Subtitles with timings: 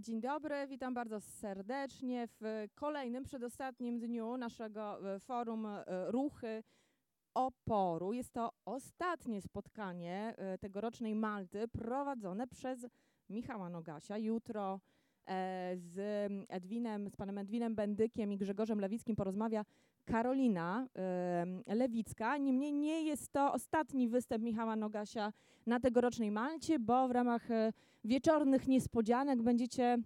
[0.00, 6.62] Dzień dobry, witam bardzo serdecznie w kolejnym, przedostatnim dniu naszego e, forum e, Ruchy
[7.34, 8.12] Oporu.
[8.12, 12.86] Jest to ostatnie spotkanie e, tegorocznej Malty prowadzone przez
[13.28, 14.18] Michała Nogasia.
[14.18, 14.80] Jutro
[15.76, 15.96] z
[16.48, 19.64] Edwinem, z panem Edwinem Bendykiem i Grzegorzem Lewickim porozmawia
[20.04, 20.88] Karolina
[21.66, 22.36] Lewicka.
[22.36, 25.32] Niemniej nie jest to ostatni występ Michała Nogasia
[25.66, 27.72] na tegorocznej Malcie, bo w ramach e,
[28.04, 29.98] wieczornych niespodzianek będziecie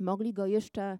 [0.00, 0.98] mogli go jeszcze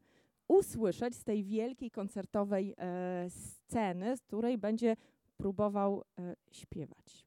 [0.49, 4.97] usłyszeć z tej wielkiej koncertowej e, sceny, z której będzie
[5.37, 7.27] próbował e, śpiewać.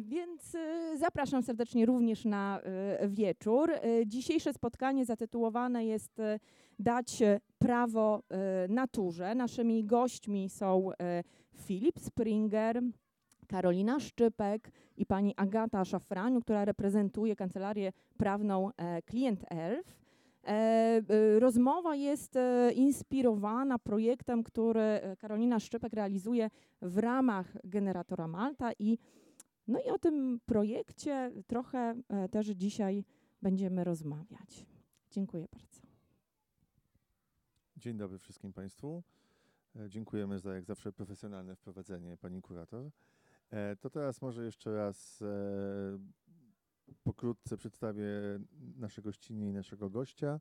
[0.00, 3.70] Więc e, zapraszam serdecznie również na e, wieczór.
[3.70, 6.38] E, Dzisiejsze spotkanie zatytułowane jest e,
[6.78, 9.34] Dać e, prawo e, naturze.
[9.34, 11.22] Naszymi gośćmi są e,
[11.54, 12.82] Filip Springer,
[13.48, 20.05] Karolina Szczypek i pani Agata Szafraniu, która reprezentuje kancelarię prawną e, Client Elf.
[20.46, 26.50] E, e, Rozmowa jest e, inspirowana projektem, który Karolina Szczypek realizuje
[26.82, 28.98] w ramach Generatora Malta i
[29.68, 31.94] no i o tym projekcie trochę
[32.30, 33.04] też dzisiaj
[33.42, 34.66] będziemy rozmawiać.
[35.10, 35.80] Dziękuję bardzo.
[37.76, 39.02] Dzień dobry wszystkim Państwu.
[39.88, 42.90] Dziękujemy za jak zawsze profesjonalne wprowadzenie Pani Kurator.
[43.80, 45.22] To teraz może jeszcze raz
[47.04, 48.08] pokrótce przedstawię
[48.76, 50.40] nasze gościnie i naszego gościa.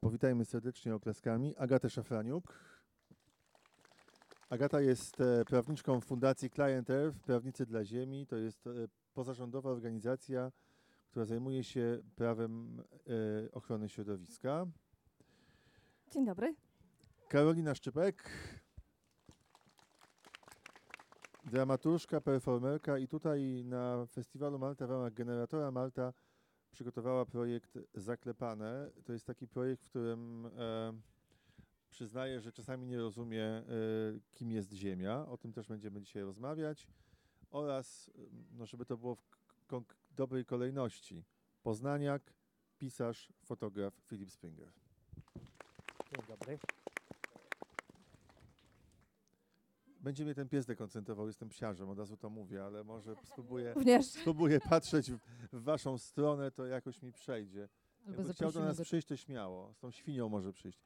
[0.00, 2.58] Powitajmy serdecznie oklaskami Agatę Szafraniuk.
[4.48, 8.26] Agata jest e, prawniczką Fundacji Client Earth, Prawnicy dla Ziemi.
[8.26, 8.70] To jest e,
[9.14, 10.52] pozarządowa organizacja,
[11.10, 14.66] która zajmuje się prawem e, ochrony środowiska.
[16.12, 16.54] Dzień dobry.
[17.28, 18.30] Karolina Szczypek,
[21.46, 26.12] dramaturżka, performerka i tutaj na festiwalu Malta w ramach Generatora Malta
[26.70, 28.90] przygotowała projekt Zaklepane.
[29.04, 30.92] To jest taki projekt, w którym e,
[31.90, 33.64] przyznaję, że czasami nie rozumie, e,
[34.34, 35.26] kim jest Ziemia.
[35.26, 36.86] O tym też będziemy dzisiaj rozmawiać.
[37.50, 38.10] Oraz,
[38.52, 39.26] no, żeby to było w
[40.10, 41.24] dobrej kolejności,
[41.62, 42.32] poznaniak,
[42.78, 44.72] pisarz, fotograf Filip Springer.
[46.10, 46.58] Dzień dobry.
[50.06, 54.06] Będzie mnie ten pies dekoncentrował, jestem psiarzem, od razu to mówię, ale może spróbuję, Również.
[54.06, 55.18] spróbuję patrzeć w,
[55.52, 57.68] w waszą stronę, to jakoś mi przejdzie.
[58.06, 59.72] Albo Jakby chciał do nas przyjść, to śmiało.
[59.74, 60.78] Z tą świnią może przyjść.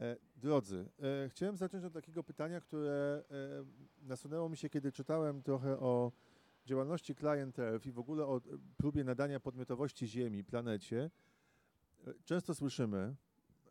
[0.00, 0.88] E, drodzy,
[1.24, 6.12] e, chciałem zacząć od takiego pytania, które e, nasunęło mi się, kiedy czytałem trochę o
[6.66, 8.40] działalności Client Earth i w ogóle o e,
[8.76, 11.10] próbie nadania podmiotowości Ziemi, planecie.
[12.06, 13.14] E, często słyszymy,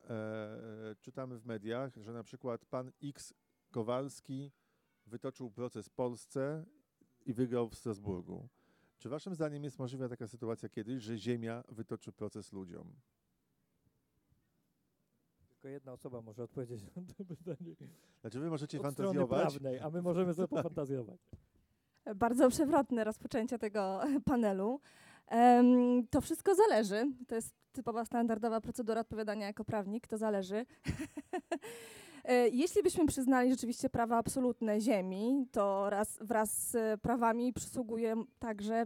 [0.09, 3.33] e, czytamy w mediach, że na przykład pan X
[3.71, 4.51] Kowalski
[5.05, 6.65] wytoczył proces Polsce
[7.25, 8.47] i wygrał w Strasburgu.
[8.97, 12.95] Czy waszym zdaniem jest możliwa taka sytuacja kiedyś, że Ziemia wytoczy proces ludziom?
[15.49, 17.75] Tylko jedna osoba może odpowiedzieć na to pytanie.
[18.21, 21.19] Znaczy wy możecie Od fantazjować, prawnej, a my możemy sobie pofantazjować.
[22.15, 24.79] Bardzo przewrotne rozpoczęcie tego panelu.
[25.27, 27.11] Em, to wszystko zależy.
[27.27, 30.07] To jest typowa standardowa procedura odpowiadania jako prawnik.
[30.07, 30.65] To zależy.
[32.29, 38.85] E, Jeśli byśmy przyznali rzeczywiście prawa absolutne Ziemi, to raz, wraz z prawami przysługuje także.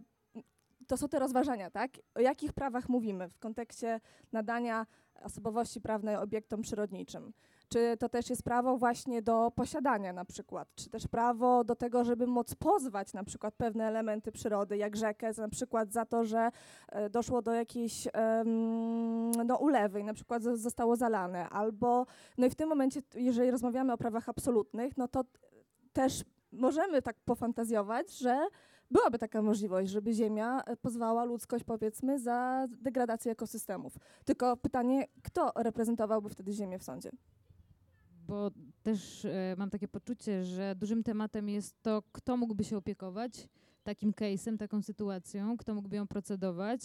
[0.87, 1.91] To są te rozważania, tak?
[2.15, 3.99] O jakich prawach mówimy w kontekście
[4.31, 4.85] nadania
[5.21, 7.33] osobowości prawnej obiektom przyrodniczym?
[7.73, 12.03] Czy to też jest prawo właśnie do posiadania na przykład, czy też prawo do tego,
[12.03, 16.51] żeby móc pozwać na przykład pewne elementy przyrody, jak rzekę, na przykład za to, że
[16.89, 18.07] e, doszło do jakiejś
[19.45, 22.05] no, ulewy i na przykład zo- zostało zalane, albo,
[22.37, 25.23] no i w tym momencie, jeżeli rozmawiamy o prawach absolutnych, no to
[25.93, 28.47] też możemy tak pofantazjować, że
[28.91, 33.93] byłaby taka możliwość, żeby Ziemia e, pozwała ludzkość, powiedzmy, za degradację ekosystemów.
[34.25, 37.11] Tylko pytanie, kto reprezentowałby wtedy Ziemię w sądzie?
[38.33, 38.51] Bo
[38.83, 43.49] też e, mam takie poczucie, że dużym tematem jest to, kto mógłby się opiekować
[43.83, 46.81] takim case'em, taką sytuacją, kto mógłby ją procedować,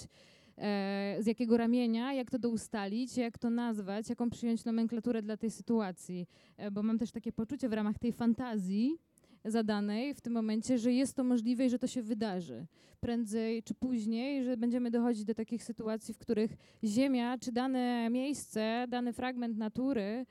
[0.58, 5.50] e, z jakiego ramienia, jak to doustalić, jak to nazwać, jaką przyjąć nomenklaturę dla tej
[5.50, 6.26] sytuacji.
[6.56, 8.98] E, bo mam też takie poczucie w ramach tej fantazji
[9.44, 12.66] zadanej w tym momencie, że jest to możliwe i że to się wydarzy.
[13.00, 18.86] Prędzej czy później, że będziemy dochodzić do takich sytuacji, w których Ziemia czy dane miejsce,
[18.88, 20.26] dany fragment natury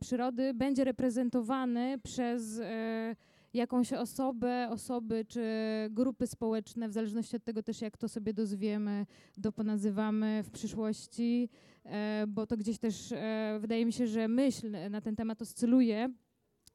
[0.00, 3.16] przyrody będzie reprezentowany przez e,
[3.54, 5.44] jakąś osobę, osoby czy
[5.90, 9.06] grupy społeczne, w zależności od tego też, jak to sobie dozwiemy,
[9.36, 11.48] doponazywamy w przyszłości,
[11.84, 16.08] e, bo to gdzieś też e, wydaje mi się, że myśl na ten temat oscyluje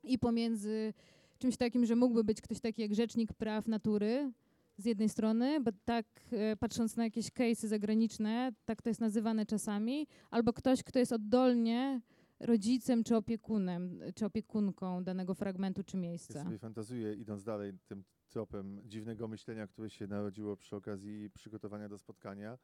[0.03, 0.93] i pomiędzy
[1.39, 4.31] czymś takim, że mógłby być ktoś taki jak rzecznik praw natury,
[4.77, 9.45] z jednej strony, bo tak e, patrząc na jakieś case'y zagraniczne, tak to jest nazywane
[9.45, 12.01] czasami, albo ktoś, kto jest oddolnie
[12.41, 16.43] rodzicem czy opiekunem, czy opiekunką danego fragmentu czy Ja miejsca.
[16.43, 21.97] sobie fantazuję, idąc dalej tym tropem dziwnego myślenia, które się narodziło przy okazji przygotowania do
[21.97, 22.57] spotkania,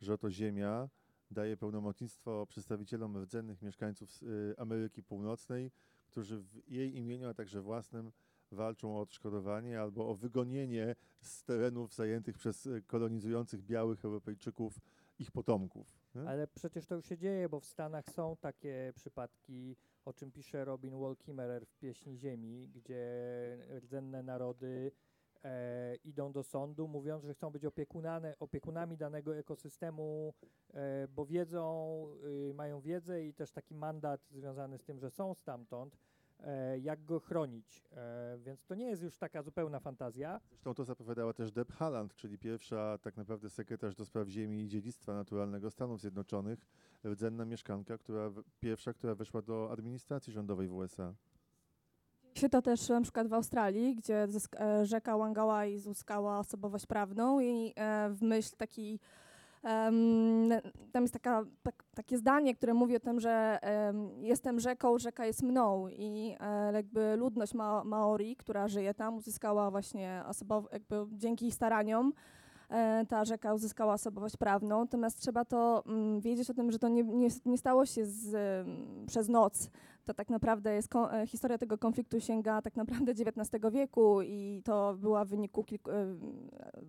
[0.00, 0.88] że oto Ziemia
[1.30, 5.70] daje pełnomocnictwo przedstawicielom rdzennych mieszkańców y, Ameryki Północnej,
[6.06, 8.12] którzy w jej imieniu, a także własnym
[8.50, 14.80] walczą o odszkodowanie albo o wygonienie z terenów zajętych przez kolonizujących białych Europejczyków
[15.18, 15.98] ich potomków.
[16.14, 16.28] nie?
[16.28, 20.64] Ale przecież to już się dzieje, bo w Stanach są takie przypadki, o czym pisze
[20.64, 23.04] Robin Wall Kimmerer w Pieśni Ziemi, gdzie
[23.78, 24.92] rdzenne narody
[25.44, 30.34] e, idą do sądu, mówiąc, że chcą być opiekunane, opiekunami danego ekosystemu,
[30.74, 32.06] e, bo wiedzą,
[32.50, 35.96] y, mają wiedzę i też taki mandat związany z tym, że są stamtąd,
[36.80, 37.84] jak go chronić.
[37.92, 40.40] E, więc to nie jest już taka zupełna fantazja.
[40.50, 44.68] Zresztą to zapowiadała też Deb Haaland, czyli pierwsza tak naprawdę sekretarz do spraw ziemi i
[44.68, 46.66] dziedzictwa naturalnego Stanów Zjednoczonych,
[47.04, 48.30] rdzenna mieszkanka, która
[48.60, 51.14] pierwsza, która weszła do administracji rządowej w USA.
[52.34, 54.26] się to też na przykład w Australii, gdzie
[54.60, 59.00] e, rzeka Wangawai uzyskała osobowość prawną i e, w myśl takiej
[59.64, 60.48] em,
[60.92, 65.26] tam jest taka, tak, takie zdanie, które mówi o tym, że em, jestem rzeką, rzeka
[65.26, 70.96] jest mną i e, jakby ludność ma Maori, która żyje tam, uzyskała właśnie osobow- jakby
[71.12, 72.12] dzięki ich staraniom
[72.68, 76.88] e, ta rzeka uzyskała osobowość prawną, natomiast trzeba to mm, wiedzieć o tym, że to
[76.88, 78.36] nie, nie, nie stało się z,
[79.06, 79.70] przez noc,
[80.04, 84.94] to tak naprawdę jest e, historia tego konfliktu sięga tak naprawdę XIX wieku i to
[84.94, 86.16] była w wyniku kilku, e,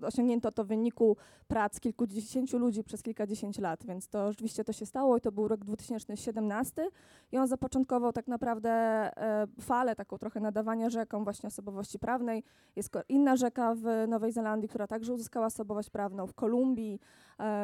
[0.01, 1.17] osiągnięto to w wyniku
[1.47, 5.47] prac kilkudziesięciu ludzi przez kilkadziesiąt lat, więc to rzeczywiście to się stało i to był
[5.47, 6.87] rok 2017
[7.31, 12.43] i on zapoczątkował tak naprawdę e, falę taką trochę nadawania rzekom właśnie osobowości prawnej.
[12.75, 16.99] Jest inna rzeka w Nowej Zelandii, która także uzyskała osobowość prawną, w Kolumbii.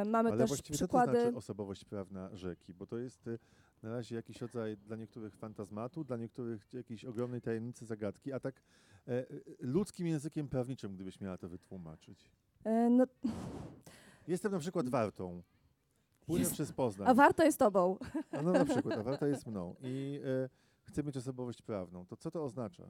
[0.06, 1.22] Mamy Ale też właściwie co to przykłady...
[1.22, 2.74] znaczy osobowość prawna rzeki?
[2.74, 3.40] Bo to jest y,
[3.84, 8.56] na razie jakiś rodzaj dla niektórych fantazmatu, dla niektórych jakiejś ogromnej tajemnicy, zagadki, a tak
[9.08, 9.26] e, e,
[9.60, 12.32] ludzkim językiem prawniczym, gdybyś miała to wytłumaczyć.
[12.64, 13.06] e, no,
[14.28, 15.42] Jestem na przykład wartą.
[16.26, 17.08] Płynę Jest- przez Poznań.
[17.10, 17.98] a warto jest tobą.
[18.32, 19.76] A no na przykład, a warta jest mną.
[19.84, 20.50] I e,
[20.84, 22.06] chcę mieć osobowość prawną.
[22.06, 22.84] To co to oznacza?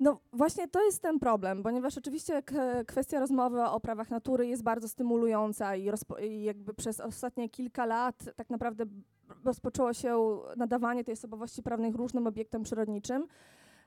[0.00, 2.42] No właśnie to jest ten problem, ponieważ oczywiście
[2.86, 5.90] kwestia rozmowy o prawach natury jest bardzo stymulująca i,
[6.22, 8.84] i jakby przez ostatnie kilka lat tak naprawdę
[9.44, 13.26] rozpoczęło się nadawanie tej osobowości prawnej różnym obiektom przyrodniczym.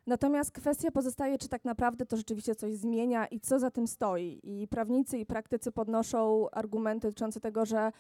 [0.07, 4.39] Natomiast kwestia pozostaje, czy tak naprawdę to rzeczywiście coś zmienia i co za tym stoi.
[4.43, 7.91] I prawnicy i praktycy podnoszą argumenty dotyczące tego, że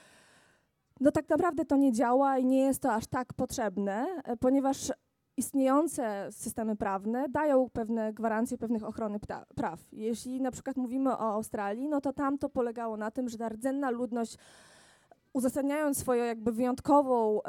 [0.99, 4.91] no tak naprawdę to nie działa i nie jest to aż tak potrzebne, e, ponieważ
[5.37, 9.19] istniejące systemy prawne dają pewne gwarancje pewnych ochrony
[9.55, 9.79] praw.
[9.91, 13.49] Jeśli na przykład mówimy o Australii, no to tam to polegało na tym, że ta
[13.49, 14.37] rdzenna ludność
[15.37, 17.39] uzasadniając swoją jakby wyjątkową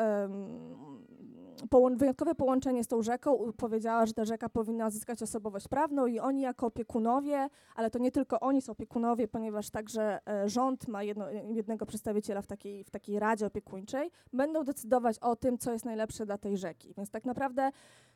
[1.97, 6.41] wyjątkowe połączenie z tą rzeką powiedziała, że ta rzeka powinna zyskać osobowość prawną i oni
[6.41, 11.31] jako opiekunowie, ale to nie tylko oni są opiekunowie, ponieważ także e, rząd ma jedno,
[11.31, 16.27] jednego przedstawiciela w takiej, w takiej radzie opiekuńczej, będą decydować o tym, co jest najlepsze
[16.27, 16.95] dla tej rzeki.
[16.97, 17.71] Więc tak naprawdę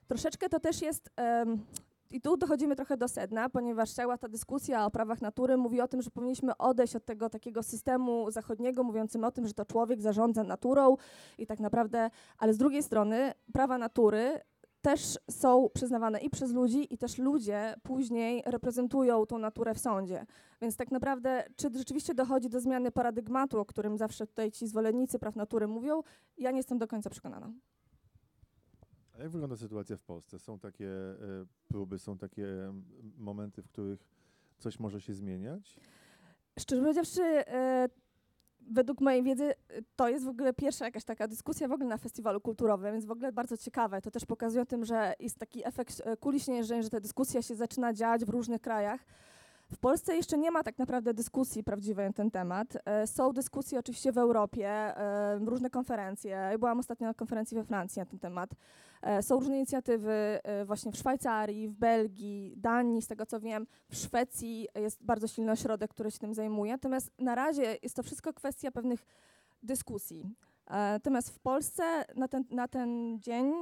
[0.09, 1.11] troszeczkę to też jest...
[1.17, 1.65] em,
[2.13, 5.89] i tu dochodzimy trochę do sedna, ponieważ cała ta dyskusja o prawach natury mówi o
[5.89, 10.01] tym, że powinniśmy odejść od tego takiego systemu zachodniego, mówiącym o tym, że to człowiek
[10.01, 10.97] zarządza naturą
[11.39, 14.41] i tak naprawdę, ale z drugiej strony prawa natury
[14.83, 20.27] też są przyznawane i przez ludzi, i też ludzie później reprezentują tą naturę w sądzie.
[20.61, 25.19] Więc tak naprawdę, czy rzeczywiście dochodzi do zmiany paradygmatu, o którym zawsze tutaj ci zwolennicy
[25.19, 26.03] praw natury mówią,
[26.39, 27.53] ja nie jestem do końca przekonana.
[29.19, 30.39] A jak wygląda sytuacja w Polsce?
[30.39, 31.17] Są takie e,
[31.69, 32.47] próby, są takie
[33.19, 34.07] momenty, w których
[34.59, 35.77] coś może się zmieniać?
[36.59, 37.89] Szczerze powiedziawszy, e,
[38.61, 39.55] według mojej wiedzy e,
[39.97, 43.11] to jest w ogóle pierwsza jakaś taka dyskusja w ogóle na festiwalu kulturowym, więc w
[43.11, 44.03] ogóle bardzo ciekawe.
[44.03, 47.55] To też pokazuje o tym, że jest taki efekt kuli śnieżnej, że ta dyskusja się
[47.55, 49.05] zaczyna dziać w różnych krajach.
[49.73, 52.79] W Polsce jeszcze nie ma tak naprawdę dyskusji prawdziwej na ten temat.
[52.85, 56.31] E, Są dyskusje oczywiście w Europie, e, różne konferencje.
[56.31, 58.51] Ja Byłam ostatnio na konferencji we Francji na ten temat.
[59.03, 63.67] E, Są różne inicjatywy właśnie w Szwajcarii, w Belgii, Danii, z tego co wiem.
[63.89, 66.73] W Szwecji jest bardzo silny ośrodek, który się tym zajmuje.
[66.73, 69.07] Natomiast na razie jest to wszystko kwestia pewnych
[69.63, 70.35] dyskusji.
[70.71, 73.53] Natomiast w Polsce na ten, na ten dzień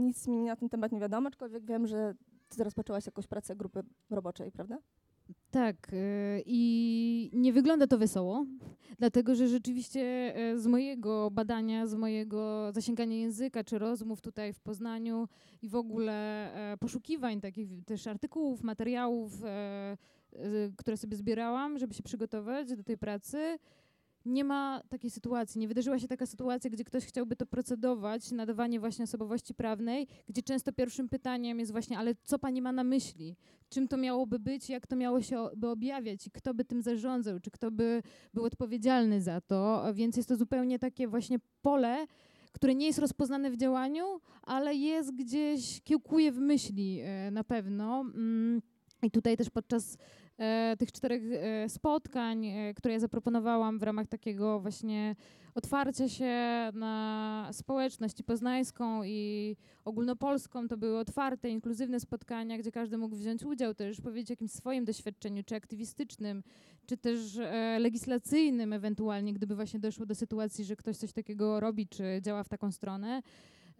[0.00, 2.14] nic mi na ten temat nie wiadomo, aczkolwiek wiem, że
[2.48, 4.78] ty rozpoczęłaś jakąś pracę grupy roboczej, prawda?
[5.50, 8.46] Tak, y, i nie wygląda to wesoło,
[8.98, 14.60] dlatego że rzeczywiście y, z mojego badania, z mojego zasięgania języka czy rozmów tutaj w
[14.60, 15.28] Poznaniu
[15.62, 16.12] i w ogóle
[16.72, 19.96] e, poszukiwań takich też artykułów, materiałów, e,
[20.76, 23.58] które sobie zbierałam, żeby się przygotować do tej pracy,
[24.26, 25.58] nie ma takiej sytuacji.
[25.58, 30.42] Nie wydarzyła się taka sytuacja, gdzie ktoś chciałby to procedować, nadawanie właśnie osobowości prawnej, gdzie
[30.42, 33.36] często pierwszym pytaniem jest właśnie, ale co pani ma na myśli?
[33.68, 37.40] Czym to miałoby być, jak to miało się by objawiać i kto by tym zarządzał,
[37.40, 38.02] czy kto by
[38.34, 39.84] był odpowiedzialny za to?
[39.94, 42.06] Więc jest to zupełnie takie właśnie pole,
[42.52, 48.00] które nie jest rozpoznane w działaniu, ale jest gdzieś, kiełkuje w myśli e, na pewno.
[48.00, 48.62] Mm,
[49.02, 49.98] I tutaj też podczas
[50.78, 55.16] tych czterech e, spotkań, e, które ja zaproponowałam w ramach takiego właśnie
[55.54, 56.34] otwarcia się
[56.74, 63.44] na społeczność i poznańską i ogólnopolską, to były otwarte, inkluzywne spotkania, gdzie każdy mógł wziąć
[63.44, 66.42] udział, też powiedzieć o jakimś swoim doświadczeniu, czy aktywistycznym,
[66.86, 71.88] czy też e, legislacyjnym ewentualnie, gdyby właśnie doszło do sytuacji, że ktoś coś takiego robi,
[71.88, 73.22] czy działa w taką stronę.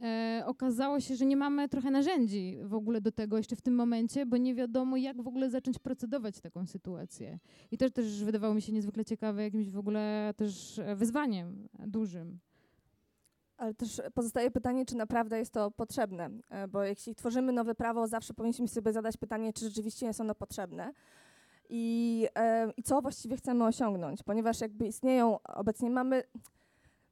[0.02, 3.74] E, okazało się, że nie mamy trochę narzędzi w ogóle do tego jeszcze w tym
[3.74, 7.38] momencie, bo nie wiadomo, jak w ogóle zacząć procedować taką sytuację.
[7.70, 12.38] I to też wydawało mi się niezwykle ciekawe, jakimś w ogóle też wyzwaniem dużym.
[13.56, 18.06] Ale też pozostaje pytanie, czy naprawdę jest to potrzebne, e, bo jeśli tworzymy nowe prawo,
[18.06, 20.92] zawsze powinniśmy sobie zadać pytanie, czy rzeczywiście jest ono potrzebne
[21.68, 26.22] i, e, i co właściwie chcemy osiągnąć, ponieważ jakby istnieją, obecnie mamy,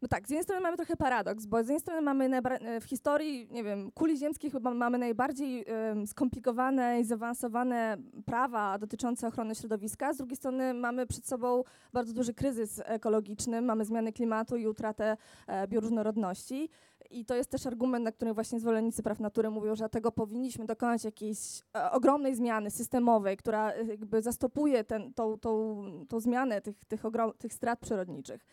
[0.04, 2.84] no tak, z jednej strony mamy trochę paradoks, bo z jednej strony mamy e, w
[2.84, 5.64] historii, nie wiem, kuli ziemskiej chyba mamy najbardziej
[6.06, 7.96] skomplikowane i zaawansowane
[8.26, 13.84] prawa dotyczące ochrony środowiska, z drugiej strony mamy przed sobą bardzo duży kryzys ekologiczny, mamy
[13.84, 16.68] zmiany klimatu i utratę e, bioróżnorodności.
[17.11, 20.66] I to jest też argument, na którym właśnie zwolennicy praw natury mówią, że dlatego powinniśmy
[20.66, 21.38] dokonać jakiejś
[21.76, 27.04] e, ogromnej zmiany systemowej, która e, jakby zastopuje ten, tą, tą, tą zmianę tych, tych,
[27.04, 28.44] ogrom, tych strat przyrodniczych.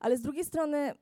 [0.00, 0.94] Ale z drugiej strony,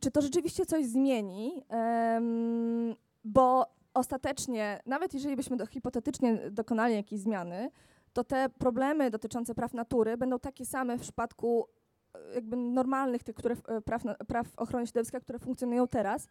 [0.00, 1.62] czy to rzeczywiście coś zmieni?
[1.68, 7.70] Em, bo ostatecznie, nawet jeżeli byśmy do, hipotetycznie dokonali jakiejś zmiany,
[8.12, 11.68] to te problemy dotyczące praw natury będą takie same w przypadku
[12.14, 16.28] e, jakby normalnych tych które, e, praw, praw ochrony środowiska, które funkcjonują teraz,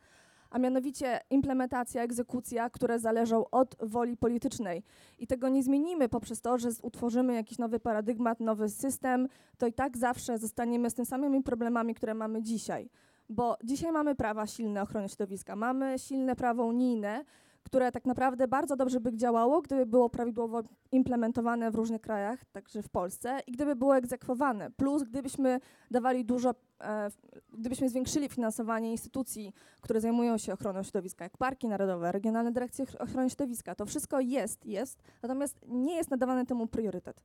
[0.49, 4.83] a mianowicie implementacja, egzekucja, które zależą od woli politycznej.
[5.19, 9.27] I tego nie zmienimy poprzez to, że utworzymy jakiś nowy paradygmat, nowy system,
[9.57, 12.89] to i tak zawsze zostaniemy z tymi samymi problemami, które mamy dzisiaj.
[13.29, 17.25] Bo dzisiaj mamy prawa silne ochrony środowiska, mamy silne prawo unijne,
[17.67, 22.83] które tak naprawdę bardzo dobrze by działało, gdyby było prawidłowo implementowane w różnych krajach, także
[22.83, 24.71] w Polsce, i gdyby było egzekwowane.
[24.71, 25.59] Plus, gdybyśmy
[25.91, 27.11] dawali dużo, e,
[27.53, 33.03] gdybyśmy zwiększyli finansowanie instytucji, które zajmują się ochroną środowiska, jak parki narodowe, regionalne dyrekcje Ochr-
[33.03, 33.75] ochrony środowiska.
[33.75, 37.23] To wszystko jest, jest, natomiast nie jest nadawany temu priorytet.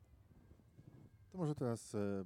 [1.33, 2.25] To może teraz e,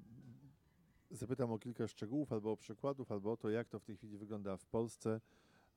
[1.11, 4.18] zapytam o kilka szczegółów, albo o przykładów, albo o to, jak to w tej chwili
[4.18, 5.20] wygląda w Polsce.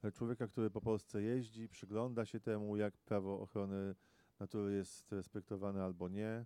[0.04, 3.96] E, Człowieka, który po Polsce jeździ, przygląda się temu, jak prawo ochrony
[4.40, 6.46] natury jest respektowane albo nie.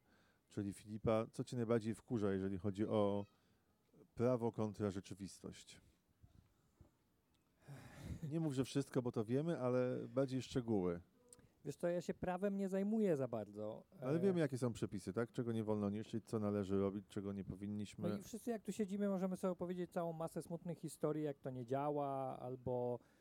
[0.50, 3.26] Czyli Filipa, co cię najbardziej wkurza, jeżeli chodzi o
[4.16, 5.82] prawo kontra rzeczywistość?
[8.30, 11.02] Nie mów, że wszystko, bo to wiemy, ale bardziej szczegóły.
[11.66, 13.84] Wiesz co, ja się prawem nie zajmuję za bardzo.
[14.02, 15.32] Ale E, wiemy, jakie są przepisy, tak?
[15.32, 18.18] Czego nie wolno niszczyć, co należy robić, czego nie No powinniśmy.
[18.20, 21.66] i wszyscy jak tu siedzimy możemy sobie opowiedzieć całą masę smutnych historii, jak to nie
[21.66, 23.13] działa, albo e,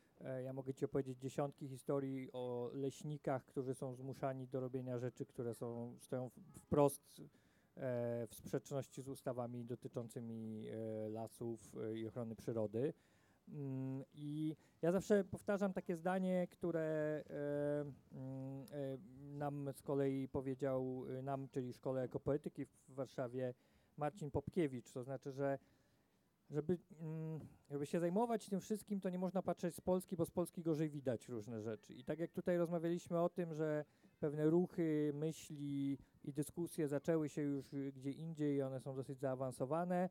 [0.43, 5.53] ja mogę ci opowiedzieć dziesiątki historii o leśnikach, którzy są zmuszani do robienia rzeczy, które
[5.53, 6.29] są, stoją
[6.59, 12.93] wprost e, w sprzeczności z ustawami dotyczącymi e, lasów e, i ochrony przyrody.
[13.49, 18.97] Mm, I ja zawsze powtarzam takie zdanie, które e, mm, e,
[19.37, 23.53] nam z kolei powiedział, e, nam, czyli Szkole Ekopoetyki w Warszawie,
[23.97, 25.59] Marcin Popkiewicz, to znaczy, że
[26.49, 27.39] żeby, mm,
[27.71, 30.89] żeby się zajmować tym wszystkim, to nie można patrzeć z Polski, bo z Polski gorzej
[30.89, 31.93] widać różne rzeczy.
[31.93, 33.85] I tak jak tutaj rozmawialiśmy o tym, że
[34.19, 40.09] pewne ruchy, myśli i dyskusje zaczęły się już gdzie indziej i one są dosyć zaawansowane,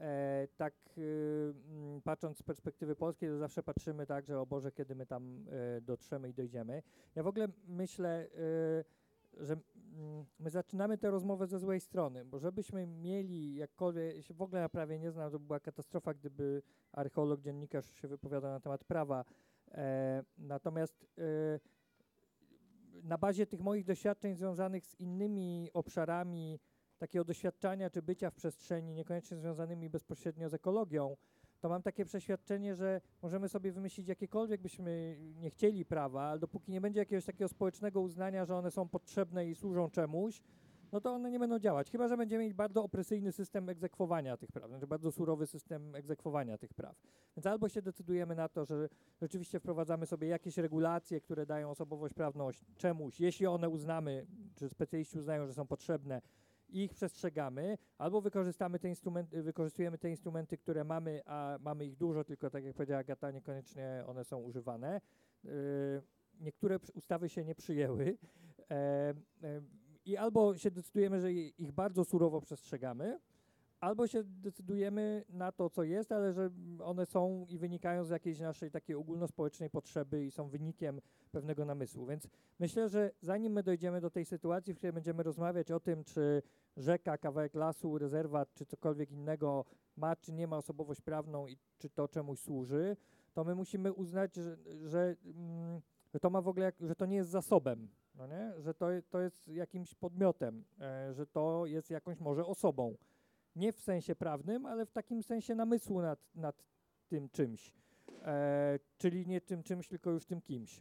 [0.00, 4.94] e, tak mm, patrząc z perspektywy polskiej, to zawsze patrzymy tak, że o Boże, kiedy
[4.94, 6.82] my tam e, dotrzemy i dojdziemy.
[7.14, 8.97] Ja w ogóle myślę, y,
[9.38, 9.56] że
[9.96, 14.42] mm, my zaczynamy tę rozmowę ze złej strony, bo żebyśmy mieli jakkolwiek, ja się w
[14.42, 18.60] ogóle na prawie nie znam, to by była katastrofa, gdyby archeolog, dziennikarz się wypowiadał na
[18.60, 19.24] temat prawa.
[19.72, 21.60] E, natomiast e,
[23.02, 26.60] na bazie tych moich doświadczeń związanych z innymi obszarami
[26.98, 31.16] takiego doświadczania czy bycia w przestrzeni, niekoniecznie związanymi bezpośrednio z ekologią,
[31.60, 36.72] to mam takie przeświadczenie, że możemy sobie wymyślić jakiekolwiek byśmy nie chcieli prawa, ale dopóki
[36.72, 40.42] nie będzie jakiegoś takiego społecznego uznania, że one są potrzebne i służą czemuś,
[40.92, 41.90] no to one nie będą działać.
[41.90, 46.58] Chyba, że będziemy mieć bardzo opresyjny system egzekwowania tych praw, znaczy bardzo surowy system egzekwowania
[46.58, 46.96] tych praw.
[47.36, 48.88] Więc albo się decydujemy na to, że
[49.20, 55.18] rzeczywiście wprowadzamy sobie jakieś regulacje, które dają osobowość prawną czemuś, jeśli one uznamy, czy specjaliści
[55.18, 56.22] uznają, że są potrzebne,
[56.68, 61.96] i ich przestrzegamy, albo wykorzystamy te instrumenty, wykorzystujemy te instrumenty, które mamy, a mamy ich
[61.96, 65.00] dużo, tylko tak jak powiedziała Agata, niekoniecznie one są używane.
[65.44, 65.50] Yy,
[66.40, 68.18] niektóre ustawy się nie przyjęły
[68.70, 69.14] e, e,
[70.04, 73.18] i albo się decydujemy, że ich bardzo surowo przestrzegamy,
[73.80, 76.50] albo się decydujemy na to, co jest, ale że
[76.84, 81.00] one są i wynikają z jakiejś naszej takiej ogólnospołecznej potrzeby i są wynikiem
[81.32, 82.06] pewnego namysłu.
[82.06, 86.04] Więc myślę, że zanim my dojdziemy do tej sytuacji, w której będziemy rozmawiać o tym,
[86.04, 86.42] czy
[86.76, 89.64] rzeka, kawałek lasu, rezerwat, czy cokolwiek innego
[89.96, 92.96] ma, czy nie ma osobowość prawną i czy to czemuś służy,
[93.34, 95.80] to my musimy uznać, że, że, mm,
[96.10, 98.52] że to ma w ogóle, że to nie jest zasobem, no nie?
[98.58, 102.96] że to, to jest jakimś podmiotem, e, że to jest jakąś może osobą.
[103.58, 106.64] Nie w sensie prawnym, ale w takim sensie namysłu nad, nad
[107.08, 107.72] tym czymś.
[108.22, 110.80] E, czyli nie tym czymś, tylko już tym kimś.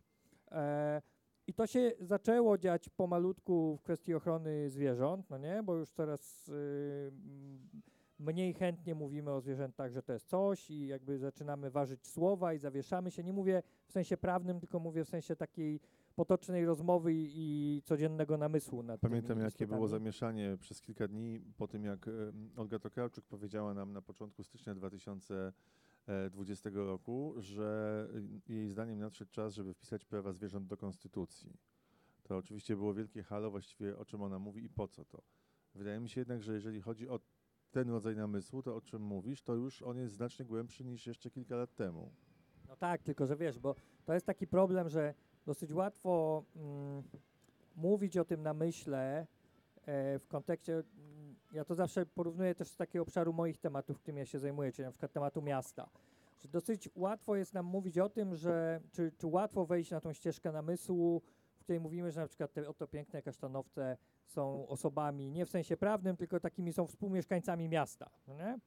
[0.51, 1.01] E,
[1.48, 5.63] I to się zaczęło dziać pomalutku w kwestii ochrony zwierząt, no nie?
[5.63, 7.12] Bo już coraz y,
[8.19, 12.57] mniej chętnie mówimy o zwierzętach, że to jest coś i jakby zaczynamy ważyć słowa i
[12.57, 13.24] zawieszamy się.
[13.24, 15.79] Nie mówię w sensie prawnym, tylko mówię w sensie takiej
[16.17, 21.83] potocznej rozmowy i, codziennego namysłu nad Pamiętam, jakie było zamieszanie przez kilka dni po tym,
[21.83, 22.09] jak
[22.55, 28.07] Olga Tokarczuk powiedziała nam na początku stycznia 2020 roku, że
[28.50, 31.53] y, jej zdaniem nadszedł czas, żeby wpisać prawa zwierząt do konstytucji.
[32.24, 35.21] To oczywiście było wielkie halo, właściwie o czym ona mówi i po co to.
[35.75, 37.19] Wydaje mi się jednak, że jeżeli chodzi o
[37.71, 41.31] ten rodzaj namysłu, to o czym mówisz, to już on jest znacznie głębszy niż jeszcze
[41.31, 42.12] kilka lat temu.
[42.67, 45.13] No tak, tylko że wiesz, bo to jest taki problem, że
[45.47, 47.03] dosyć łatwo mm,
[47.75, 49.27] mówić o tym namyśle
[49.85, 54.17] e, w kontekście, mm, ja to zawsze porównuję też z takiego obszaru moich tematów, którym
[54.17, 55.89] ja się zajmuję, czyli na przykład tematu miasta.
[56.37, 60.13] Że dosyć łatwo jest nam mówić o tym, że czy, czy łatwo wejść na tą
[60.13, 61.21] ścieżkę namysłu,
[61.55, 65.77] w której mówimy, że na przykład te oto piękne kasztanowce są osobami nie w sensie
[65.77, 68.09] prawnym, tylko takimi są współmieszkańcami miasta.
[68.27, 68.59] No nie?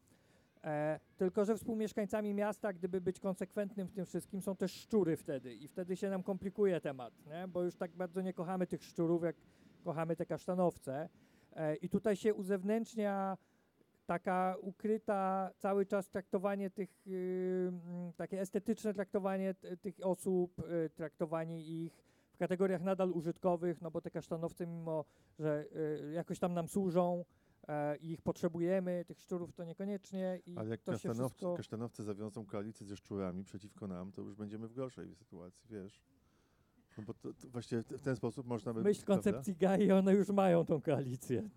[0.64, 5.54] E, tylko, że współmieszkańcami miasta, gdyby być konsekwentnym w tym wszystkim, są też szczury wtedy
[5.54, 7.48] i wtedy się nam komplikuje temat, nie?
[7.48, 9.36] bo już tak bardzo nie kochamy tych szczurów, jak
[9.84, 11.08] kochamy te kasztanowce.
[11.52, 13.36] E, I tutaj się uzewnętrznia
[14.06, 20.90] taka ukryta cały czas traktowanie tych, y, mm, takie estetyczne traktowanie t- tych osób, y,
[20.90, 25.04] traktowanie ich w kategoriach nadal użytkowych, no bo te kasztanowce, mimo
[25.38, 25.64] że
[26.08, 27.24] y, jakoś tam nam służą,
[27.70, 31.56] e, i ich potrzebujemy, tych szczurów to niekoniecznie i Ale jak to się kasztanowcy, wszystko...
[31.56, 36.02] kasztanowcy zawiążą koalicję ze szczurami przeciwko nam, to już będziemy w gorszej sytuacji, wiesz.
[36.98, 38.80] No bo to, to właściwie w ten sposób można by...
[38.80, 41.42] W myśl koncepcji Gai one już mają tą koalicję.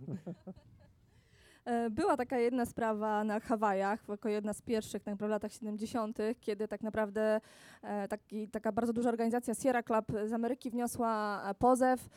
[1.66, 6.18] E, Była taka jedna sprawa na Hawajach, jako jedna z pierwszych tak w latach 70.,
[6.42, 7.42] kiedy tak naprawdę
[7.82, 12.10] e, taki, taka bardzo duża organizacja Sierra Club z Ameryki wniosła pozew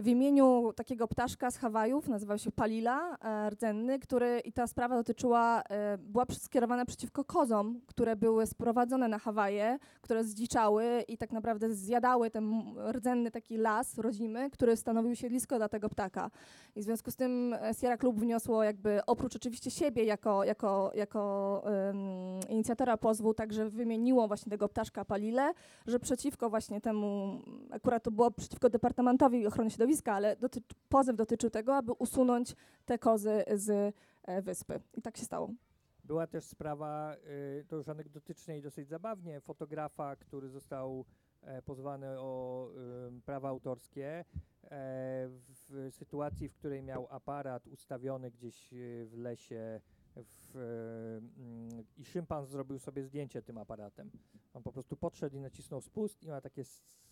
[0.00, 4.96] w imieniu takiego ptaszka z Hawajów, nazywał się Palila, e, rdzenny, który i ta sprawa
[4.96, 11.32] dotyczyła, e, była skierowana przeciwko kozom, które były sprowadzone na Hawaje, które zdziczały i tak
[11.32, 16.30] naprawdę zjadały ten rdzenny taki las rodzimy, który stanowił siedlisko dla tego ptaka.
[16.76, 20.90] I w związku z tym e, Sierra Club wniosło jakby oprócz oczywiście siebie jako, jako,
[20.94, 21.96] jako em,
[22.48, 25.52] inicjatora pozwu, także wymieniło właśnie tego ptaszka Palile,
[25.86, 31.50] że przeciwko właśnie temu, akurat to było przeciwko Departamentowi Ochrony Środowiska, ale dotyczy, pozew dotyczył
[31.50, 34.80] tego, aby usunąć te kozy z e, wyspy.
[34.94, 35.50] I tak się stało.
[36.04, 37.16] Była też sprawa,
[37.60, 41.04] y, to już anegdotycznie i dosyć zabawnie, fotografa, który został
[41.42, 42.68] e, pozwany o
[43.24, 44.24] prawa autorskie e,
[45.48, 49.80] w sytuacji, w której miał aparat ustawiony gdzieś y, w lesie
[50.16, 50.56] w,
[51.36, 54.10] mm, i szympan zrobił sobie zdjęcie tym aparatem.
[54.54, 56.64] On po prostu podszedł i nacisnął spust i ma takie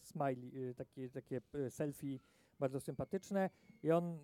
[0.02, 2.18] smiley, y, takie, takie y, selfie
[2.58, 3.50] bardzo sympatyczne
[3.82, 4.18] i on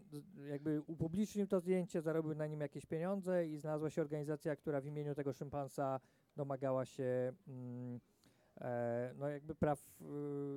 [0.48, 4.86] jakby upublicznił to zdjęcie, zarobił na nim jakieś pieniądze i znalazła się organizacja, która w
[4.86, 6.00] imieniu tego szympansa
[6.36, 8.00] domagała się mm,
[8.60, 10.00] e, no jakby praw,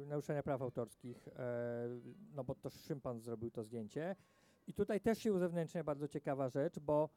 [0.04, 1.88] y, naruszenia praw autorskich, e,
[2.36, 4.16] no bo to szympans zrobił to zdjęcie.
[4.68, 7.10] I tutaj też się uzewnętrznia bardzo ciekawa rzecz, bo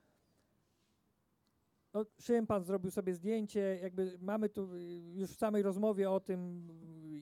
[1.95, 4.79] no, szympan zrobił sobie zdjęcie, jakby mamy tu y,
[5.15, 6.69] już w samej rozmowie o tym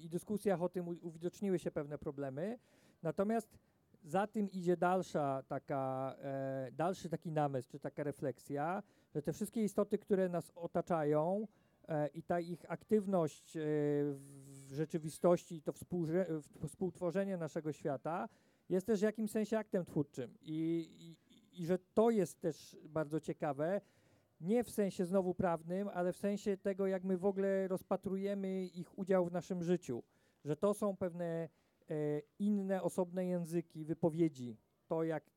[0.02, 2.58] i dyskusjach o tym uwidoczniły się pewne problemy,
[3.02, 3.58] natomiast
[4.04, 8.82] za tym idzie dalsza taka, e, dalszy taki namysł, czy taka refleksja,
[9.14, 11.46] że te wszystkie istoty, które nas otaczają
[11.88, 15.72] e, i ta ich aktywność e, w rzeczywistości, i to
[16.66, 18.28] współtworzenie naszego świata
[18.68, 20.34] jest też w jakimś sensie aktem twórczym.
[20.40, 23.80] I, i, i że to jest też bardzo ciekawe,
[24.40, 28.98] nie w sensie znowu prawnym, ale w sensie tego, jak my w ogóle rozpatrujemy ich
[28.98, 30.02] udział w naszym życiu,
[30.44, 31.48] że to są pewne
[32.38, 35.30] inne, osobne języki, wypowiedzi, to jak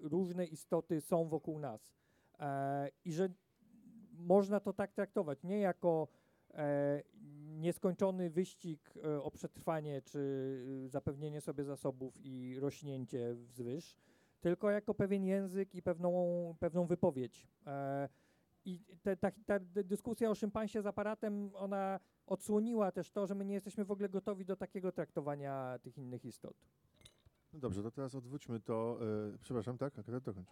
[0.00, 1.92] różne istoty są wokół nas
[2.38, 3.28] e, i że
[4.12, 6.08] można to tak traktować, nie jako
[6.54, 7.02] e,
[7.60, 13.96] nieskończony wyścig e, o przetrwanie czy zapewnienie sobie zasobów i rośnięcie wzwyż,
[14.40, 17.48] tylko jako pewien język i pewną, pewną wypowiedź.
[17.66, 18.08] E,
[18.64, 23.34] I te, ta, ta dy- dyskusja o szympansie z aparatem, ona odsłoniła też to, że
[23.34, 26.54] my nie jesteśmy w ogóle gotowi do takiego traktowania tych innych istot.
[27.52, 28.98] No dobrze, to teraz odwróćmy to.
[29.34, 29.98] E, przepraszam, tak?
[29.98, 30.48] Akurat dokończ.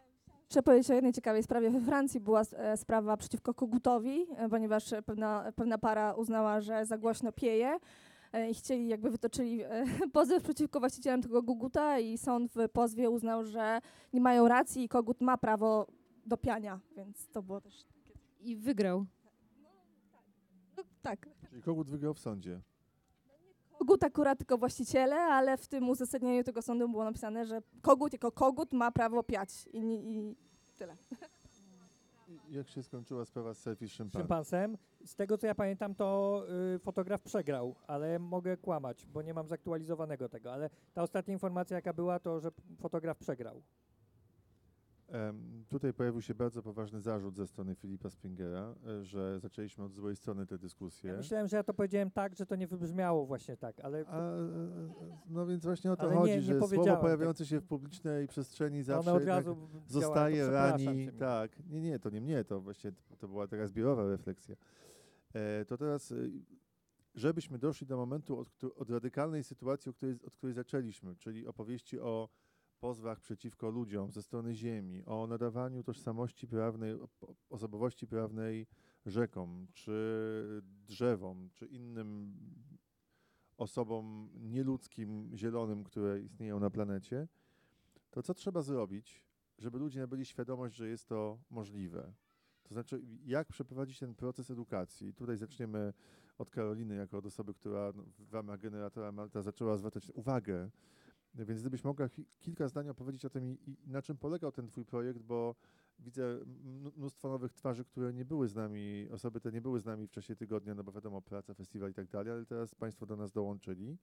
[0.65, 1.71] Powiedzieć o jednej ciekawej sprawie.
[1.71, 6.99] We Francji była e, sprawa przeciwko kogutowi, e, ponieważ pewna, pewna para uznała, że za
[6.99, 7.79] głośno pieje
[8.51, 9.61] i chcieli, jakby wytoczyli
[10.13, 13.81] pozew przeciwko właścicielom tego koguta i sąd w pozwie uznał, że
[14.13, 15.87] nie mają racji i kogut ma prawo
[16.27, 17.85] do piania, więc to było też
[18.41, 19.07] I wygrał.
[20.77, 21.40] no, tak.
[21.51, 22.61] Czyli kogut wygrał w sądzie.
[23.79, 28.33] Kogut akurat tylko właściciele, ale w tym uzasadnieniu tego sądu było napisane, że kogut jako
[28.33, 30.37] kogut ma prawo piać i, i
[30.79, 30.97] tyle.
[32.49, 34.23] I jak się skończyła sprawa z selfie z szympanem?
[34.23, 34.79] Szympansem.
[35.05, 36.43] Z tego co ja pamiętam, to
[36.75, 41.77] y, fotograf przegrał, ale mogę kłamać, bo nie mam zaktualizowanego tego, ale ta ostatnia informacja
[41.77, 43.63] jaka była, to że fotograf przegrał.
[45.69, 50.17] Tutaj pojawił się bardzo poważny zarzut ze strony Filipa Springera, e, że zaczęliśmy od złej
[50.17, 51.11] strony tę dyskusję.
[51.11, 54.19] Ja myślałem, że ja to powiedziałem tak, że to nie wybrzmiało właśnie tak, ale A,
[54.19, 54.49] e,
[55.29, 58.29] no więc właśnie o to Ale nie- chodzi, nie że słowo pojawiające się w publicznej
[58.29, 61.13] przestrzeni zawsze od razu zostaje, rani.
[61.19, 64.57] Tak, nie, nie, to nie mnie, to właśnie to, była taka zbiorowa refleksja.
[65.35, 66.15] E, to teraz,
[67.15, 72.01] żebyśmy doszli do momentu od, od radykalnej sytuacji, od której, od której zaczęliśmy, czyli opowieści
[72.01, 72.29] o
[72.81, 76.99] pozwach przeciwko ludziom ze strony ziemi, o nadawaniu tożsamości prawnej,
[77.51, 78.67] osobowości prawnej
[79.07, 82.35] rzekom, czy drzewom, czy innym
[83.57, 87.29] osobom nieludzkim, zielonym, które istnieją na planecie,
[88.11, 89.25] to co trzeba zrobić,
[89.59, 92.13] żeby ludzie nabyli świadomość, że jest to możliwe?
[92.63, 95.15] To znaczy, jak przeprowadzić ten proces edukacji?
[95.15, 95.93] Tutaj zaczniemy
[96.39, 100.71] od Karoliny, jako od osoby, która w ramach generatora Malta zaczęła zwracać uwagę.
[101.35, 102.09] Więc gdybyś mogła
[102.41, 105.55] kilka zdań opowiedzieć o tym, i, i na czym polegał ten twój projekt, bo
[105.99, 109.85] widzę mn- mnóstwo nowych twarzy, które nie były z nami, osoby te nie były z
[109.85, 113.07] nami w czasie tygodnia, no bo wiadomo, praca, festiwal i tak dalej, ale teraz Państwo
[113.07, 113.99] do nas dołączyli.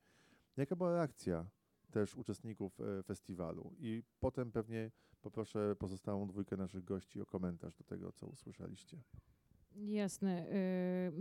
[0.57, 1.45] Jaka była reakcja
[1.91, 3.75] też uczestników e, festiwalu?
[3.79, 9.01] I potem pewnie poproszę pozostałą dwójkę naszych gości o komentarz do tego, co usłyszeliście.
[9.85, 10.45] Jasne.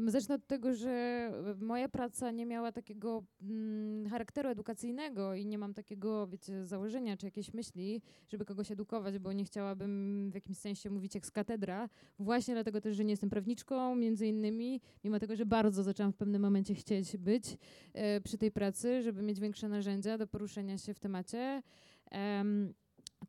[0.07, 5.75] Zacznę od tego, że moja praca nie miała takiego mm, charakteru edukacyjnego i nie mam
[5.75, 10.90] takiego, wiecie, założenia czy jakiejś myśli, żeby kogoś edukować, bo nie chciałabym w jakimś sensie
[10.90, 11.88] mówić jak z katedra.
[12.19, 16.16] Właśnie dlatego też, że nie jestem prawniczką, między innymi, mimo tego, że bardzo zaczęłam w
[16.16, 17.59] pewnym momencie chcieć być
[17.95, 21.62] e, przy tej pracy, żeby mieć większe narzędzia do poruszenia się w temacie.
[22.11, 22.75] Em,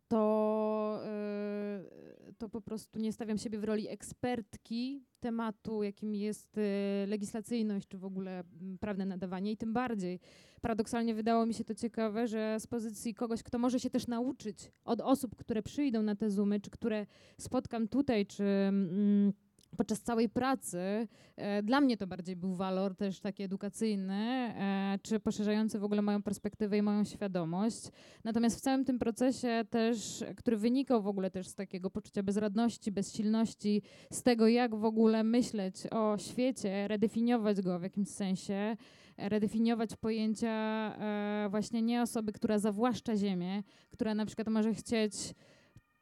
[0.07, 6.61] to, y, to po prostu nie stawiam siebie w roli ekspertki tematu, jakim jest y,
[7.07, 8.43] legislacyjność, czy w ogóle
[8.79, 10.19] prawne nadawanie i tym bardziej.
[10.61, 14.71] Paradoksalnie wydało mi się to ciekawe, że z pozycji kogoś, kto może się też nauczyć
[14.85, 17.05] od osób, które przyjdą na te zoomy, czy które
[17.37, 19.33] spotkam tutaj, czy mm,
[19.77, 25.19] podczas całej pracy, e, dla mnie to bardziej był walor też taki edukacyjny, e, czy
[25.19, 27.81] poszerzający w ogóle moją perspektywę i moją świadomość.
[28.23, 32.91] Natomiast w całym tym procesie też, który wynikał w ogóle też z takiego poczucia bezradności,
[32.91, 38.77] bezsilności, z tego jak w ogóle myśleć o świecie, redefiniować go w jakimś sensie,
[39.17, 45.13] redefiniować pojęcia e, właśnie nie osoby, która zawłaszcza ziemię, która na przykład może chcieć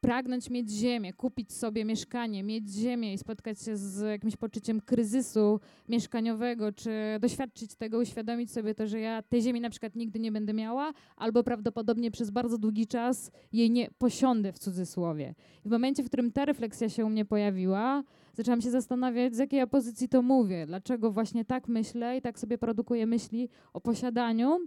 [0.06, 5.60] pragnąć mieć ziemię, kupić sobie mieszkanie, mieć ziemię i spotkać się z jakimś poczuciem kryzysu
[5.88, 6.90] mieszkaniowego, czy
[7.20, 10.92] doświadczyć tego, uświadomić sobie to, że ja tej ziemi na przykład nigdy nie będę miała,
[11.16, 15.34] albo prawdopodobnie przez bardzo długi czas jej nie posiądę w cudzysłowie.
[15.64, 18.02] W momencie, w którym ta refleksja się u mnie pojawiła,
[18.34, 22.38] zaczęłam się zastanawiać, z jakiej ja pozycji to mówię, dlaczego właśnie tak myślę i tak
[22.38, 24.58] sobie produkuję myśli o posiadaniu,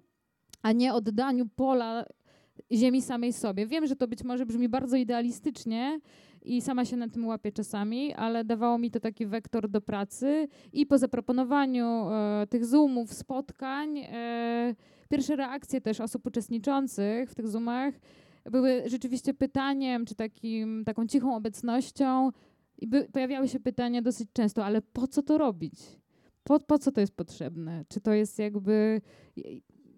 [0.62, 2.06] a nie oddaniu pola
[2.72, 3.68] ziemi samej sobie.
[3.68, 6.00] Wiem, że to być może brzmi bardzo idealistycznie
[6.42, 10.48] i sama się na tym łapię czasami, ale dawało mi to taki wektor do pracy
[10.74, 14.76] i po zaproponowaniu e, tych zoomów, spotkań, e,
[15.10, 17.94] pierwsze reakcje też osób uczestniczących w tych zoomach
[18.46, 22.32] były rzeczywiście pytaniem, czy takim, taką cichą obecnością
[22.78, 25.74] i by, pojawiały się pytania dosyć często, ale po co to robić?
[26.44, 27.86] Po, po co to jest potrzebne?
[27.90, 29.02] Czy to jest jakby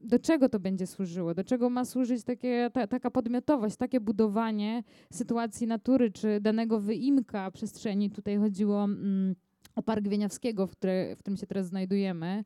[0.04, 4.84] do czego to będzie służyło, do czego ma służyć takie, ta, taka podmiotowość, takie budowanie
[5.14, 8.10] sytuacji natury czy danego wyimka przestrzeni.
[8.10, 9.36] Tutaj chodziło mm,
[9.76, 12.44] o Park Wieniawskiego, w, które, w którym się teraz znajdujemy,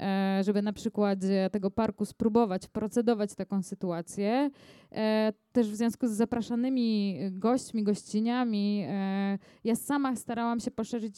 [0.00, 4.50] e, żeby na przykładzie tego parku spróbować procedować taką sytuację.
[4.92, 11.14] E, też w związku z zapraszanymi gośćmi, gościniami, e, ja sama starałam się poszerzyć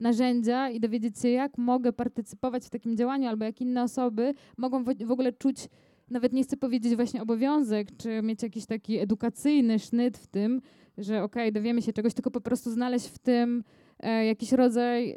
[0.00, 4.84] narzędzia i dowiedzieć się, jak mogę partycypować w takim działaniu, albo jak inne osoby mogą
[4.84, 5.68] w, ogóle czuć
[6.10, 10.60] nawet nie chcę powiedzieć właśnie obowiązek, czy mieć jakiś taki edukacyjny sznyt w tym,
[10.98, 13.64] że okej, okay, dowiemy się czegoś, tylko po prostu znaleźć w tym
[14.02, 15.16] jakiś rodzaj e,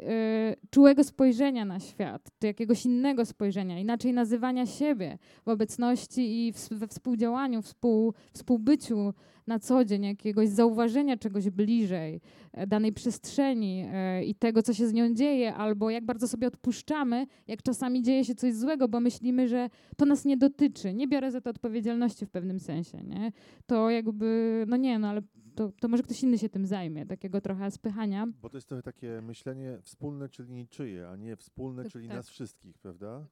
[0.70, 6.88] czułego spojrzenia na świat, czy jakiegoś innego spojrzenia, inaczej nazywania siebie w obecności i we
[6.88, 9.14] współdziałaniu, współ, współbyciu
[9.46, 12.20] na co dzień, jakiegoś zauważenia czegoś bliżej
[12.52, 16.46] e, danej przestrzeni e, i tego, co się z nią dzieje, albo jak bardzo sobie
[16.46, 20.94] odpuszczamy, jak czasami dzieje się coś złego, bo myślimy, że to nas nie dotyczy.
[20.94, 23.32] Nie biorę za to odpowiedzialności w pewnym sensie, nie?
[23.66, 25.22] To jakby, no nie, no ale
[25.54, 28.26] to, to może ktoś inny się tym zajmie, takiego trochę spychania.
[28.42, 32.16] Bo to jest trochę takie myślenie wspólne, czyli niczyje, a nie wspólne, Tak, czyli tak.
[32.16, 33.26] nas wszystkich, prawda?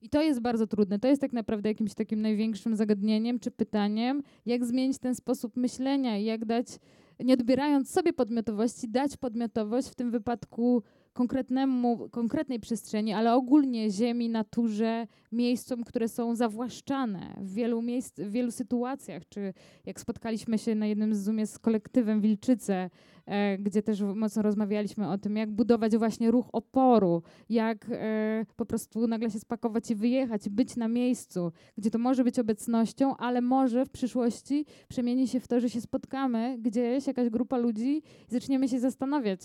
[0.00, 0.98] I to jest bardzo trudne.
[0.98, 6.18] To jest tak naprawdę jakimś takim największym zagadnieniem czy pytaniem, jak zmienić ten sposób myślenia
[6.18, 6.66] i jak dać,
[7.20, 10.82] nie odbierając sobie podmiotowości, dać podmiotowość w tym wypadku
[11.16, 18.30] konkretnemu, konkretnej przestrzeni, ale ogólnie ziemi, naturze, miejscom, które są zawłaszczane w wielu miejsc, w
[18.30, 19.54] wielu sytuacjach, czy
[19.86, 22.90] jak spotkaliśmy się na jednym z Zoomie z kolektywem Wilczyce,
[23.26, 28.66] e, gdzie też mocno rozmawialiśmy o tym, jak budować właśnie ruch oporu, jak e, po
[28.66, 33.40] prostu nagle się spakować i wyjechać, być na miejscu, gdzie to może być obecnością, ale
[33.40, 38.32] może w przyszłości przemieni się w to, że się spotkamy gdzieś, jakaś grupa ludzi i
[38.32, 39.40] zaczniemy się zastanawiać,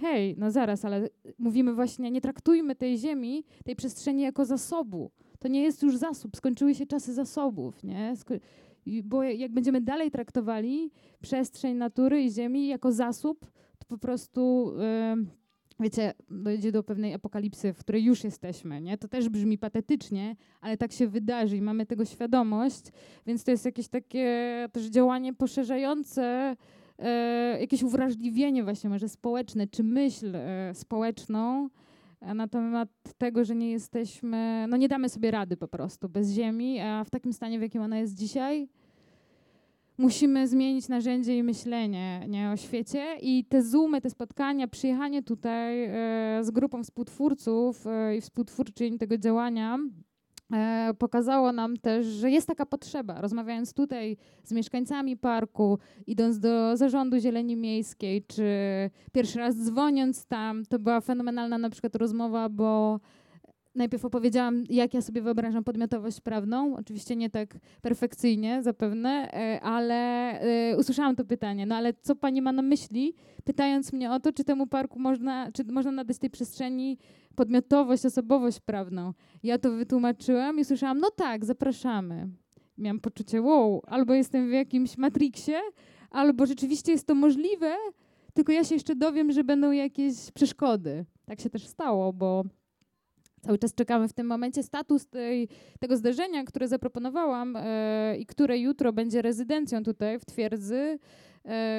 [0.00, 5.10] hej, no zaraz, ale mówimy właśnie, nie traktujmy tej ziemi, tej przestrzeni jako zasobu.
[5.38, 8.16] To nie jest już zasób, skończyły się czasy zasobów, nie?
[8.16, 8.34] Sko
[9.04, 13.46] bo jak będziemy dalej traktowali przestrzeń natury i ziemi jako zasób,
[13.78, 14.72] to po prostu,
[15.18, 15.26] yy,
[15.80, 18.98] wiecie, dojdzie do pewnej apokalipsy, w której już jesteśmy, nie?
[18.98, 22.82] To też brzmi patetycznie, ale tak się wydarzy i mamy tego świadomość,
[23.26, 26.56] więc to jest jakieś takie też działanie poszerzające
[26.98, 31.68] e, jakieś uwrażliwienie właśnie może społeczne, czy myśl e, społeczną
[32.20, 36.30] e, na temat tego, że nie jesteśmy, no nie damy sobie rady po prostu bez
[36.30, 38.68] ziemi, a w takim stanie, w jakim ona jest dzisiaj,
[39.98, 43.16] musimy zmienić narzędzie i myślenie nie, o świecie.
[43.20, 45.90] I te zoomy, te spotkania, przyjechanie tutaj e,
[46.44, 49.78] z grupą współtwórców e, i współtwórczyń tego działania
[50.98, 53.20] pokazało nam też, że jest taka potrzeba.
[53.20, 58.44] Rozmawiając tutaj z mieszkańcami parku, idąc do zarządu Zieleni Miejskiej, czy
[59.12, 63.00] pierwszy raz dzwoniąc tam, to była fenomenalna na przykład rozmowa, bo
[63.74, 66.76] najpierw opowiedziałam, jak ja sobie wyobrażam podmiotowość prawną.
[66.76, 69.94] Oczywiście nie tak perfekcyjnie zapewne, e, ale
[70.40, 71.66] e, usłyszałam to pytanie.
[71.66, 75.52] No ale co pani ma na myśli, pytając mnie o to, czy temu parku można,
[75.52, 76.98] czy można nadać tej przestrzeni
[77.34, 79.12] podmiotowość, osobowość prawną.
[79.42, 82.28] Ja to wytłumaczyłam i usłyszałam, no tak, zapraszamy.
[82.78, 85.52] Miałam poczucie, wow, albo jestem w jakimś matriksie,
[86.10, 87.76] albo rzeczywiście jest to możliwe,
[88.34, 91.04] tylko ja się jeszcze dowiem, że będą jakieś przeszkody.
[91.24, 92.44] Tak się też stało, bo
[93.44, 95.48] Cały czas czekamy w tym momencie status tej,
[95.80, 100.98] tego zdarzenia, które zaproponowałam e, i które jutro będzie rezydencją tutaj w twierdzy,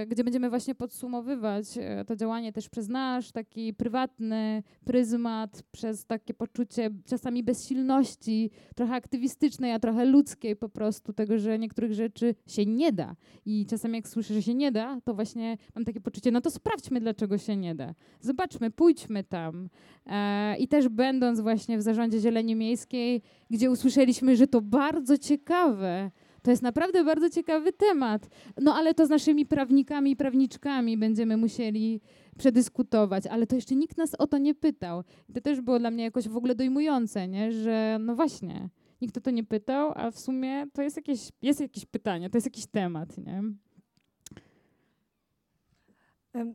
[0.07, 6.33] gdzie będziemy właśnie podsumowywać e, to działanie też przez nasz taki prywatny pryzmat, przez takie
[6.33, 12.65] poczucie czasami bezsilności, trochę aktywistycznej, a trochę ludzkiej po prostu, tego, że niektórych rzeczy się
[12.65, 13.15] nie da.
[13.45, 16.51] I czasami jak słyszę, że się nie da, to właśnie mam takie poczucie, no to
[16.51, 17.93] sprawdźmy, dlaczego się nie da.
[18.19, 19.69] Zobaczmy, pójdźmy tam.
[20.05, 26.11] E, I też będąc właśnie w zarządzie Zieleni Miejskiej, gdzie usłyszeliśmy, że to bardzo ciekawe,
[26.45, 28.29] to jest naprawdę bardzo ciekawy temat.
[28.61, 32.01] No ale to z naszymi prawnikami i prawniczkami będziemy musieli
[32.37, 35.03] przedyskutować, ale to jeszcze nikt nas o to nie pytał.
[35.29, 37.51] I to też było dla mnie jakoś w ogóle dojmujące, nie?
[37.51, 38.69] że no właśnie,
[39.01, 42.37] nikt o to nie pytał, a w sumie to jest jakieś, jest jakieś pytanie, to
[42.37, 43.17] jest jakiś temat.
[43.17, 43.43] Nie?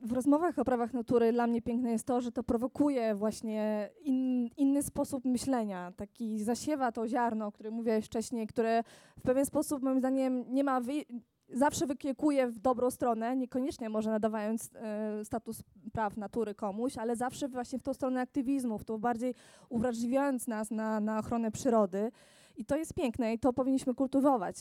[0.03, 4.49] W rozmowach o prawach natury dla mnie piękne jest to, że to prowokuje właśnie in,
[4.57, 8.83] inny sposób myślenia, taki zasiewa to ziarno, o którym mówiłeś wcześniej, które
[9.19, 10.93] w pewien sposób moim zdaniem nie ma wy,
[11.53, 15.63] zawsze wykiekuje w dobrą stronę, niekoniecznie może nadawając e, status
[15.93, 19.35] praw natury komuś, ale zawsze właśnie w tą stronę aktywizmu, w to bardziej
[19.69, 22.11] uwrażliwiając nas na, na ochronę przyrody.
[22.57, 24.57] I to jest piękne i to powinniśmy kultywować.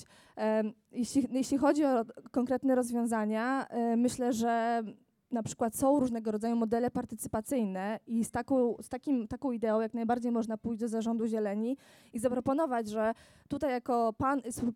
[0.91, 4.83] Jeśli, jeśli chodzi o konkretne rozwiązania, e, myślę, że
[5.31, 9.93] na przykład są różnego rodzaju modele partycypacyjne i z taką, z takim, taką ideą jak
[9.93, 11.77] najbardziej można pójść do zarządu zieleni
[12.13, 13.13] i zaproponować, że
[13.47, 14.73] tutaj jako pan, sp-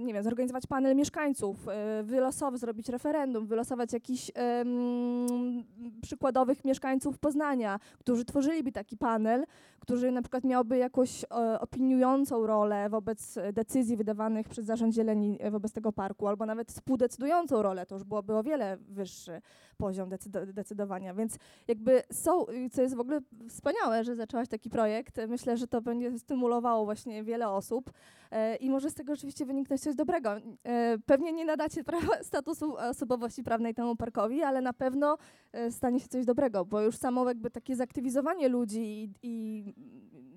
[0.00, 1.68] nie wiem, zorganizować panel mieszkańców,
[2.00, 5.64] y, wylosowy, zrobić referendum, wylosować jakichś em,
[6.02, 9.44] przykładowych mieszkańców Poznania, którzy tworzyliby taki panel,
[9.80, 15.50] który na przykład miałby jakąś e, opiniującą rolę wobec decyzji wydawanych przez Zarząd Zieleni e,
[15.50, 19.40] wobec tego parku, albo nawet współdecydującą rolę, to już byłoby o wiele wyższy
[19.76, 21.14] poziom decydo- decydowania.
[21.14, 25.20] Więc jakby są, co jest w ogóle wspaniałe, że zaczęłaś taki projekt.
[25.28, 27.90] Myślę, że to będzie stymulowało właśnie wiele osób
[28.30, 30.30] e, i może z tego rzeczywiście wyniknąć coś dobrego.
[30.64, 35.18] E, pewnie nie nadacie prawa, statusu osobowości prawnej temu parkowi, ale na pewno
[35.52, 39.74] e, stanie się coś dobrego, bo już samo jakby takie zaktywizowanie ludzi i, i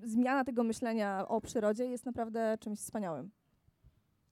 [0.04, 3.39] zmiana tego myślenia o przyrodzie jest naprawdę czymś wspaniałym.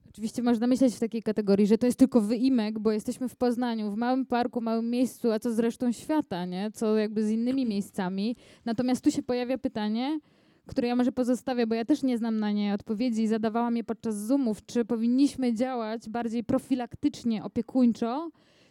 [0.09, 3.91] Oczywiście można myśleć w takiej kategorii, że to jest tylko wyimek, bo jesteśmy w Poznaniu,
[3.91, 6.71] w małym parku, małym miejscu, a co z resztą świata, nie?
[6.71, 8.35] Co jakby z innymi miejscami.
[8.65, 10.19] Natomiast tu się pojawia pytanie,
[10.65, 13.83] które ja może pozostawię, bo ja też nie znam na nie odpowiedzi i zadawałam je
[13.83, 18.29] podczas Zoomów, czy powinniśmy działać bardziej profilaktycznie, opiekuńczo,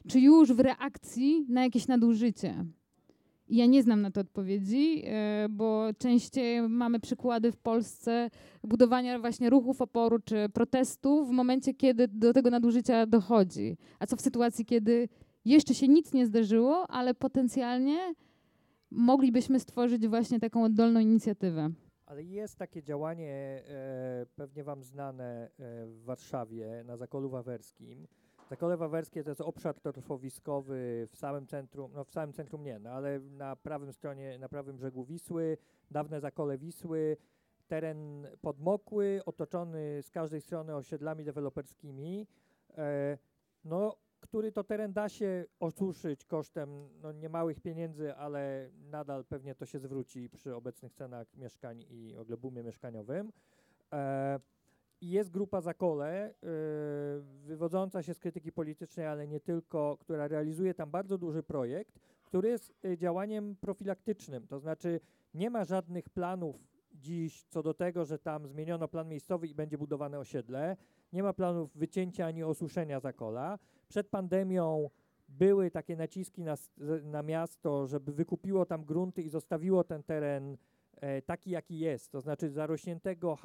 [0.09, 2.65] czy już w reakcji na jakieś nadużycie.
[3.49, 8.31] Ja nie znam na to odpowiedzi, e, bo częściej mamy przykłady w Polsce
[8.65, 13.77] budowania właśnie ruchów oporu czy protestów w momencie, kiedy do tego nadużycia dochodzi.
[13.99, 15.09] A co w sytuacji, kiedy
[15.45, 18.15] jeszcze się nic nie zdarzyło, ale potencjalnie
[18.91, 21.71] moglibyśmy stworzyć właśnie taką oddolną inicjatywę.
[22.07, 28.07] Ale jest takie działanie, e, pewnie Wam znane e, w Warszawie, na Zakolu Wawerskim.
[28.51, 32.91] Zakole Wawerskie to jest obszar torfowiskowy w samym centrum, no w samym centrum nie, no
[32.91, 35.59] ale na prawym stronie, na prawym brzegu Wisły,
[35.91, 37.17] dawne Zakole Wisły,
[37.69, 42.27] teren podmokły, otoczony z każdej strony osiedlami deweloperskimi,
[42.79, 43.19] e,
[43.65, 49.67] no, który to teren da się osuszyć kosztem no, niemałych pieniędzy, ale nadal pewnie to
[49.67, 53.33] się zwróci przy obecnych cenach mieszkań i w ogóle boomie mieszkaniowym.
[53.93, 54.41] E,
[55.01, 56.35] jest grupa Zakole, y,
[57.23, 62.49] wywodząca się z krytyki politycznej, ale nie tylko, która realizuje tam bardzo duży projekt, który
[62.49, 64.47] jest y, działaniem profilaktycznym.
[64.47, 65.01] To znaczy
[65.35, 66.57] nie ma żadnych planów
[66.95, 70.77] dziś co do tego, że tam zmieniono plan miejscowy i będzie budowane osiedle.
[71.13, 73.59] Nie ma planów wycięcia ani osuszenia Zakola.
[73.89, 74.91] Przed pandemią
[75.29, 76.55] były takie naciski na,
[77.03, 80.57] na miasto, żeby wykupiło tam grunty i zostawiło ten teren
[81.27, 83.39] taki, jaki jest, to znaczy zarośniętego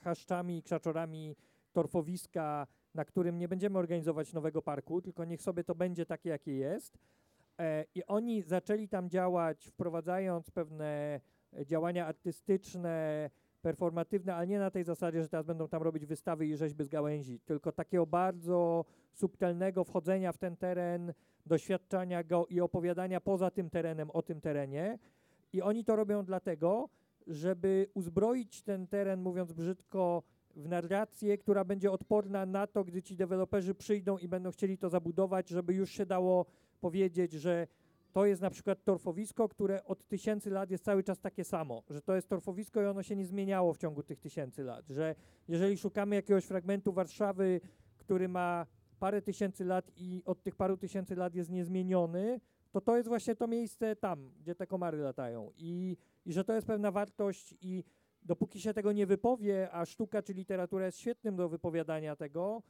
[0.00, 1.36] chaszczami i krzaczorami
[1.72, 6.54] torfowiska, na którym nie będziemy organizować nowego parku, tylko niech sobie to będzie takie, jakie
[6.54, 6.98] jest.
[7.58, 11.20] E, I oni zaczęli tam działać, wprowadzając pewne
[11.52, 13.30] e, działania artystyczne,
[13.62, 16.88] performatywne, ale nie na tej zasadzie, że teraz będą tam robić wystawy i rzeźby z
[16.88, 21.12] gałęzi, tylko takiego bardzo subtelnego wchodzenia w ten teren,
[21.46, 24.98] doświadczania go i opowiadania poza tym terenem o tym terenie.
[25.54, 26.88] I oni to robią dlatego,
[27.26, 30.22] żeby uzbroić ten teren, mówiąc brzydko,
[30.56, 34.88] w narrację, która będzie odporna na to, gdy ci deweloperzy przyjdą i będą chcieli to
[34.88, 36.46] zabudować, żeby już się dało
[36.80, 37.66] powiedzieć, że
[38.12, 42.02] to jest na przykład torfowisko, które od tysięcy lat jest cały czas takie samo, że
[42.02, 45.14] to jest torfowisko i ono się nie zmieniało w ciągu tych tysięcy lat, że
[45.48, 47.60] jeżeli szukamy jakiegoś fragmentu Warszawy,
[47.96, 48.66] który ma
[48.98, 52.40] parę tysięcy lat i od tych paru tysięcy lat jest niezmieniony,
[52.74, 55.50] to to jest właśnie to miejsce tam, gdzie te komary latają.
[55.56, 57.84] I, i że to jest pewna wartość i
[58.22, 62.62] dopóki się tego nie wypowie, a sztuka czy literatura jest świetnym do wypowiadania tego,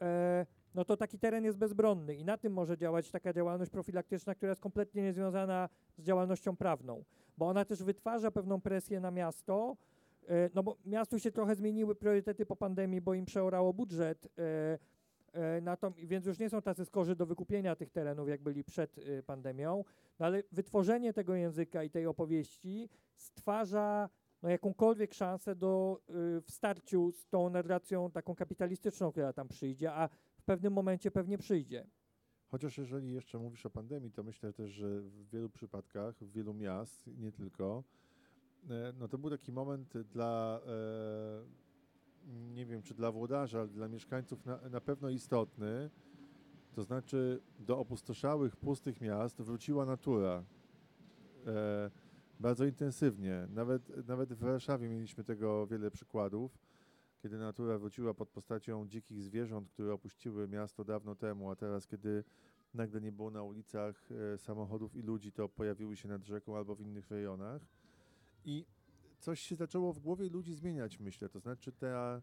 [0.00, 4.34] e, no to taki teren jest bezbronny i na tym może działać taka działalność profilaktyczna,
[4.34, 7.04] która jest kompletnie niezwiązana z działalnością prawną,
[7.38, 9.76] bo ona też wytwarza pewną presję na miasto,
[10.28, 14.78] e, no bo miastu się trochę zmieniły priorytety po pandemii, bo im przeorało budżet, e,
[15.34, 19.22] e, więc już nie są tacy skorzy do wykupienia tych terenów, jak byli przed e,
[19.22, 19.84] pandemią,
[20.18, 24.08] no ale wytworzenie tego języka i tej opowieści stwarza
[24.42, 29.92] no, jakąkolwiek szansę do y, w starciu z tą narracją taką kapitalistyczną, która tam przyjdzie,
[29.92, 31.86] a w pewnym momencie pewnie przyjdzie.
[32.48, 36.54] Chociaż jeżeli jeszcze mówisz o pandemii, to myślę też, że w wielu przypadkach, w wielu
[36.54, 37.84] miast, nie tylko,
[38.70, 41.61] e, no to był taki moment dla, e,
[42.54, 45.90] nie wiem czy dla włodarza, ale dla mieszkańców na, na pewno istotny.
[46.72, 50.44] To znaczy do opustoszałych, pustych miast wróciła natura.
[51.46, 51.90] E,
[52.40, 53.48] bardzo intensywnie.
[53.50, 56.58] Nawet, nawet w Warszawie mieliśmy tego wiele przykładów,
[57.22, 62.24] kiedy natura wróciła pod postacią dzikich zwierząt, które opuściły miasto dawno temu, a teraz, kiedy
[62.74, 66.74] nagle nie było na ulicach e, samochodów i ludzi, to pojawiły się nad rzeką albo
[66.74, 67.62] w innych rejonach.
[68.44, 68.66] I
[69.22, 71.28] coś się zaczęło w głowie ludzi zmieniać, myślę.
[71.28, 72.22] To znaczy ta,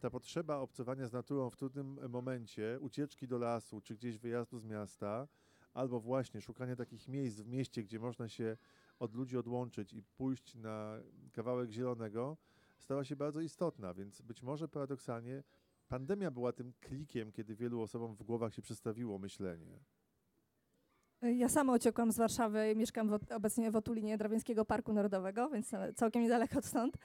[0.00, 4.64] ta potrzeba obcowania z naturą w trudnym momencie, ucieczki do lasu czy gdzieś wyjazdu z
[4.64, 5.28] miasta,
[5.74, 8.56] albo właśnie szukanie takich miejsc w mieście, gdzie można się
[8.98, 11.00] od ludzi odłączyć i pójść na
[11.32, 12.36] kawałek zielonego,
[12.78, 15.42] stała się bardzo istotna, więc być może paradoksalnie
[15.88, 19.80] pandemia była tym klikiem, kiedy wielu osobom w głowach się przestawiło myślenie.
[21.22, 25.70] Ja sama uciekłam z Warszawy i mieszkam w, obecnie w Otulinie Drawińskiego Parku Narodowego, więc
[25.94, 26.96] całkiem niedaleko stąd.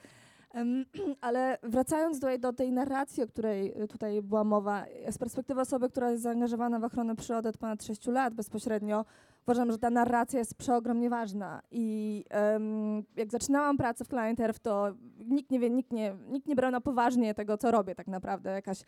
[1.20, 5.60] Ale wracając do, do tej narracji, o której y, tutaj była mowa, e, z perspektywy
[5.60, 9.04] osoby, która jest zaangażowana w ochronę przyrody od ponad 6 lat bezpośrednio,
[9.46, 11.62] uważam, że ta narracja jest przeogromnie ważna.
[11.70, 14.94] I em, jak zaczynałam pracę w Client Earth, to
[15.26, 18.50] nikt nie wie, nikt nie, nikt nie brał na poważnie tego, co robię tak naprawdę.
[18.50, 18.82] Jakaś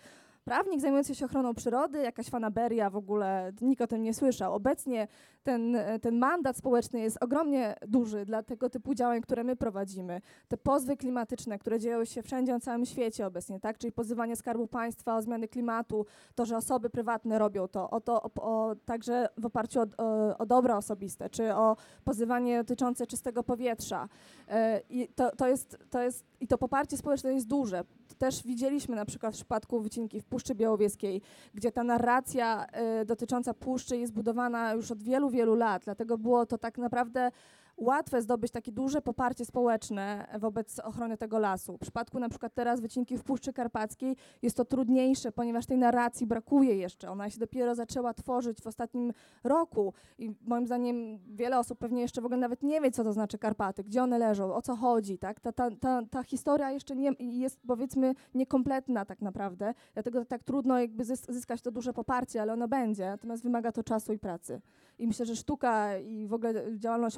[0.47, 4.55] prawnik zajmujący się ochroną przyrody, jakaś fanaberia w ogóle, nikt o tym nie słyszał.
[4.55, 5.09] Obecnie
[5.43, 10.21] ten, ten mandat społeczny jest ogromnie duży dla tego typu działań, które my prowadzimy.
[10.49, 13.79] Te pozwy klimatyczne, które dzieją się wszędzie na całym świecie obecnie, tak?
[13.79, 18.23] czyli pozywanie Skarbu Państwa o zmiany klimatu, to, że osoby prywatne robią to, o to
[18.23, 23.43] o, o, także w oparciu o, o, o dobra osobiste, czy o pozywanie dotyczące czystego
[23.43, 24.09] powietrza.
[24.49, 24.81] E,
[25.15, 27.85] to, to, jest, to jest, I to poparcie społeczne jest duże.
[28.19, 31.23] Też widzieliśmy na przykład w przypadku wycinki w Puszczy Białowieskiej,
[31.55, 35.85] gdzie ta narracja e, dotycząca puszczy jest budowana już od wielu, wielu lat.
[35.85, 37.31] Dlatego było to tak naprawdę
[37.77, 41.77] łatwe zdobyć takie duże poparcie społeczne wobec ochrony tego lasu.
[41.77, 46.27] W przypadku na przykład teraz wycinki w Puszczy Karpackiej jest to trudniejsze, ponieważ tej narracji
[46.27, 47.11] brakuje jeszcze.
[47.11, 49.13] Ona się dopiero zaczęła tworzyć w ostatnim
[49.45, 53.13] roku i moim zdaniem wiele osób pewnie jeszcze w ogóle nawet nie wie, co to
[53.13, 55.19] znaczy Karpaty, gdzie one leżą, o co chodzi.
[55.19, 55.41] Tak?
[55.41, 60.81] Ta, ta, ta, ta historia jeszcze nie, jest powiedzmy niekompletna tak naprawdę, dlatego tak trudno
[60.81, 64.61] jakby zys- zyskać to duże poparcie, ale ono będzie, natomiast wymaga to czasu i pracy.
[64.99, 67.17] I myślę, że sztuka i w ogóle działalność,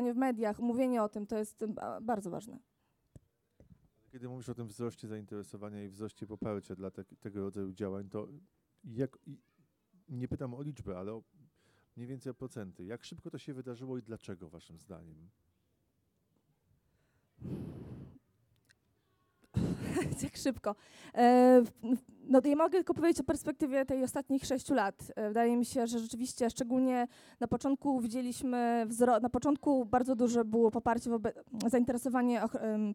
[0.00, 1.64] w mediach, mówienie o tym, to jest
[2.02, 2.58] bardzo ważne.
[4.12, 8.28] Kiedy mówisz o tym wzroście zainteresowania i wzroście poparcia dla te, tego rodzaju działań, to
[8.84, 9.18] jak,
[10.08, 11.22] nie pytam o liczbę, ale o
[11.96, 12.84] mniej więcej o procenty.
[12.84, 15.28] Jak szybko to się wydarzyło i dlaczego waszym zdaniem?
[20.22, 20.74] Jak szybko.
[21.14, 21.62] E,
[22.28, 25.12] no ja mogę tylko powiedzieć o perspektywie tej ostatnich sześciu lat.
[25.16, 27.08] E, wydaje mi się, że rzeczywiście, szczególnie
[27.40, 31.10] na początku widzieliśmy wzrost, na początku bardzo duże było poparcie,
[31.66, 32.42] zainteresowanie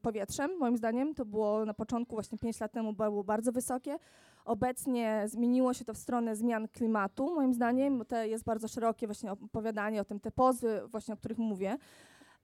[0.01, 1.13] powietrzem, moim zdaniem.
[1.15, 3.97] To było na początku, właśnie pięć lat temu było bardzo wysokie.
[4.45, 9.07] Obecnie zmieniło się to w stronę zmian klimatu, moim zdaniem, bo to jest bardzo szerokie
[9.07, 11.77] właśnie opowiadanie o tym, te pozwy właśnie, o których mówię.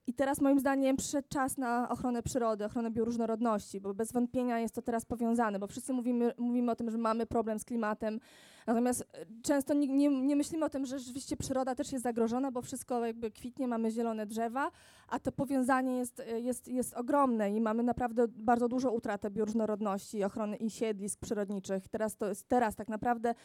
[0.07, 4.75] I teraz moim zdaniem przyszedł czas na ochronę przyrody, ochronę bioróżnorodności, bo bez wątpienia jest
[4.75, 8.19] to teraz powiązane, bo wszyscy mówimy, mówimy o tym, że mamy problem z klimatem,
[8.67, 12.51] natomiast e, często nie, nie, nie myślimy o tym, że rzeczywiście przyroda też jest zagrożona,
[12.51, 14.71] bo wszystko jakby kwitnie, mamy zielone drzewa,
[15.07, 20.23] a to powiązanie jest, e, jest, jest ogromne i mamy naprawdę bardzo dużą utratę bioróżnorodności,
[20.23, 21.87] ochrony i siedlisk przyrodniczych.
[21.87, 23.35] Teraz to jest, teraz tak naprawdę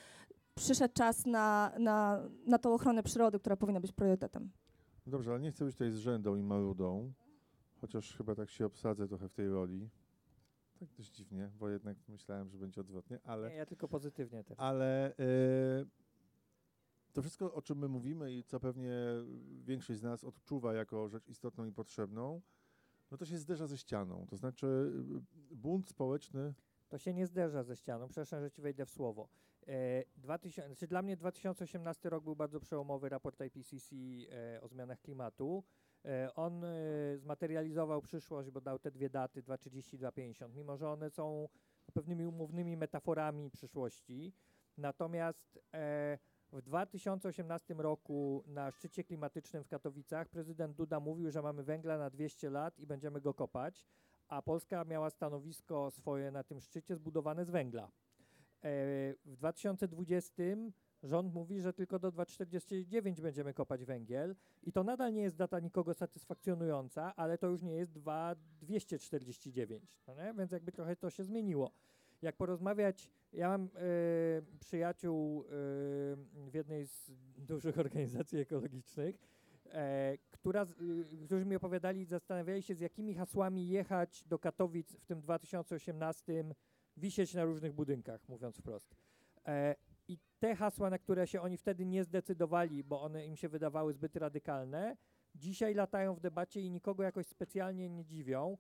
[0.55, 4.51] przyszedł czas na, na, na tą ochronę przyrody, która powinna być priorytetem.
[5.07, 7.13] Dobrze, ale nie chcę być tutaj zrzędą i marudą,
[7.81, 9.91] chociaż chyba tak się obsadzę trochę w tej roli.
[10.81, 13.51] Tak dość dziwnie, bo jednak myślałem, że będzie odwrotnie, ale...
[13.51, 14.61] Nie, ja tylko pozytywnie teraz.
[14.61, 15.85] Ale e,
[17.13, 18.95] to wszystko, o czym my mówimy i co pewnie
[19.65, 22.43] większość z nas odczuwa jako rzecz istotną i potrzebną,
[23.11, 24.27] no to się zderza ze ścianą.
[24.31, 24.67] To znaczy
[25.51, 26.55] y, bunt społeczny,
[26.89, 28.09] To się nie zderza ze ścianą.
[28.09, 29.29] Przepraszam, że ci wejdę w słowo.
[29.69, 35.01] E, 2000, znaczy dla mnie 2018 rok był bardzo przełomowy raport IPCC e, o zmianach
[35.01, 35.65] klimatu.
[36.05, 36.69] E, on e,
[37.19, 41.49] zmaterializował przyszłość, bo dał te dwie daty 2.30 i 2.50, mimo że one są
[41.95, 44.33] pewnymi umownymi metaforami przyszłości.
[44.77, 46.19] Natomiast e,
[46.53, 52.11] w 2018 roku na szczycie klimatycznym w Katowicach prezydent Duda mówił, że mamy węgla na
[52.11, 53.87] 200 lat i będziemy go kopać,
[54.29, 57.91] a Polska miała stanowisko swoje na tym szczycie zbudowane z węgla.
[58.65, 60.43] E, w 2020
[61.03, 65.61] rząd mówi, że tylko do 2049 będziemy kopać węgiel i to nadal nie jest data
[65.61, 70.35] nikogo satysfakcjonująca, ale to już nie jest 2249, no nie?
[70.39, 71.71] więc jakby trochę to się zmieniło.
[72.23, 73.69] Jak porozmawiać, ja mam e,
[74.61, 75.47] przyjaciół e,
[76.51, 79.19] w jednej z dużych organizacji ekologicznych,
[80.31, 85.07] która, y, którzy mi opowiadali i zastanawiali się, z jakimi hasłami jechać do Katowic w
[85.07, 86.45] tym 2018,
[86.97, 88.97] wisieć na różnych budynkach, mówiąc wprost.
[89.47, 89.77] E,
[90.09, 93.93] I te hasła, na które się oni wtedy nie zdecydowali, bo one im się wydawały
[93.93, 94.97] zbyt radykalne,
[95.35, 98.57] dzisiaj latają w debacie i nikogo jakoś specjalnie nie dziwią.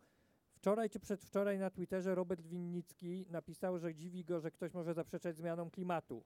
[0.55, 5.37] Wczoraj czy przedwczoraj na Twitterze Robert Winnicki napisał, że dziwi go, że ktoś może zaprzeczać
[5.37, 6.25] zmianom klimatu.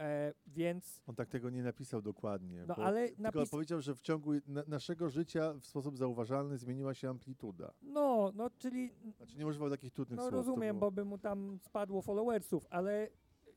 [0.00, 4.00] E, więc on tak tego nie napisał dokładnie, No, ale tylko napis- powiedział, że w
[4.00, 7.72] ciągu na, naszego życia w sposób zauważalny zmieniła się amplituda.
[7.82, 10.30] no, no, czyli Znaczy nie używał takich trudnych No słów.
[10.30, 13.08] to rozumiem, było- bo by mu tam spadło followersów, ale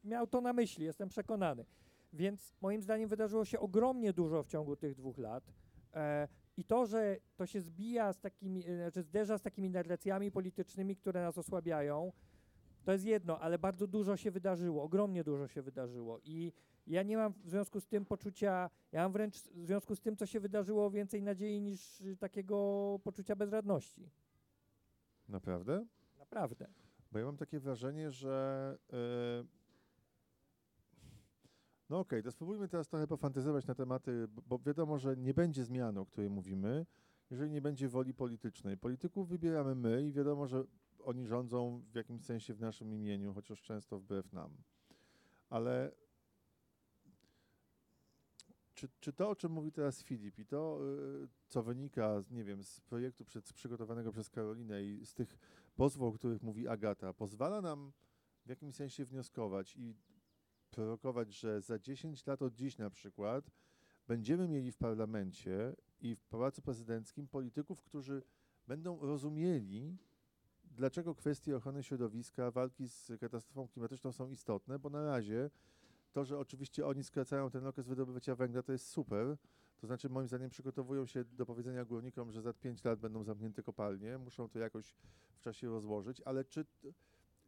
[0.03, 1.65] miał to na myśli, jestem przekonany.
[2.13, 5.43] Więc moim zdaniem wydarzyło się ogromnie dużo w ciągu tych dwóch lat.
[5.93, 6.27] E,
[6.57, 10.95] I to, że to się zbija z takimi, e, znaczy zderza z takimi narracjami politycznymi,
[10.95, 12.11] które nas osłabiają,
[12.83, 16.19] to jest jedno, ale bardzo dużo się wydarzyło, ogromnie dużo się wydarzyło.
[16.23, 16.53] I
[16.87, 20.15] ja nie mam w związku z tym poczucia, ja mam wręcz w związku z tym,
[20.15, 24.09] co się wydarzyło, więcej nadziei niż takiego poczucia bezradności.
[25.29, 25.85] Naprawdę?
[26.19, 26.67] Naprawdę.
[27.11, 28.77] Bo ja mam takie wrażenie, że.
[28.93, 29.43] e,
[31.89, 35.99] no okej, to spróbujmy teraz trochę pofantyzować na tematy, bo wiadomo, że nie będzie zmiany,
[35.99, 36.85] o której mówimy,
[37.29, 38.77] jeżeli nie będzie woli politycznej.
[38.77, 40.63] Polityków wybieramy my i wiadomo, że
[41.03, 44.51] oni rządzą w jakimś sensie w naszym imieniu, chociaż często wbrew nam.
[45.49, 45.91] Ale
[48.73, 50.79] czy, czy to, o czym mówi teraz Filip i to,
[51.23, 55.37] y, co wynika, nie wiem, z projektu przed, przygotowanego przez Karolinę i z tych
[55.75, 57.91] pozwów, o których mówi Agata, pozwala nam
[58.45, 59.95] w jakimś sensie wnioskować i
[60.71, 63.51] prorokować, że za 10 lat od dziś na przykład
[64.07, 68.23] będziemy mieli w parlamencie i w Pałacu Prezydenckim polityków, którzy
[68.67, 69.97] będą rozumieli,
[70.75, 75.49] dlaczego kwestie ochrony środowiska, walki z katastrofą klimatyczną są istotne, bo na razie
[76.13, 79.37] to, że oczywiście oni skracają ten okres wydobycia węgla, to jest super.
[79.81, 83.63] To znaczy, moim zdaniem, przygotowują się do powiedzenia górnikom, że za 5 lat będą zamknięte
[83.63, 84.95] kopalnie, muszą to jakoś
[85.35, 86.65] w czasie rozłożyć, ale czy,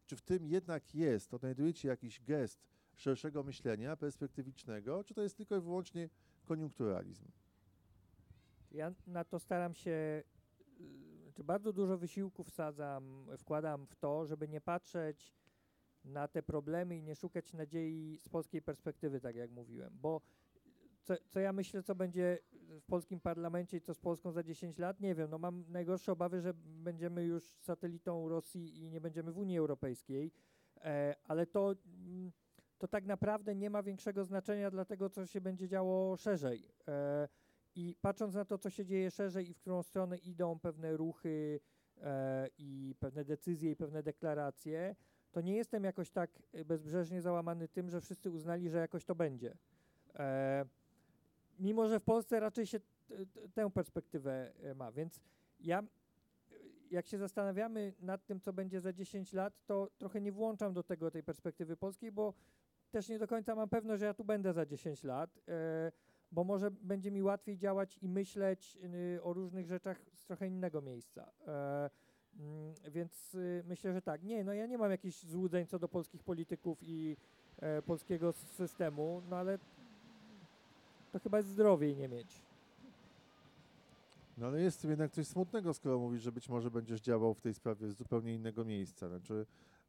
[0.06, 2.58] czy w tym jednak jest, odnajdujecie jakiś gest
[2.94, 6.08] szerszego myślenia, perspektywicznego, czy to jest tylko i wyłącznie
[6.44, 7.24] koniunkturalizm?
[8.72, 10.22] Ja na to staram się,
[11.44, 15.34] bardzo dużo wysiłku wsadzam, wkładam w to, żeby nie patrzeć
[16.04, 20.20] na te problemy i nie szukać nadziei z polskiej perspektywy, tak jak mówiłem, bo
[21.06, 22.38] co, co ja myślę, co będzie
[22.80, 26.12] w polskim parlamencie i co z Polską za 10 lat, nie wiem, no mam najgorsze
[26.12, 30.32] obawy, że będziemy już satelitą Rosji i nie będziemy w Unii Europejskiej,
[30.76, 32.32] e, ale to, mm,
[32.78, 36.68] to tak naprawdę nie ma większego znaczenia dla tego, co się będzie działo szerzej.
[36.88, 37.28] E,
[37.76, 41.60] i patrząc na to, co się dzieje szerzej i w którą stronę idą pewne ruchy
[42.02, 44.96] e, i pewne decyzje i pewne deklaracje,
[45.32, 46.30] to nie jestem jakoś tak
[46.64, 49.56] bezbrzeżnie załamany tym, że wszyscy uznali, że jakoś to będzie.
[50.14, 50.64] E,
[51.58, 52.86] mimo, że w Polsce raczej się t,
[53.26, 55.20] t, tę perspektywę e, ma, więc
[55.60, 55.82] ja
[56.90, 60.82] jak się zastanawiamy nad tym, co będzie za 10 lat, to trochę nie włączam do
[60.82, 62.34] tego tej perspektywy polskiej, bo
[62.90, 65.38] też nie do końca mam pewność, że ja tu będę za 10 lat.
[65.48, 65.92] E,
[66.32, 68.78] bo może będzie mi łatwiej działać i myśleć
[69.16, 71.30] y, o różnych rzeczach z trochę innego miejsca.
[71.46, 71.90] E,
[72.38, 74.22] mm, więc y, myślę, że tak.
[74.22, 77.16] Nie, no ja nie mam jakichś złudzeń co do polskich polityków i
[77.58, 79.58] e, polskiego systemu, no ale
[81.12, 82.42] to chyba jest zdrowiej nie mieć.
[84.38, 87.54] No ale jest jednak coś smutnego, skoro mówisz, że być może będziesz działał w tej
[87.54, 89.08] sprawie z zupełnie innego miejsca.
[89.08, 89.46] Znaczy,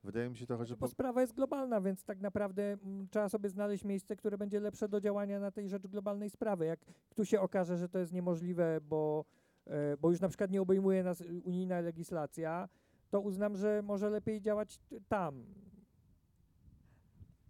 [0.07, 0.73] wydaje mi się trochę, że...
[0.73, 4.59] No bo sprawa jest globalna, więc tak naprawdę mm, trzeba sobie znaleźć miejsce, które będzie
[4.59, 6.65] lepsze do działania na tej rzecz globalnej sprawy.
[6.65, 6.79] Jak
[7.15, 9.25] tu się okaże, że to jest niemożliwe, bo,
[9.65, 12.69] e, bo już na przykład nie obejmuje nas y, unijna legislacja,
[13.09, 15.45] to uznam, że może lepiej działać tam.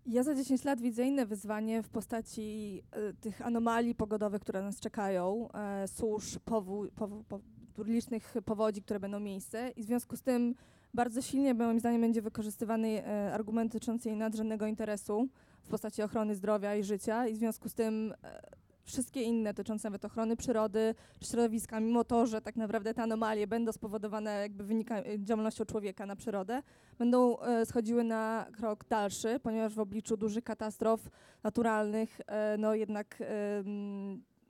[0.06, 4.80] Ja za 10 lat widzę inne wyzwanie w postaci e, tych anomalii pogodowych, które nas
[4.80, 7.40] czekają, e, susz, powód, powo, po,
[7.84, 10.56] licznych powodzi, które będą miejsce i w związku z tym
[10.94, 15.28] bardzo silnie moim zdaniem będzie wykorzystywany e, argument dotyczący jej nadrzędnego interesu
[15.64, 18.42] w postaci ochrony zdrowia i życia i w związku z tym e,
[18.84, 23.72] wszystkie inne dotyczące nawet ochrony przyrody, środowiska, mimo to, że tak naprawdę te anomalie będą
[23.72, 26.64] spowodowane jakby wynika e, działalnością człowieka na przyrodę,
[27.00, 31.10] będą schodziły na krok dalszy, ponieważ w obliczu dużych katastrof
[31.44, 32.22] naturalnych,
[32.58, 33.18] no jednak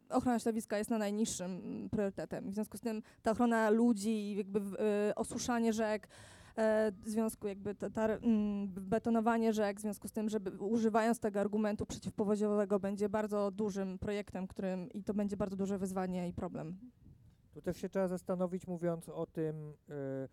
[0.09, 2.51] ochrona środowiska jest na najniższym mm, priorytetem.
[2.51, 6.07] W związku z tym ta ochrona ludzi, jakby e, osuszanie rzek,
[6.57, 7.75] e, w związku jakby
[8.23, 13.99] mm, betonowanie rzek, w związku z tym, żeby używając tego argumentu przeciwpowodziowego będzie bardzo dużym
[13.99, 16.77] projektem, którym i to będzie bardzo duże wyzwanie i problem.
[17.53, 20.27] Tu też się trzeba zastanowić, mówiąc o tym, y,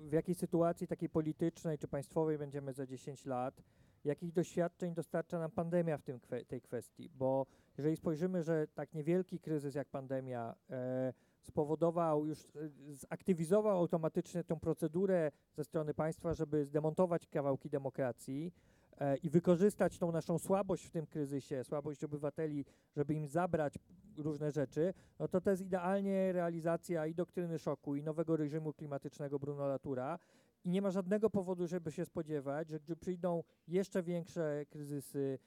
[0.00, 3.62] w jakiej sytuacji takiej politycznej czy państwowej będziemy za 10 lat,
[4.04, 7.10] jakich doświadczeń dostarcza nam pandemia w tym tej kwestii.
[7.14, 7.46] Bo
[7.78, 12.48] jeżeli spojrzymy, że tak niewielki kryzys jak pandemia e, spowodował, już e,
[12.88, 18.52] zaktywizował automatycznie tę procedurę ze strony państwa, żeby zdemontować kawałki demokracji,
[18.98, 22.64] e, i wykorzystać tą naszą słabość w tym kryzysie, słabość obywateli,
[22.96, 23.74] żeby im zabrać
[24.16, 29.38] różne rzeczy, no to to jest idealnie realizacja i doktryny szoku, i nowego reżimu klimatycznego
[29.38, 30.18] Bruno Latoura.
[30.64, 35.38] I nie ma żadnego powodu, żeby się spodziewać, że przyjdą jeszcze większe kryzysy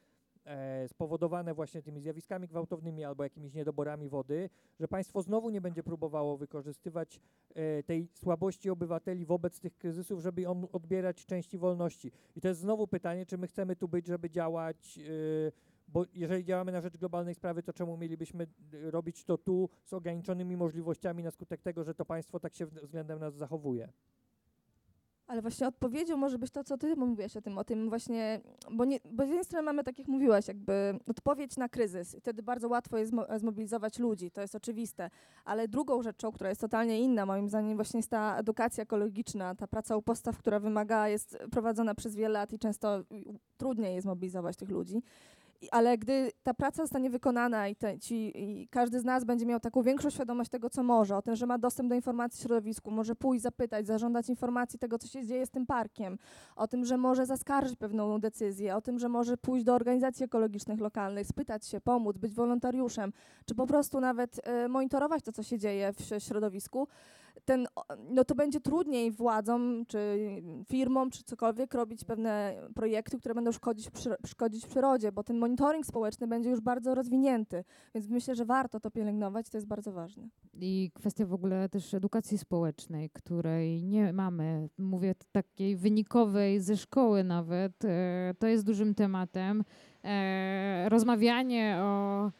[0.45, 4.49] e, spowodowane właśnie tymi zjawiskami gwałtownymi albo jakimiś niedoborami wody,
[4.79, 7.19] że państwo znowu nie będzie próbowało wykorzystywać
[7.55, 12.11] e, tej słabości obywateli wobec tych kryzysów, żeby on odbierać części wolności.
[12.35, 16.43] I to jest znowu pytanie, czy my chcemy tu być, żeby działać e, bo jeżeli
[16.43, 21.23] działamy na rzecz globalnej sprawy, to czemu mielibyśmy y, robić to tu z ograniczonymi możliwościami
[21.23, 23.89] na skutek tego, że to państwo tak się względem nas zachowuje?
[25.27, 28.85] Ale właśnie odpowiedzią może być to, co ty mówiłeś o tym, o tym właśnie, bo,
[28.85, 32.15] nie, bo z jednej strony mamy, tak jak mówiłaś, jakby odpowiedź na kryzys.
[32.19, 35.09] Wtedy bardzo łatwo jest zmo- zmobilizować ludzi, to jest oczywiste.
[35.45, 39.67] Ale drugą rzeczą, która jest totalnie inna, moim zdaniem, właśnie jest ta edukacja ekologiczna, ta
[39.67, 43.03] praca u postaw, która wymaga, jest prowadzona przez wiele lat i często
[43.57, 45.01] trudniej jest mobilizować tych ludzi.
[45.71, 49.59] Ale gdy ta praca zostanie wykonana i, te, ci, i każdy z nas będzie miał
[49.59, 52.91] taką większą świadomość tego, co może, o tym, że ma dostęp do informacji w środowisku,
[52.91, 56.17] może pójść, zapytać, zażądać informacji tego, co się dzieje z tym parkiem,
[56.55, 60.79] o tym, że może zaskarżyć pewną decyzję, o tym, że może pójść do organizacji ekologicznych
[60.79, 63.13] lokalnych, spytać się, pomóc, być wolontariuszem,
[63.45, 66.87] czy po prostu nawet e, monitorować to, co się dzieje w środowisku,
[67.45, 67.67] ten,
[68.09, 70.17] no to będzie trudniej władzom, czy
[70.67, 73.89] firmom, czy cokolwiek robić pewne projekty, które będą szkodzić,
[74.25, 77.63] szkodzić przyrodzie, bo ten monitoring społeczny będzie już bardzo rozwinięty,
[77.95, 80.27] więc myślę, że warto to pielęgnować, to jest bardzo ważne.
[80.61, 87.23] I kwestia w ogóle też edukacji społecznej, której nie mamy, mówię takiej wynikowej ze szkoły
[87.23, 89.63] nawet, e, to jest dużym tematem.
[90.03, 92.31] E, rozmawianie o,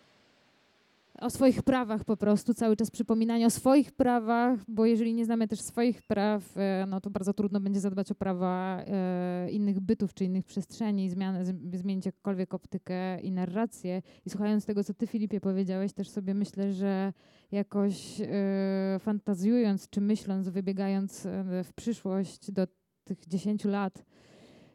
[1.20, 5.48] o swoich prawach po prostu, cały czas przypominanie o swoich prawach, bo jeżeli nie znamy
[5.48, 10.14] też swoich praw, e, no to bardzo trudno będzie zadbać o prawa e, innych bytów
[10.14, 11.36] czy innych przestrzeni, zmian,
[11.74, 14.02] zmienić jakkolwiek optykę i narrację.
[14.26, 17.14] I słuchając tego, co ty Filipie powiedziałeś, też sobie myślę, że
[17.52, 21.28] jakoś e, fantazjując czy myśląc, wybiegając
[21.64, 22.68] w przyszłość do
[23.04, 24.06] tych 10 lat,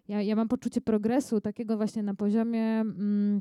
[0.09, 3.41] ja, ja mam poczucie progresu takiego właśnie na poziomie, mm,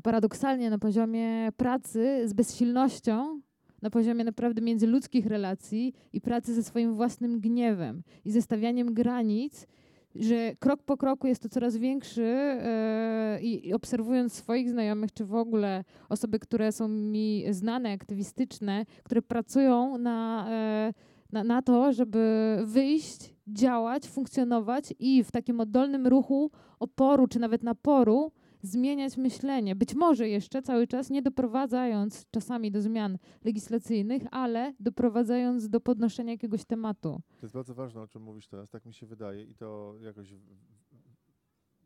[0.00, 3.40] paradoksalnie na poziomie pracy z bezsilnością,
[3.82, 9.66] na poziomie naprawdę międzyludzkich relacji i pracy ze swoim własnym gniewem i ze stawianiem granic,
[10.14, 15.34] że krok po kroku jest to coraz większy e, i, obserwując swoich znajomych, czy w
[15.34, 20.92] ogóle osoby, które są mi znane, aktywistyczne, które pracują na, e,
[21.32, 27.62] na, na to, żeby wyjść, działać, funkcjonować i w takim oddolnym ruchu oporu, czy nawet
[27.62, 28.32] naporu
[28.66, 29.76] zmieniać myślenie.
[29.76, 36.32] Być może jeszcze cały czas nie doprowadzając czasami do zmian legislacyjnych, ale doprowadzając do podnoszenia
[36.32, 37.22] jakiegoś tematu.
[37.40, 40.34] To jest bardzo ważne, o czym mówisz teraz, tak mi się wydaje i to jakoś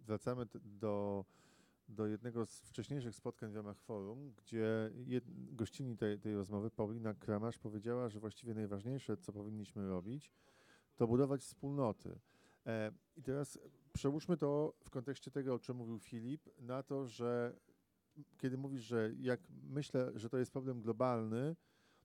[0.06, 1.24] wracamy do,
[1.88, 5.24] do jednego z wcześniejszych spotkań w ramach forum, gdzie jed,
[5.54, 10.32] gościni tej, tej rozmowy, Paulina Kramasz, powiedziała, że właściwie najważniejsze, co powinniśmy robić,
[10.96, 12.18] to budować wspólnoty.
[12.66, 13.58] E, I teraz
[13.98, 17.56] przełóżmy to w kontekście tego, o czym mówił Filip, na to, że
[18.36, 21.56] kiedy mówisz, że jak myślę, że to jest problem globalny,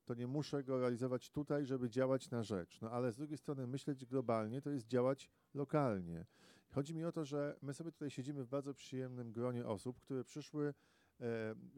[0.06, 2.82] to nie muszę go realizować tutaj, żeby działać na rzecz.
[2.82, 6.26] No ale z drugiej strony myśleć globalnie to jest działać lokalnie.
[6.70, 10.24] Chodzi mi o to, że my sobie tutaj siedzimy w bardzo przyjemnym gronie osób, które
[10.24, 10.74] przyszły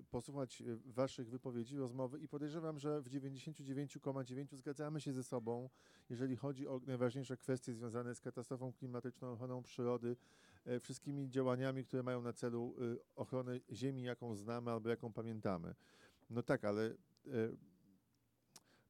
[0.09, 5.69] posłuchać e, waszych wypowiedzi, rozmowy i podejrzewam, że w 99,9 zgadzamy się ze sobą,
[6.09, 10.17] jeżeli chodzi o najważniejsze kwestie związane z katastrofą klimatyczną, ochroną przyrody,
[10.65, 15.75] e, wszystkimi działaniami, które mają na celu e, ochronę ziemi, jaką znamy albo jaką pamiętamy.
[16.29, 16.93] No tak, ale e,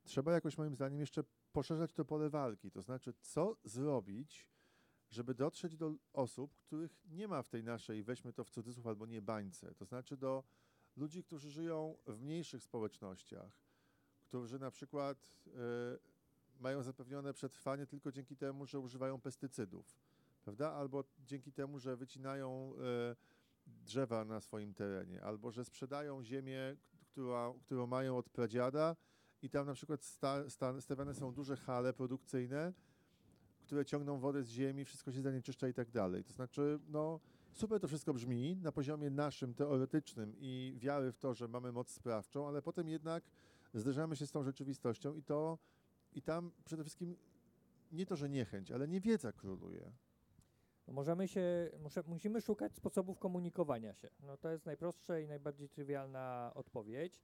[0.04, 2.72] trzeba jakoś moim zdaniem jeszcze poszerzać to pole walki.
[2.72, 4.55] To znaczy, co zrobić,
[5.10, 9.06] żeby dotrzeć do osób, których nie ma w tej naszej, weźmy to w cudzysłów albo
[9.06, 9.76] nie bańce.
[9.76, 10.44] To znaczy do
[10.98, 13.52] ludzi, którzy żyją w mniejszych społecznościach,
[14.22, 15.52] którzy na przykład e,
[16.60, 19.98] mają zapewnione przetrwanie tylko dzięki temu, że używają pestycydów,
[20.44, 20.72] prawda?
[20.72, 23.16] Albo dzięki temu, że wycinają e,
[23.68, 28.96] drzewa na swoim terenie, albo że sprzedają ziemię, która, którą mają od pradziada
[29.42, 32.74] i tam na przykład sta, sta, stawiane są duże hale produkcyjne,
[33.66, 36.24] które ciągną wodę z ziemi, wszystko się zanieczyszcza i tak dalej.
[36.24, 37.20] To znaczy, no
[37.54, 41.90] super to wszystko brzmi na poziomie naszym, teoretycznym i wiary w to, że mamy moc
[41.90, 43.24] sprawczą, ale potem jednak
[43.74, 45.58] zderzamy się z tą rzeczywistością i to
[46.14, 47.16] i tam przede wszystkim
[47.92, 49.92] nie to, że niechęć, ale niewiedza króluje.
[50.88, 54.10] No możemy się, muszę, musimy szukać sposobów komunikowania się.
[54.20, 57.22] No to jest najprostsza i najbardziej trywialna odpowiedź.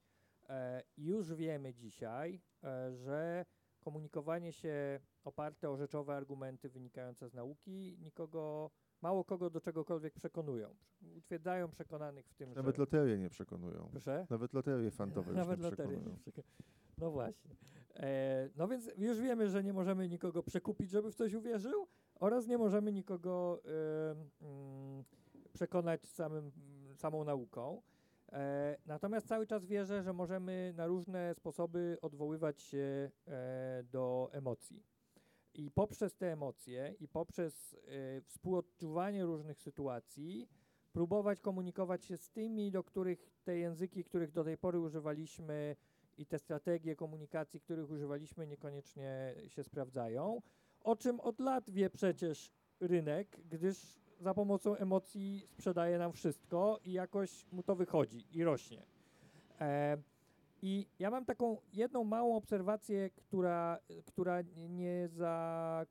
[0.48, 3.44] E, już wiemy dzisiaj, e, że
[3.84, 8.70] komunikowanie się oparte o rzeczowe argumenty wynikające z nauki nikogo,
[9.02, 10.74] mało kogo do czegokolwiek przekonują.
[11.16, 12.82] Utwierdzają przekonanych w tym, Nawet że...
[12.82, 13.88] loterie nie przekonują.
[13.90, 14.26] Proszę?
[14.30, 15.88] Nawet loterie fantowe Nawet nie loterie.
[15.88, 16.16] przekonują.
[16.16, 16.42] nie przeka-
[16.98, 17.50] No właśnie.
[17.94, 22.46] E, no więc już wiemy, że nie możemy nikogo przekupić, żeby w coś uwierzył oraz
[22.46, 24.10] nie możemy nikogo e,
[24.46, 25.04] mm,
[25.52, 26.52] przekonać samym,
[26.96, 27.82] samą nauką.
[28.32, 34.82] E, natomiast cały czas wierzę, że możemy na różne sposoby odwoływać się e, do emocji.
[35.54, 40.48] I poprzez te emocje i poprzez e, współodczuwanie różnych sytuacji
[40.92, 45.76] próbować komunikować się z tymi, do których te języki, których do tej pory używaliśmy
[46.18, 50.42] i te strategie komunikacji, których używaliśmy, niekoniecznie się sprawdzają.
[50.80, 56.92] O czym od lat wie przecież rynek, gdyż za pomocą emocji sprzedaje nam wszystko i
[56.92, 58.82] jakoś mu to wychodzi i rośnie.
[59.60, 59.98] E,
[60.62, 65.86] I ja mam taką jedną małą obserwację, która, która nie za,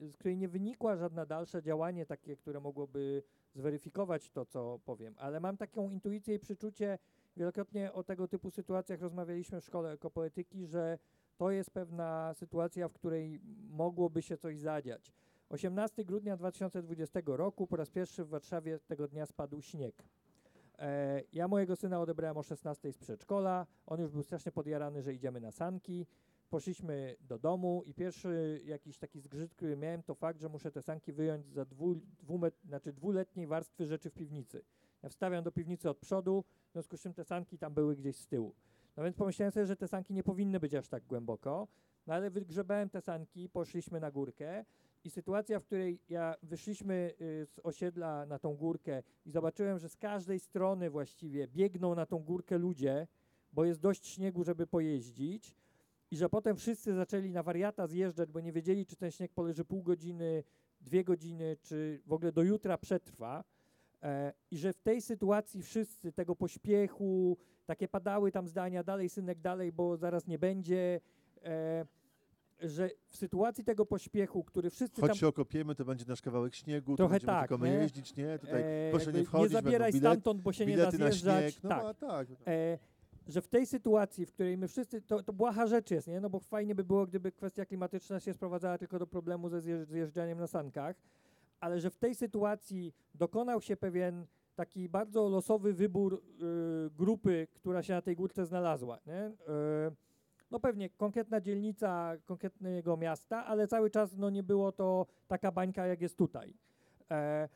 [0.00, 3.22] z której nie wynikła żadne dalsze działanie takie, które mogłoby
[3.54, 6.98] zweryfikować to, co powiem, ale mam taką intuicję i przyczucie,
[7.36, 10.98] wielokrotnie o tego typu sytuacjach rozmawialiśmy w szkole ekopoetyki, że
[11.36, 13.40] to jest pewna sytuacja, w której
[13.70, 15.12] mogłoby się coś zadziać.
[15.48, 20.04] 18 grudnia 2020 roku po raz pierwszy w Warszawie tego dnia spadł śnieg.
[20.78, 23.66] E, ja mojego syna odebrałem o 16 z przedszkola.
[23.86, 26.06] On już był strasznie podjarany, że idziemy na sanki.
[26.50, 30.82] Poszliśmy do domu i pierwszy jakiś taki zgrzyt, który miałem, to fakt, że muszę te
[30.82, 34.64] sanki wyjąć za dwu, dwumet, znaczy dwuletniej warstwy rzeczy w piwnicy.
[35.02, 38.16] Ja wstawiam do piwnicy od przodu, w związku z czym te sanki tam były gdzieś
[38.16, 38.54] z tyłu.
[38.96, 41.68] No więc pomyślałem sobie, że te sanki nie powinny być aż tak głęboko,
[42.06, 44.64] no ale wygrzebałem te sanki, poszliśmy na górkę
[45.06, 49.88] i sytuacja, w której ja wyszliśmy y, z osiedla na tą górkę i zobaczyłem, że
[49.88, 53.06] z każdej strony właściwie biegną na tą górkę ludzie,
[53.52, 55.56] bo jest dość śniegu, żeby pojeździć
[56.10, 59.64] i że potem wszyscy zaczęli na wariata zjeżdżać, bo nie wiedzieli, czy ten śnieg poleży
[59.64, 60.44] pół godziny,
[60.80, 63.44] dwie godziny, czy w ogóle do jutra przetrwa.
[64.02, 67.36] E, I że w tej sytuacji wszyscy tego pośpiechu,
[67.66, 71.00] takie padały tam zdania, dalej synek, dalej, bo zaraz nie będzie,
[71.44, 71.86] e,
[72.60, 75.16] że w sytuacji tego pośpiechu, który wszyscy Choć tam...
[75.18, 77.74] się okopiemy, to będzie nasz kawałek śniegu, Trochę to tak, tylko my nie?
[77.76, 78.38] jeździć, nie?
[78.38, 81.54] Tutaj e, proszę nie wchodzić, nie zabieraj bilet, stamtąd, bo się nie da na zjeżdżać.
[81.54, 81.64] śnieg.
[81.64, 81.84] No tak.
[81.84, 82.28] a tak.
[82.46, 82.78] e,
[83.28, 86.20] że w tej sytuacji, w której my wszyscy, to, to błaha rzecz jest, nie?
[86.20, 89.86] No bo fajnie by było, gdyby kwestia klimatyczna się sprowadzała tylko do problemu ze zjeżdż-
[89.86, 90.96] zjeżdżaniem na sankach,
[91.60, 97.82] ale że w tej sytuacji dokonał się pewien taki bardzo losowy wybór y, grupy, która
[97.82, 99.26] się na tej górce znalazła, nie?
[99.26, 99.32] Y,
[100.50, 105.86] no pewnie konkretna dzielnica konkretnego miasta, ale cały czas no nie było to taka bańka,
[105.86, 106.54] jak jest tutaj.
[107.10, 107.48] E,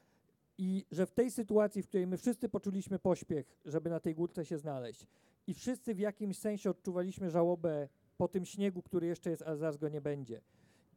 [0.58, 4.44] I że w tej sytuacji, w której my wszyscy poczuliśmy pośpiech, żeby na tej górce
[4.44, 5.06] się znaleźć,
[5.46, 9.76] i wszyscy w jakimś sensie odczuwaliśmy żałobę po tym śniegu, który jeszcze jest, a zaraz
[9.76, 10.40] go nie będzie.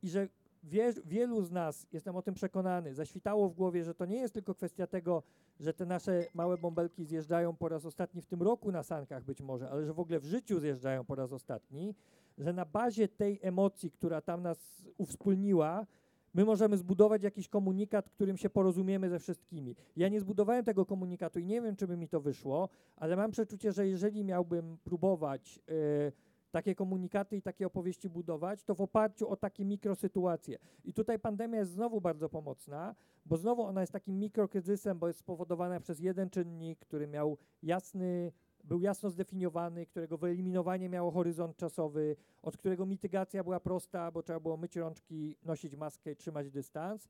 [0.03, 0.27] I że
[0.63, 4.33] wie, wielu z nas, jestem o tym przekonany, zaświtało w głowie, że to nie jest
[4.33, 5.23] tylko kwestia tego,
[5.60, 9.41] że te nasze małe bąbelki zjeżdżają po raz ostatni w tym roku na sankach być
[9.41, 11.95] może, ale że w ogóle w życiu zjeżdżają po raz ostatni,
[12.38, 15.86] że na bazie tej emocji, która tam nas uwspólniła,
[16.34, 19.76] my możemy zbudować jakiś komunikat, którym się porozumiemy ze wszystkimi.
[19.95, 23.32] Ja nie zbudowałem tego komunikatu i nie wiem, czy by mi to wyszło, ale mam
[23.32, 26.12] przeczucie, że jeżeli miałbym próbować y,
[26.54, 30.58] takie komunikaty i takie opowieści budować, to w oparciu o takie mikrosytuacje.
[30.84, 32.95] I tutaj pandemia jest znowu bardzo pomocna,
[33.26, 38.32] bo znowu ona jest takim mikrokryzysem, bo jest spowodowana przez jeden czynnik, który miał jasny,
[38.64, 44.39] był jasno zdefiniowany, którego wyeliminowanie miało horyzont czasowy, od którego mitygacja była prosta, bo trzeba
[44.39, 47.10] było myć rączki, nosić maskę i trzymać dystans.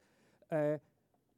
[0.52, 0.80] E,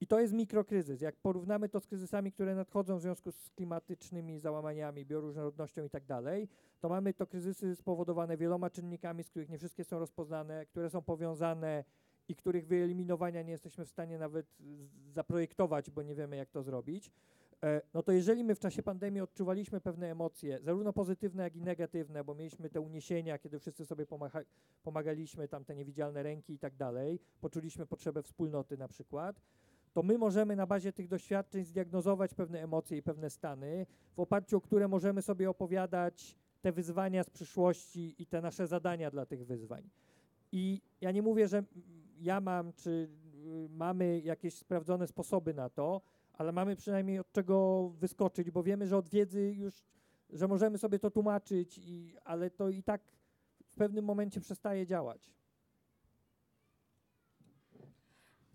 [0.05, 1.01] I to jest mikrokryzys.
[1.01, 6.05] Jak porównamy to z kryzysami, które nadchodzą w związku z klimatycznymi załamaniami, bioróżnorodnością i tak
[6.05, 6.47] dalej,
[6.79, 11.01] to mamy to kryzysy spowodowane wieloma czynnikami, z których nie wszystkie są rozpoznane, które są
[11.01, 11.83] powiązane
[12.27, 14.45] i których wyeliminowania nie jesteśmy w stanie nawet
[15.13, 17.11] zaprojektować, bo nie wiemy, jak to zrobić.
[17.63, 21.61] E, no to jeżeli my w czasie pandemii odczuwaliśmy pewne emocje, zarówno pozytywne, jak i
[21.61, 24.41] negatywne, bo mieliśmy te uniesienia, kiedy wszyscy sobie pomaga
[24.83, 29.41] pomagaliśmy, tam te niewidzialne ręki i tak dalej, poczuliśmy potrzebę wspólnoty na przykład,
[29.95, 33.85] to my możemy na bazie tych doświadczeń zdiagnozować pewne emocje i pewne stany,
[34.15, 39.11] w oparciu o które możemy sobie opowiadać te wyzwania z przyszłości i te nasze zadania
[39.11, 39.89] dla tych wyzwań.
[40.51, 41.63] I ja nie mówię, że
[42.21, 43.09] ja mam, czy
[43.45, 46.01] y, mamy jakieś sprawdzone sposoby na to,
[46.33, 49.83] ale mamy przynajmniej od czego wyskoczyć, bo wiemy, że od wiedzy już,
[50.29, 53.01] że możemy sobie to tłumaczyć, i, ale to i tak
[53.65, 55.33] w pewnym momencie przestaje działać.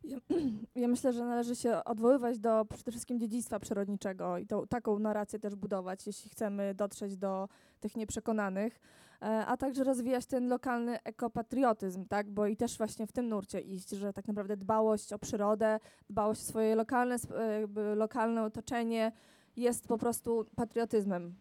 [0.75, 5.39] Ja myślę, że należy się odwoływać do przede wszystkim dziedzictwa przyrodniczego i tą, taką narrację
[5.39, 7.49] też budować, jeśli chcemy dotrzeć do
[7.81, 8.81] tych nieprzekonanych,
[9.23, 12.31] e, a także rozwijać ten lokalny ekopatriotyzm, tak?
[12.31, 15.81] Bo i też właśnie w tym nurcie iść, że tak naprawdę dbałość o przyrodę,
[16.11, 19.13] dbałość o swoje lokalne, e, lokalne otoczenie
[19.57, 21.35] jest po prostu patriotyzmem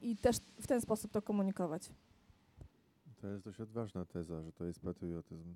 [0.00, 1.90] i też w ten sposób to komunikować.
[3.20, 5.54] To jest dość odważna teza, że to jest patriotyzm.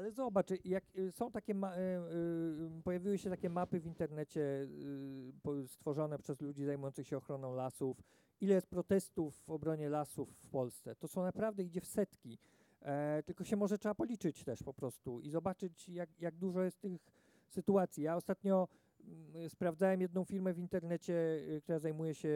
[0.00, 5.68] Ale zobacz, jak y, są takie, y, y, pojawiły się takie mapy w internecie y,
[5.68, 8.02] stworzone przez ludzi zajmujących się ochroną lasów.
[8.40, 10.94] Ile jest protestów w obronie lasów w Polsce?
[10.94, 12.38] To są naprawdę idzie w setki.
[12.82, 16.80] E, tylko się może trzeba policzyć też po prostu i zobaczyć, jak, jak dużo jest
[16.80, 17.00] tych
[17.48, 18.04] sytuacji.
[18.04, 18.68] Ja ostatnio
[19.04, 21.14] mm, sprawdzałem jedną firmę w internecie,
[21.48, 22.30] y, która zajmuje się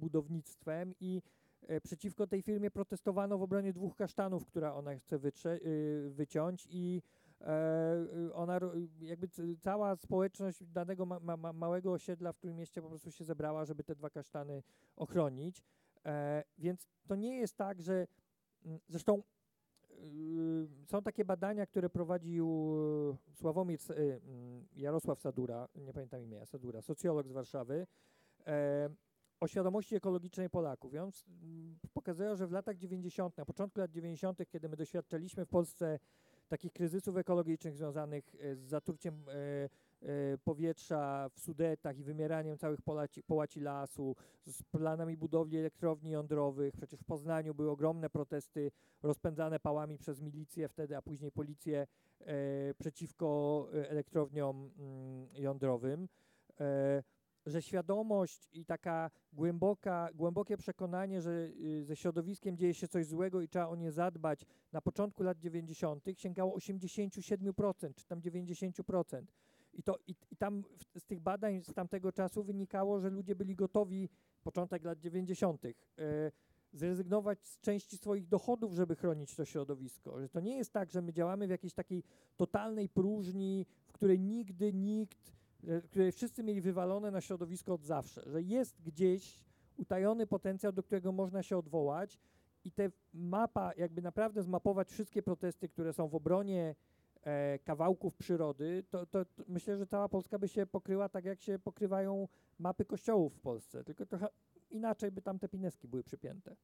[0.00, 1.22] budownictwem i
[1.82, 7.02] przeciwko tej firmie protestowano w obronie dwóch kasztanów, które ona chce y, wyciąć i
[7.40, 7.96] e,
[8.28, 8.60] y, ona,
[9.00, 9.28] jakby
[9.60, 13.64] cała społeczność danego ma, ma, ma, małego osiedla w którym mieście po prostu się zebrała,
[13.64, 14.62] żeby te dwa kasztany
[14.96, 15.62] ochronić.
[16.04, 18.06] E, więc to nie jest tak, że
[18.64, 19.22] mm, zresztą
[19.90, 22.76] y, są takie badania, które prowadził
[23.34, 27.86] Sławomir mm, Jarosław Sadura, nie pamiętam imienia, Sadura, socjolog z Warszawy,
[28.46, 28.90] e,
[29.40, 30.94] o świadomości ekologicznej Polaków.
[30.94, 31.10] I on
[31.92, 35.98] pokazuje, że w latach 90., na początku lat 90., kiedy my doświadczaliśmy w Polsce
[36.48, 39.68] takich kryzysów ekologicznych związanych e, z zatruciem e, e,
[40.44, 44.16] powietrza w Sudetach i wymieraniem całych połaci, połaci lasu,
[44.46, 46.76] z planami budowli elektrowni jądrowych.
[46.76, 48.70] Przecież w Poznaniu były ogromne protesty
[49.02, 51.86] rozpędzane pałami przez milicję wtedy, a później policję
[52.78, 56.08] przeciwko elektrowniom mm, jądrowym.
[57.46, 63.40] Że świadomość i taka głęboka, głębokie przekonanie, że y, ze środowiskiem dzieje się coś złego
[63.40, 66.04] i trzeba o nie zadbać na początku lat 90.
[66.16, 69.22] sięgało 87% czy tam 90%.
[69.72, 73.34] I, to, i, i tam w, z tych badań z tamtego czasu wynikało, że ludzie
[73.34, 74.08] byli gotowi,
[74.42, 75.72] początek lat 90., e,
[76.72, 80.20] zrezygnować z części swoich dochodów, żeby chronić to środowisko.
[80.20, 82.02] Że to nie jest tak, że my działamy w jakiejś takiej
[82.36, 85.35] totalnej próżni, w której nigdy nikt,
[85.66, 88.22] e, w której wszyscy mieli wywalone na środowisko od zawsze.
[88.26, 89.40] Że jest gdzieś
[89.76, 92.20] utajony potencjał, do którego można się odwołać
[92.64, 96.74] i te mapa, jakby naprawdę zmapować wszystkie protesty, które są w obronie
[97.22, 101.40] e, kawałków przyrody, to, to, to myślę, że cała Polska by się pokryła tak, jak
[101.40, 104.28] się pokrywają mapy kościołów w Polsce, tylko trochę
[104.70, 106.56] inaczej by tam te pineski były przypięte.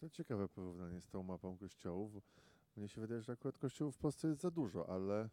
[0.00, 2.12] To ciekawe porównanie z tą mapą kościołów.
[2.76, 5.28] Mnie się wydaje, że akurat kościołów w Polsce jest za dużo, ale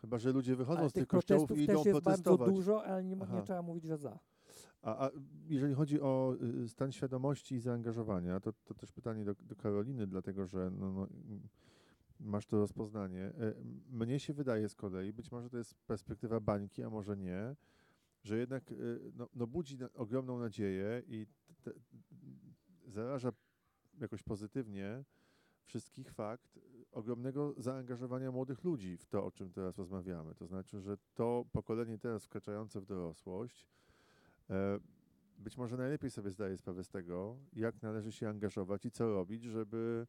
[0.00, 2.54] chyba, że ludzie wychodzą Ale z tych tych kościołów i idą też jest bardzo protestować.
[2.54, 4.18] dużo, ale nie, nie trzeba mówić, że za.
[4.82, 5.10] A, a
[5.48, 10.06] jeżeli chodzi o y, stan świadomości i zaangażowania, to, to też pytanie do, do Karoliny,
[10.06, 11.06] dlatego że no, no,
[12.20, 13.22] masz to rozpoznanie.
[13.22, 13.54] E,
[13.90, 17.56] Mnie się wydaje z kolei, być może to jest perspektywa bańki, a może nie,
[18.22, 21.26] że jednak y, no, no budzi na, ogromną nadzieję i
[21.62, 21.72] te,
[22.86, 23.32] zaraża
[24.00, 25.04] jakoś pozytywnie
[25.70, 26.60] wszystkich fakt y,
[26.92, 30.34] ogromnego zaangażowania młodych ludzi w to, o czym teraz rozmawiamy.
[30.34, 33.66] To znaczy, że to pokolenie teraz wkraczające w dorosłość
[34.50, 34.80] e,
[35.38, 39.42] być może najlepiej sobie zdaje sprawę z tego, jak należy się angażować i co robić,
[39.42, 40.06] żeby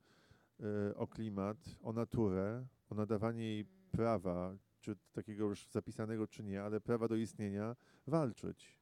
[0.59, 6.63] e, o klimat, o naturę, o nadawanie jej prawa, czy takiego już zapisanego, czy nie,
[6.63, 7.75] ale prawa do istnienia,
[8.07, 8.80] walczyć.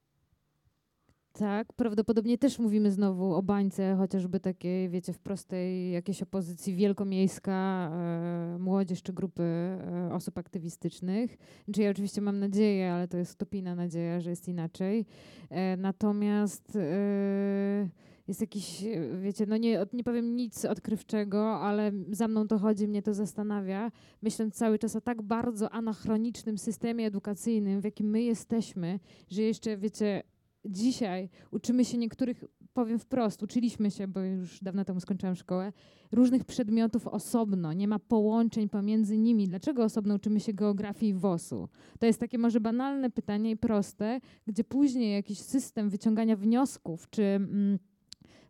[1.33, 7.89] Tak, prawdopodobnie też mówimy znowu o bańce, chociażby takiej, wiecie, w prostej jakiejś opozycji wielkomiejska,
[7.93, 11.37] e, młodzież czy grupy e, osób aktywistycznych.
[11.73, 15.05] Czy ja oczywiście mam nadzieję, ale to jest utopijna nadzieja, że jest inaczej.
[15.49, 17.89] E, natomiast e,
[18.27, 22.87] jest jakiś, e, wiecie, no nie, nie powiem nic odkrywczego, ale za mną to chodzi,
[22.87, 28.21] mnie to zastanawia, myśląc cały czas o tak bardzo anachronicznym systemie edukacyjnym, w jakim my
[28.21, 28.99] jesteśmy,
[29.29, 30.23] że jeszcze, wiecie,
[30.65, 32.43] dzisiaj uczymy się niektórych,
[32.73, 35.73] powiem wprost, uczyliśmy się, bo już dawno temu skończyłam szkołę,
[36.11, 39.47] różnych przedmiotów osobno, nie ma połączeń pomiędzy nimi.
[39.47, 41.69] Dlaczego osobno uczymy się geografii i WOS-u?
[41.99, 47.23] To jest takie może banalne pytanie i proste, gdzie później jakiś system wyciągania wniosków, czy
[47.23, 47.79] mm,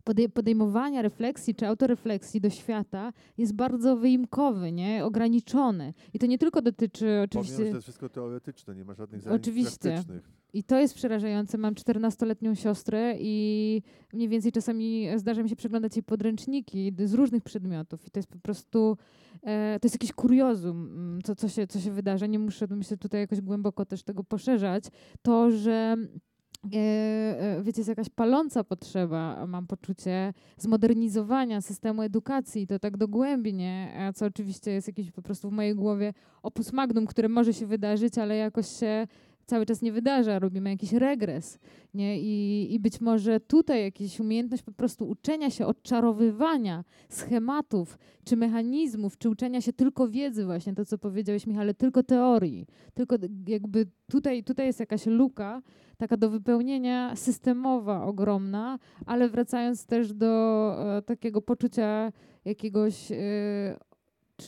[0.06, 5.06] podej- podejmowania refleksji czy autorefleksji do świata jest bardzo wyimkowy, nie?
[5.06, 5.94] ograniczony.
[6.14, 7.58] I to nie tylko dotyczy Pomimo, że oczywiście...
[7.58, 9.80] to jest wszystko teoretyczne, nie ma żadnych zajęć Oczywiście.
[9.80, 10.39] praktycznych.
[10.54, 11.58] I to jest przerażające.
[11.58, 13.82] Mam 14-letnią siostrę i
[14.14, 18.08] mniej więcej czasami zdarza mi się przeglądać jej podręczniki z różnych przedmiotów.
[18.08, 18.98] I to jest po prostu,
[19.44, 22.26] e, to jest jakiś kuriozum, mm, co, co, się, co się wydarza.
[22.26, 24.84] Nie muszę, myślę, tutaj jakoś głęboko też tego poszerzać.
[25.22, 25.96] To, że
[26.74, 33.94] e, e, wiecie, jest jakaś paląca potrzeba, mam poczucie, zmodernizowania systemu edukacji, to tak dogłębnie,
[34.16, 38.18] co oczywiście jest jakieś po prostu w mojej głowie opus magnum, które może się wydarzyć,
[38.18, 39.08] ale jakoś się
[39.50, 41.60] cały czas nie wydarza, robimy jakiś regres.
[41.94, 42.20] Nie?
[42.20, 49.18] I, I być może tutaj jakaś umiejętność po prostu uczenia się, odczarowywania schematów, czy mechanizmów,
[49.18, 52.68] czy uczenia się tylko wiedzy, właśnie to, co powiedziałeś, Michale, tylko teorii.
[52.94, 53.16] Tylko
[53.48, 55.62] jakby tutaj, tutaj jest jakaś luka,
[55.98, 62.12] taka do wypełnienia systemowa, ogromna, ale wracając też do e, takiego poczucia
[62.46, 63.16] jakiegoś e,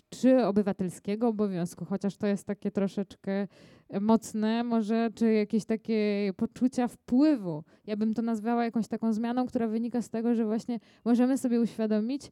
[0.10, 3.47] czy, obywatelskiego obowiązku, chociaż to jest takie troszeczkę
[3.99, 7.63] mocne, może, czy jakieś takie poczucia wpływu.
[7.87, 11.61] Ja bym to nazwała jakąś taką zmianą, która wynika z tego, że właśnie możemy sobie
[11.61, 12.29] uświadomić, y,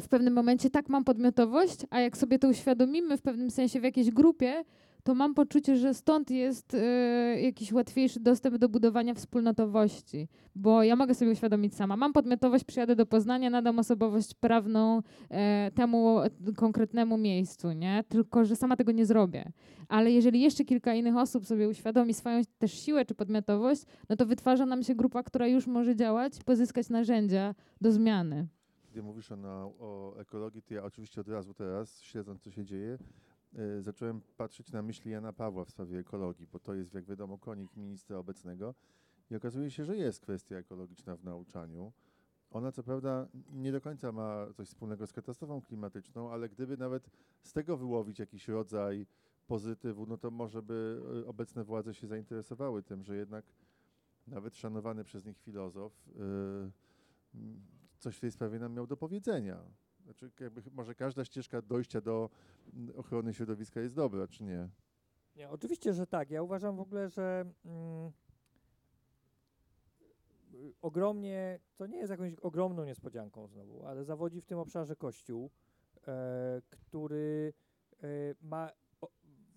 [0.00, 3.84] w pewnym momencie tak mam podmiotowość, a jak sobie to uświadomimy w pewnym sensie w
[3.84, 4.64] jakiejś grupie,
[5.04, 10.96] to mam poczucie, że stąd jest y, jakiś łatwiejszy dostęp do budowania wspólnotowości, bo ja
[10.96, 11.96] mogę sobie uświadomić sama.
[11.96, 16.20] Mam podmiotowość, przyjadę do Poznania, nadam osobowość prawną e, temu
[16.56, 18.04] konkretnemu miejscu, nie?
[18.08, 19.52] Tylko, że sama tego nie zrobię.
[19.88, 24.26] Ale jeżeli jeszcze kilka innych osób sobie uświadomi swoją też siłę czy podmiotowość, no to
[24.26, 28.46] wytwarza nam się grupa, która już może działać pozyskać narzędzia do zmiany.
[28.92, 29.36] Gdy mówisz o,
[29.78, 32.98] o ekologii, to ja oczywiście od razu teraz, śledząc co się dzieje, y,
[33.80, 37.76] zacząłem patrzeć na myśli Jana Pawła w sprawie ekologii, bo to jest, jak wiadomo, konik
[37.76, 38.74] ministra obecnego
[39.30, 41.92] i okazuje się, że jest kwestia ekologiczna w nauczaniu.
[42.50, 47.10] Ona co prawda nie do końca ma coś wspólnego z katastrofą klimatyczną, ale gdyby nawet
[47.42, 49.06] z tego wyłowić jakiś rodzaj
[49.46, 53.44] pozytywu, no to może by y, obecne władze się zainteresowały tym, że jednak
[54.26, 56.72] nawet szanowany przez nich filozof y,
[57.98, 59.64] coś w tej sprawie nam miał do powiedzenia.
[60.04, 62.30] Znaczy, jakby, może każda ścieżka dojścia do
[62.74, 64.68] mm, ochrony środowiska jest dobra, czy nie?
[65.36, 66.30] Nie, oczywiście, że tak.
[66.30, 68.12] Ja uważam w ogóle, że mm,
[70.82, 75.50] ogromnie, to nie jest jakąś ogromną niespodzianką znowu, ale zawodzi w tym obszarze Kościół,
[76.08, 77.52] e, który
[78.02, 78.06] e,
[78.42, 79.08] ma o,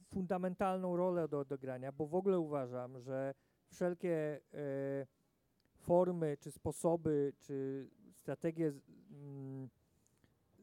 [0.06, 3.34] fundamentalną rolę do odegrania, bo w ogóle uważam, że
[3.68, 5.08] wszelkie e,
[5.76, 8.74] formy, czy sposoby, czy strategie
[9.12, 9.70] mm,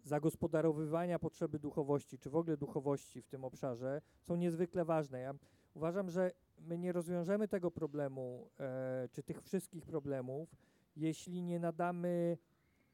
[0.04, 5.20] zagospodarowywania potrzeby duchowości, czy w ogóle duchowości w tym obszarze są niezwykle ważne.
[5.20, 5.34] Ja
[5.74, 10.48] uważam, że my nie rozwiążemy tego problemu, e, czy tych wszystkich problemów,
[10.96, 12.38] jeśli nie nadamy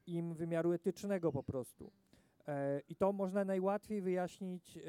[0.06, 1.90] im wymiaru etycznego po prostu.
[2.48, 4.80] E, I to można najłatwiej wyjaśnić e,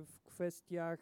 [0.00, 0.98] w kwestiach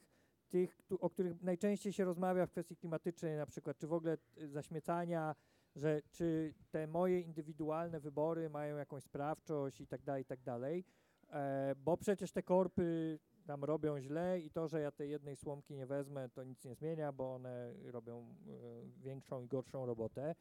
[0.49, 4.49] tych, o których najczęściej się rozmawia w kwestii klimatycznej, na przykład, czy w ogóle e,
[4.49, 5.35] zaśmiecania,
[5.77, 10.85] że czy te moje indywidualne wybory mają jakąś sprawczość i tak dalej, i tak dalej,
[11.31, 15.75] e, bo przecież te korpy tam robią źle i to, że ja tej jednej słomki
[15.75, 20.35] nie wezmę, to nic nie zmienia, bo one robią e, większą i gorszą robotę.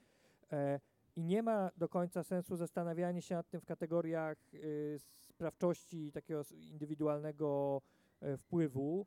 [0.51, 0.79] E,
[1.15, 4.37] I nie ma do końca sensu zastanawianie się nad tym w kategoriach
[5.29, 7.81] sprawczości takiego indywidualnego
[8.37, 9.05] wpływu,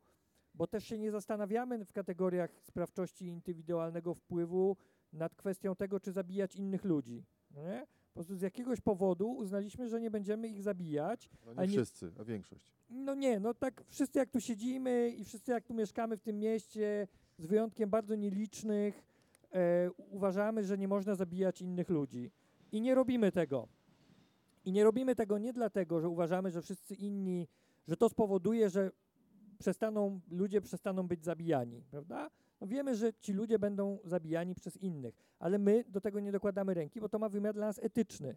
[0.54, 4.76] bo też się nie zastanawiamy w kategoriach sprawczości indywidualnego wpływu
[5.14, 7.24] nad kwestią tego, czy zabijać innych ludzi.
[7.50, 7.86] Nie?
[8.08, 11.76] Po prostu z jakiegoś powodu uznaliśmy, że nie będziemy ich zabijać, No A nie nie-
[11.76, 12.72] wszyscy, a większość.
[12.90, 16.38] no nie, no tak wszyscy jak tu siedzimy i wszyscy jak tu mieszkamy w tym
[16.38, 17.08] mieście,
[17.38, 19.02] z wyjątkiem bardzo nielicznych,
[19.52, 22.30] e, uważamy, że nie można zabijać innych ludzi.
[22.72, 23.68] I nie robimy tego.
[24.64, 27.48] I nie robimy tego nie dlatego, że uważamy, że wszyscy inni,
[27.88, 28.90] że to spowoduje, że
[29.58, 32.30] przestaną, ludzie przestaną być zabijani, prawda?
[32.64, 36.74] No wiemy, że ci ludzie będą zabijani przez innych, ale my do tego nie dokładamy
[36.74, 38.36] ręki, bo to ma wymiar dla nas etyczny.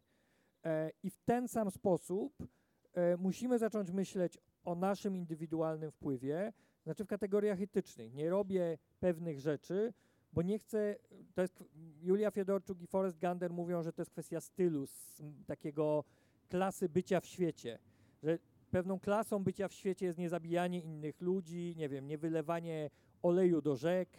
[0.64, 2.48] E, I w ten sam sposób
[2.94, 6.54] e, musimy zacząć myśleć o naszym indywidualnym wpływie,
[6.84, 8.14] znaczy w kategoriach etycznych.
[8.14, 9.94] Nie robię pewnych rzeczy,
[10.34, 10.96] bo nie chcę,
[11.34, 11.64] to jest,
[12.02, 14.86] Julia Fiedorczuk i Forrest Gander mówią, że to jest kwestia stylu,
[15.46, 16.04] takiego
[16.50, 17.80] klasy bycia w świecie,
[18.24, 18.40] że
[18.72, 22.90] pewną klasą bycia w świecie jest niezabijanie innych ludzi, nie wiem, nie wylewanie
[23.22, 24.10] oleju do rzek,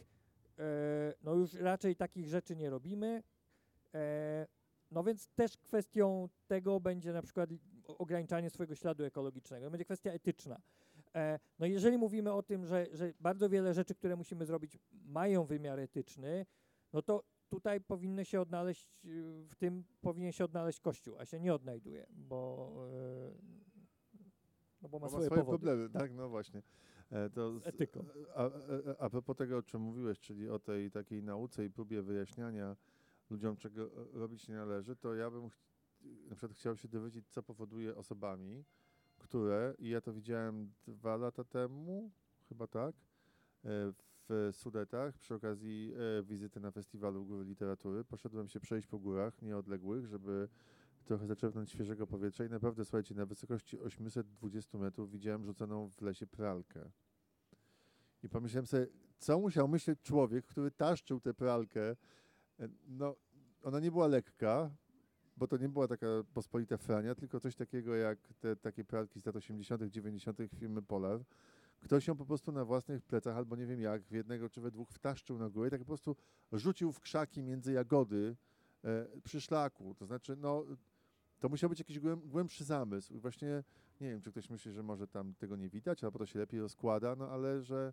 [0.59, 3.23] e, no już raczej takich rzeczy nie robimy,
[3.95, 4.47] e,
[4.91, 7.51] no więc też kwestią tego będzie na przykład
[7.85, 9.67] ograniczanie swojego śladu ekologicznego.
[9.67, 10.61] To będzie kwestia etyczna.
[11.15, 15.45] E, no jeżeli mówimy o tym, że, że bardzo wiele rzeczy, które musimy zrobić, mają
[15.45, 16.47] wymiar etyczny,
[16.93, 21.41] no to tutaj powinny się odnaleźć, y, w tym powinien się odnaleźć Kościół, a się
[21.41, 22.73] nie odnajduje, bo,
[24.83, 25.49] no bo ma Bo swoje, powody.
[25.49, 26.63] problemy, tak, no właśnie.
[27.11, 28.05] E, to Z etyką.
[28.35, 28.51] A, a, a,
[28.99, 32.77] a propos tego, o czym mówiłeś, czyli o tej takiej nauce i próbie wyjaśniania
[33.31, 35.51] ludziom, czego e, robić nie należy, to ja bym
[36.29, 38.65] na przykład chciał się dowiedzieć, co powoduje osobami,
[39.19, 42.11] które, i ja to widziałem dwa lata temu,
[42.49, 42.97] chyba tak,
[43.65, 43.93] e,
[44.31, 48.05] w Sudetach przy okazji e, wizyty na festiwalu Góry Literatury.
[48.05, 50.49] Poszedłem się przejść po górach nieodległych, żeby
[51.09, 56.27] trochę zaczerpnąć świeżego powietrza i naprawdę, słuchajcie, na wysokości 820 metrów widziałem rzuconą w lesie
[56.27, 56.91] pralkę.
[58.23, 58.87] I pomyślałem sobie,
[59.19, 61.97] co musiał myśleć człowiek, który taszczył tę pralkę.
[62.61, 63.17] E, No,
[63.63, 64.71] ona nie była lekka,
[65.37, 69.27] bo to nie była taka pospolita frania, tylko coś takiego jak te takie pralki z
[69.27, 70.39] lat 80., 90.
[70.59, 71.21] firmy Polar.
[71.81, 74.71] Ktoś ją po prostu na własnych plecach, albo nie wiem jak, w jednego czy we
[74.71, 76.17] dwóch wtaszczył na górę i tak po prostu
[76.53, 78.37] rzucił w krzaki między jagody
[78.85, 79.95] e, przy szlaku.
[79.95, 80.65] To znaczy, no,
[81.39, 83.20] to musiał być jakiś głęb, głębszy zamysł.
[83.20, 83.64] Właśnie
[84.01, 86.61] nie wiem, czy ktoś myśli, że może tam tego nie widać, albo to się lepiej
[86.61, 87.93] rozkłada, no ale że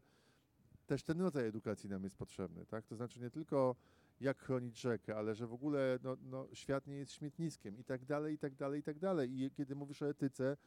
[0.88, 2.86] też ten rodzaj edukacji nam jest potrzebny, tak?
[2.86, 3.76] To znaczy nie tylko
[4.22, 8.06] jak chronić rzekę, ale że w ogóle no, no, świat nie jest śmietniskiem i tak
[8.06, 9.42] dalej, i tak dalej, i tak dalej.
[9.42, 10.58] I kiedy mówisz o etyce,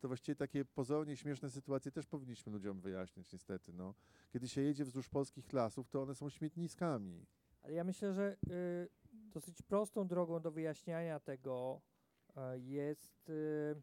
[0.00, 3.72] to właściwie takie pozornie śmieszne sytuacje też powinniśmy ludziom wyjaśniać niestety.
[3.72, 3.94] No.
[4.32, 7.26] Kiedy się jedzie wzdłuż polskich lasów, to one są śmietniskami.
[7.62, 11.80] Ale ja myślę, że y, dosyć prostą drogą do wyjaśniania tego
[12.56, 13.82] jest y,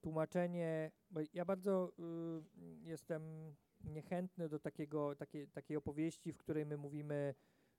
[0.00, 3.54] tłumaczenie, bo ja bardzo y, jestem
[3.84, 5.14] niechętny do takiego,
[5.52, 7.34] takiej, opowieści, w której my mówimy,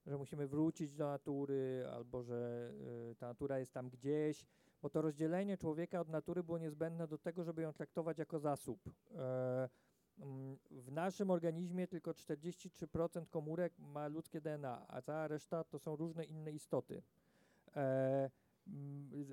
[0.06, 2.72] że musimy wrócić do natury, albo że
[3.12, 4.46] y, ta natura jest tam gdzieś,
[4.82, 8.90] bo to rozdzielenie człowieka od natury było niezbędne do tego, żeby ją traktować jako zasób.
[9.16, 9.70] E,
[10.72, 16.26] W naszym organizmie tylko 43% komórek ma ludzkie DNA, a cała reszta to są różne
[16.26, 17.02] inne istoty.
[17.76, 18.30] E,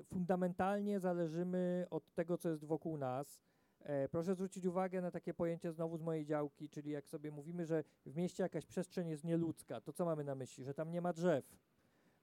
[0.05, 3.41] fundamentalnie zależymy od tego, co jest wokół nas.
[3.79, 7.65] E, proszę zwrócić uwagę na takie pojęcie znowu z mojej działki, czyli jak sobie mówimy,
[7.65, 10.63] że w mieście jakaś przestrzeń jest nieludzka, to co mamy na myśli?
[10.63, 11.57] Że tam nie ma drzew.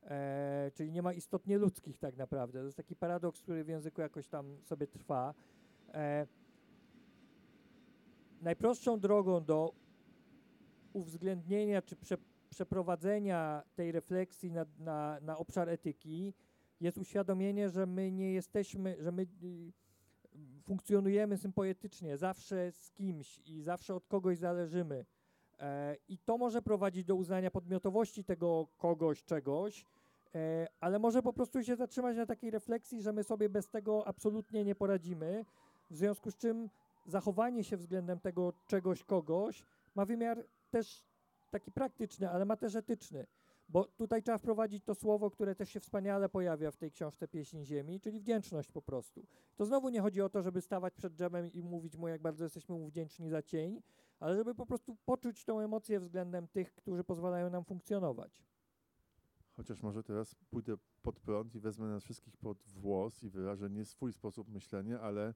[0.03, 2.59] E, czyli nie ma istot nieludzkich tak naprawdę.
[2.59, 5.35] To jest taki paradoks, który w języku jakoś tam sobie trwa.
[5.95, 6.27] E,
[8.41, 9.75] najprostszą drogą do
[10.93, 12.17] uwzględnienia czy prze,
[12.51, 16.35] przeprowadzenia tej refleksji na, na, na obszar etyki
[16.83, 19.73] jest uświadomienie, że my nie jesteśmy, że my y,
[20.63, 25.05] funkcjonujemy sympoetycznie, zawsze z kimś i zawsze od kogoś zależymy.
[25.59, 29.85] E, I to może prowadzić do uznania podmiotowości tego kogoś, czegoś,
[30.35, 34.07] e, ale może po prostu się zatrzymać na takiej refleksji, że my sobie bez tego
[34.07, 35.45] absolutnie nie poradzimy,
[35.91, 36.71] w związku z czym
[37.07, 39.65] zachowanie się względem tego czegoś, kogoś
[39.95, 41.05] ma wymiar też
[41.51, 43.27] taki praktyczny, ale ma też etyczny.
[43.73, 47.65] Bo tutaj trzeba wprowadzić to słowo, które też się wspaniale pojawia w tej książce Pieśń
[47.65, 49.27] Ziemi, czyli wdzięczność po prostu.
[49.57, 52.45] To znowu nie chodzi o to, żeby stawać przed drzewem i mówić mu, jak bardzo
[52.45, 53.83] jesteśmy mu wdzięczni za cień,
[54.21, 58.43] ale żeby po prostu poczuć tą emocję względem tych, którzy pozwalają nam funkcjonować.
[59.53, 63.85] Chociaż może teraz pójdę pod prąd i wezmę nas wszystkich pod włos i wyrażę nie
[63.85, 65.35] swój sposób myślenia, ale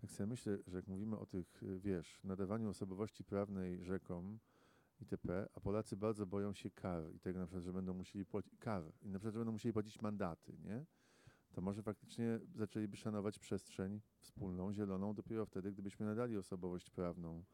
[0.00, 4.38] tak sobie myślę, że jak mówimy o tych, wiesz, nadawaniu osobowości prawnej rzekom
[5.00, 8.56] itp., a Polacy bardzo boją się kar i tego na przykład, że będą musieli płacić
[8.56, 10.84] kar i na przykład, że będą musieli płacić mandaty, nie?
[11.52, 17.44] To może faktycznie zaczęliby szanować przestrzeń wspólną, zieloną dopiero wtedy, gdybyśmy nadali osobowość prawną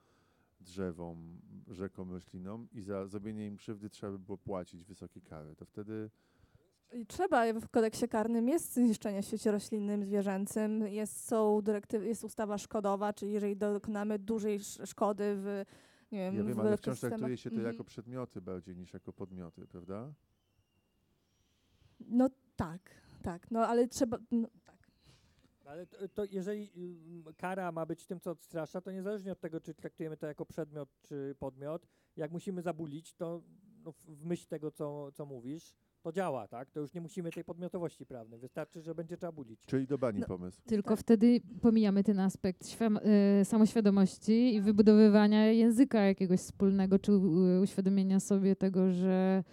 [0.60, 5.56] drzewom, rzekom, roślinom i za zrobienie im krzywdy trzeba by było płacić wysokie kary.
[5.56, 6.10] To wtedy
[6.92, 11.62] I Trzeba, w kodeksie karnym jest zniszczenie w świecie roślinnym, zwierzęcym, jest, są
[12.02, 15.64] jest ustawa szkodowa, czyli jeżeli dokonamy dużej sz- szkody w,
[16.14, 19.12] nie wiem, Ja wiem, w ale wciąż traktuje się to jako przedmioty bardziej niż jako
[19.12, 20.12] podmioty, prawda?
[22.00, 22.90] No tak,
[23.22, 24.90] tak, no ale trzeba, no, tak.
[25.64, 29.60] Ale to, to jeżeli ym, kara ma być tym, co odstrasza, to niezależnie od tego,
[29.60, 31.86] czy traktujemy to jako przedmiot, czy podmiot,
[32.16, 33.42] jak musimy zabulić, to
[33.84, 36.70] no, w- w myśl tego, co, co mówisz, to działa, tak?
[36.70, 38.40] To już nie musimy tej podmiotowości prawnej.
[38.40, 39.60] Wystarczy, że będzie trzeba bulić.
[39.66, 40.26] Czyli do bani No.
[40.26, 40.60] pomysł.
[40.66, 40.98] Tylko Tak.
[40.98, 42.98] wtedy pomijamy ten aspekt świam-
[43.40, 49.44] e, samoświadomości i wybudowywania języka jakiegoś wspólnego, czy u- uświadomienia sobie tego, że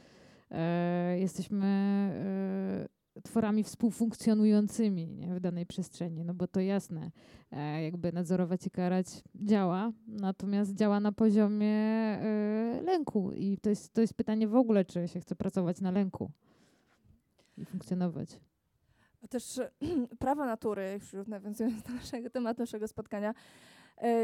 [0.52, 6.24] e, jesteśmy e, tworami współfunkcjonującymi nie, w danej przestrzeni.
[6.24, 7.12] No bo to jasne,
[7.52, 13.32] e, jakby nadzorować i karać działa, natomiast działa na poziomie e, lęku.
[13.32, 16.32] I to jest, to jest pytanie w ogóle, czy się chce pracować na lęku
[17.58, 18.40] i funkcjonować.
[19.24, 19.72] A Też e,
[20.20, 23.34] prawa natury, już nawiązując do naszego tematu, naszego spotkania,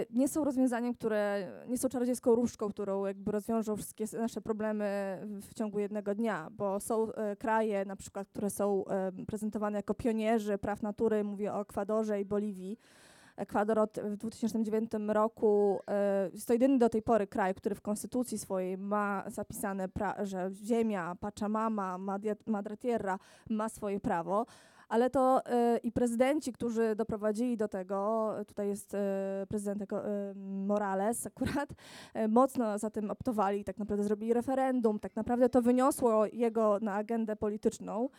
[0.10, 5.54] nie są rozwiązaniem, które, nie są czarodziejską różdżką, którą jakby rozwiążą wszystkie nasze problemy w
[5.54, 10.58] ciągu jednego dnia, bo są e, kraje na przykład, które są e, prezentowane jako pionierzy
[10.58, 12.80] praw natury, mówię o Ekwadorze i Boliwii.
[13.38, 17.82] Ekwador od, w 2009 roku e, jest to jedyny do tej pory kraj, który w
[17.82, 21.98] konstytucji swojej ma zapisane, pra, że ziemia, Pachamama,
[22.46, 24.46] Madre Tierra ma swoje prawo,
[24.90, 30.34] ale to e, i prezydenci, którzy doprowadzili do tego, tutaj jest e, prezydent e,
[30.68, 31.70] Morales akurat,
[32.30, 37.36] mocno za tym optowali, tak naprawdę zrobili referendum, tak naprawdę to wyniosło jego na agendę
[37.36, 38.10] polityczną.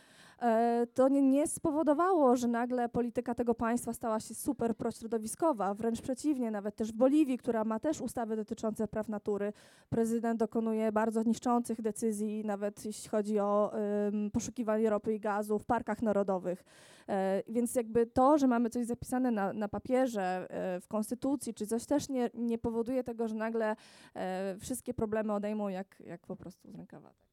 [0.41, 6.51] E, to nie, spowodowało, że nagle polityka tego państwa stała się super prośrodowiskowa, wręcz przeciwnie,
[6.51, 9.53] nawet też w Boliwii, która ma też ustawy dotyczące praw natury,
[9.89, 13.71] prezydent dokonuje bardzo niszczących decyzji, nawet jeśli chodzi o
[14.07, 16.63] ym, poszukiwanie ropy i gazu w parkach narodowych.
[17.09, 21.67] E, więc jakby to, że mamy coś zapisane na, na papierze, e, w konstytucji, czy
[21.67, 23.75] coś też nie, nie powoduje tego, że nagle
[24.15, 27.28] e, wszystkie problemy odejmą jak, jak po prostu z rękawa.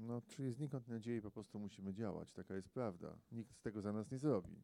[0.00, 2.32] No, czyli znikąd nadziei po prostu musimy działać.
[2.32, 3.18] Taka jest prawda.
[3.32, 4.62] Nikt z tego za nas nie zrobi.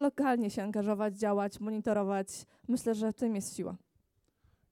[0.00, 2.46] Lokalnie się angażować, działać, monitorować.
[2.68, 3.76] Myślę, że w tym jest siła.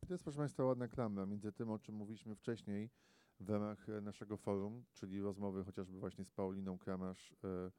[0.03, 2.91] I to jest, proszę Państwa, ładna klamra między tym, o czym mówiliśmy wcześniej,
[3.41, 7.71] w ramach e, naszego forum, czyli rozmowy chociażby właśnie z Pauliną Kramasz e,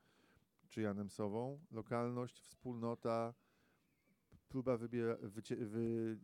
[0.70, 1.60] czy Janem Sową.
[1.72, 3.34] Lokalność, wspólnota,
[4.50, 6.18] próba wybiera, wycie, wy,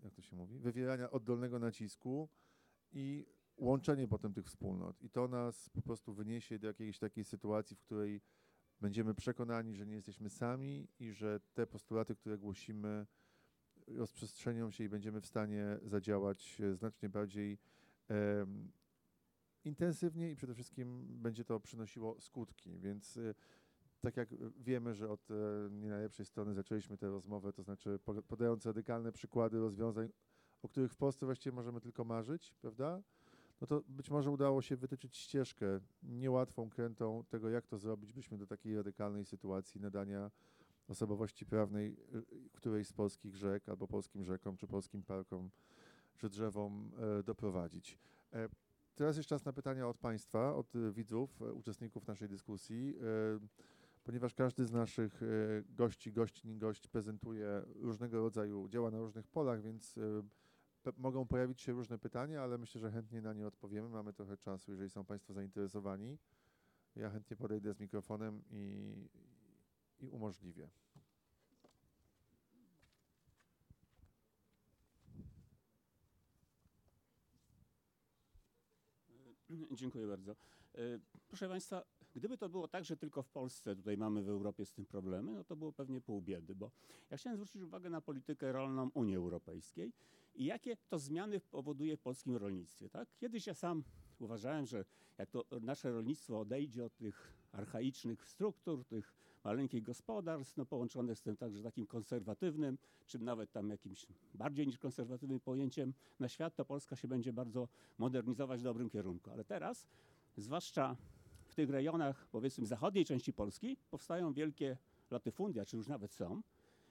[0.00, 0.58] e, jak to się mówi?
[0.58, 2.28] wywierania oddolnego nacisku
[2.92, 3.26] i
[3.56, 5.02] łączenie potem tych wspólnot.
[5.02, 8.20] I to nas po prostu wyniesie do jakiejś takiej sytuacji, w której
[8.80, 13.06] będziemy przekonani, że nie jesteśmy sami i że te postulaty, które głosimy,
[13.86, 17.58] rozprzestrzenią się i będziemy w stanie zadziałać e, znacznie bardziej
[18.08, 18.72] em,
[19.64, 22.78] intensywnie i przede wszystkim będzie to przynosiło skutki.
[22.78, 23.34] Więc e,
[24.00, 25.34] tak jak wiemy, że od e,
[25.70, 30.08] nie najlepszej strony zaczęliśmy tę rozmowę, to znaczy po- podając radykalne przykłady rozwiązań,
[30.62, 33.02] o których w Polsce właściwie możemy tylko marzyć, prawda?
[33.64, 38.38] No to być może udało się wytyczyć ścieżkę niełatwą, krętą tego, jak to zrobić, byśmy
[38.38, 40.30] do takiej radykalnej sytuacji nadania
[40.88, 45.50] osobowości prawnej y, którejś z polskich rzek, albo polskim rzekom, czy polskim parkom,
[46.16, 47.98] czy drzewom e, doprowadzić.
[48.32, 48.48] E,
[48.94, 52.94] Teraz jest czas na pytania od Państwa, od y, widzów, e, uczestników naszej dyskusji.
[53.00, 53.64] E,
[54.04, 55.26] Ponieważ każdy z naszych e,
[55.68, 60.00] gości, gościń, gość prezentuje różnego rodzaju, działa na różnych polach, więc e,
[60.96, 63.88] mogą pojawić się różne pytania, ale myślę, że chętnie na nie odpowiemy.
[63.88, 66.18] Mamy trochę czasu, jeżeli są Państwo zainteresowani.
[66.96, 68.94] Ja chętnie podejdę z mikrofonem i,
[70.00, 70.68] i umożliwię.
[79.72, 80.36] Dziękuję bardzo.
[80.74, 80.98] E,
[81.28, 81.84] Proszę Państwa,
[82.14, 85.32] gdyby to było tak, że tylko w Polsce tutaj mamy w Europie z tym problemy,
[85.32, 86.70] no to było pewnie pół biedy, bo
[87.10, 89.92] ja chciałem zwrócić uwagę na politykę rolną Unii Europejskiej
[90.34, 92.88] i jakie to zmiany powoduje w polskim rolnictwie.
[92.88, 93.08] Tak?
[93.16, 93.84] Kiedyś ja sam
[94.18, 94.84] uważałem, że
[95.18, 101.22] jak to nasze rolnictwo odejdzie od tych archaicznych struktur, tych maleńkich gospodarstw, no połączonych z
[101.22, 106.64] tym także takim konserwatywnym, czy nawet tam jakimś bardziej niż konserwatywnym pojęciem na świat, to
[106.64, 109.30] Polska się będzie bardzo modernizować w dobrym kierunku.
[109.30, 109.86] Ale teraz,
[110.36, 110.96] zwłaszcza
[111.46, 114.76] w tych rejonach, powiedzmy, zachodniej części Polski, powstają wielkie
[115.10, 116.42] latyfundia, czy już nawet są,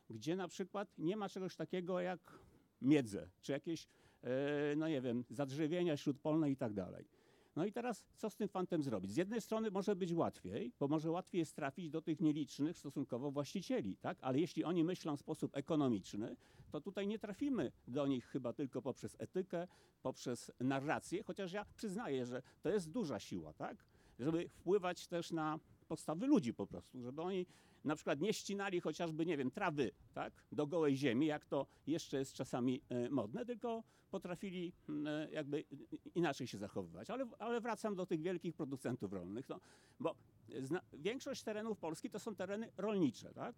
[0.09, 2.39] gdzie na przykład nie ma czegoś takiego jak
[2.83, 3.87] miedze, czy jakieś,
[4.23, 4.29] e,
[4.75, 7.05] no nie wiem, zadrzewienia śródpolne i tak dalej.
[7.55, 9.11] No i teraz co z tym fantem zrobić?
[9.11, 13.31] Z jednej strony może być łatwiej, bo może łatwiej jest trafić do tych nielicznych stosunkowo
[13.31, 14.17] właścicieli, tak?
[14.21, 16.35] Ale jeśli oni myślą w sposób ekonomiczny,
[16.71, 19.67] to tutaj nie trafimy do nich chyba tylko poprzez etykę,
[20.01, 23.77] poprzez narrację, chociaż ja przyznaję, że to jest duża siła, tak?
[24.19, 27.45] Żeby wpływać też na podstawy ludzi po prostu, żeby oni
[27.83, 32.17] na przykład nie ścinali chociażby, nie wiem, trawy, tak, do gołej ziemi, jak to jeszcze
[32.17, 34.73] jest czasami e, modne, tylko potrafili
[35.05, 35.63] e, jakby
[36.15, 37.09] inaczej się zachowywać.
[37.09, 39.59] Ale, ale wracam do tych wielkich producentów rolnych, no,
[39.99, 40.15] bo
[40.61, 43.55] zna, większość terenów Polski to są tereny rolnicze, tak?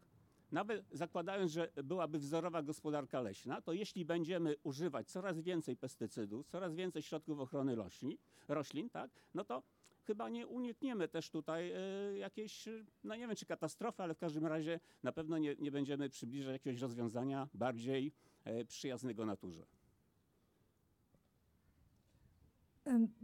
[0.52, 6.76] Nawet zakładając, że byłaby wzorowa gospodarka leśna, to jeśli będziemy używać coraz więcej pestycydów, coraz
[6.76, 9.64] więcej środków ochrony roślin, roślin tak, no to
[10.07, 14.18] chyba nie unikniemy też tutaj e, jakiejś, e, no nie wiem czy katastrofy, ale w
[14.18, 18.11] każdym razie na pewno nie, nie będziemy przybliżać jakiegoś rozwiązania bardziej
[18.44, 19.65] e, przyjaznego naturze.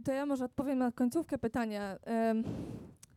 [0.04, 1.98] To ja może odpowiem na końcówkę pytania.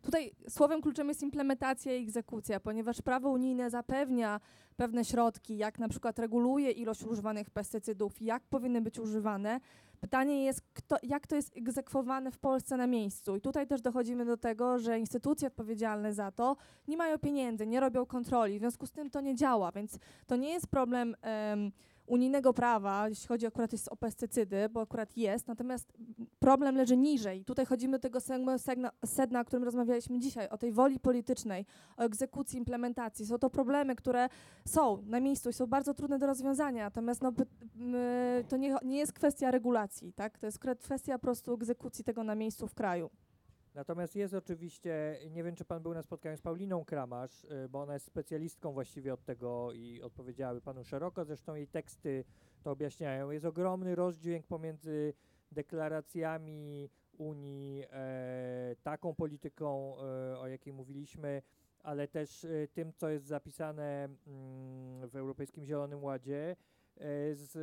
[0.05, 4.39] Tutaj słowem kluczem jest implementacja i egzekucja, ponieważ prawo unijne zapewnia
[4.77, 9.59] pewne środki, jak na przykład reguluje ilość używanych pestycydów, jak powinny być używane.
[9.99, 13.35] Pytanie jest, kto, jak to jest egzekwowane w Polsce na miejscu.
[13.35, 16.55] I tutaj też dochodzimy do tego, że instytucje odpowiedzialne za to
[16.87, 20.35] nie mają pieniędzy, nie robią kontroli, w związku z tym to nie działa, więc to
[20.35, 21.71] nie jest problem em,
[22.07, 25.93] unijnego prawa, jeśli chodzi akurat jest o pestycydy, bo akurat jest, natomiast
[26.39, 27.45] problem leży niżej.
[27.45, 28.19] Tutaj chodzimy do tego
[29.05, 31.65] sedna, o którym rozmawialiśmy dzisiaj, o tej woli politycznej,
[31.97, 33.25] o egzekucji, implementacji.
[33.25, 34.29] Są to problemy, które
[34.65, 37.31] są na miejscu i są bardzo trudne do rozwiązania, natomiast no,
[38.49, 40.39] to nie, nie jest kwestia regulacji, tak?
[40.39, 43.09] to jest kwestia po prostu egzekucji tego na miejscu w kraju.
[43.75, 47.81] Natomiast jest oczywiście, nie wiem czy pan był na spotkaniu z Pauliną Kramasz, y, bo
[47.81, 52.25] ona jest specjalistką właściwie od tego i odpowiedziałaby panu szeroko, zresztą jej teksty
[52.63, 53.31] to objaśniają.
[53.31, 55.13] Jest ogromny rozdźwięk pomiędzy
[55.51, 61.41] deklaracjami Unii, e, taką polityką, e, o jakiej mówiliśmy,
[61.79, 66.55] ale też e, tym, co jest zapisane mm, w Europejskim Zielonym Ładzie,
[67.33, 67.53] z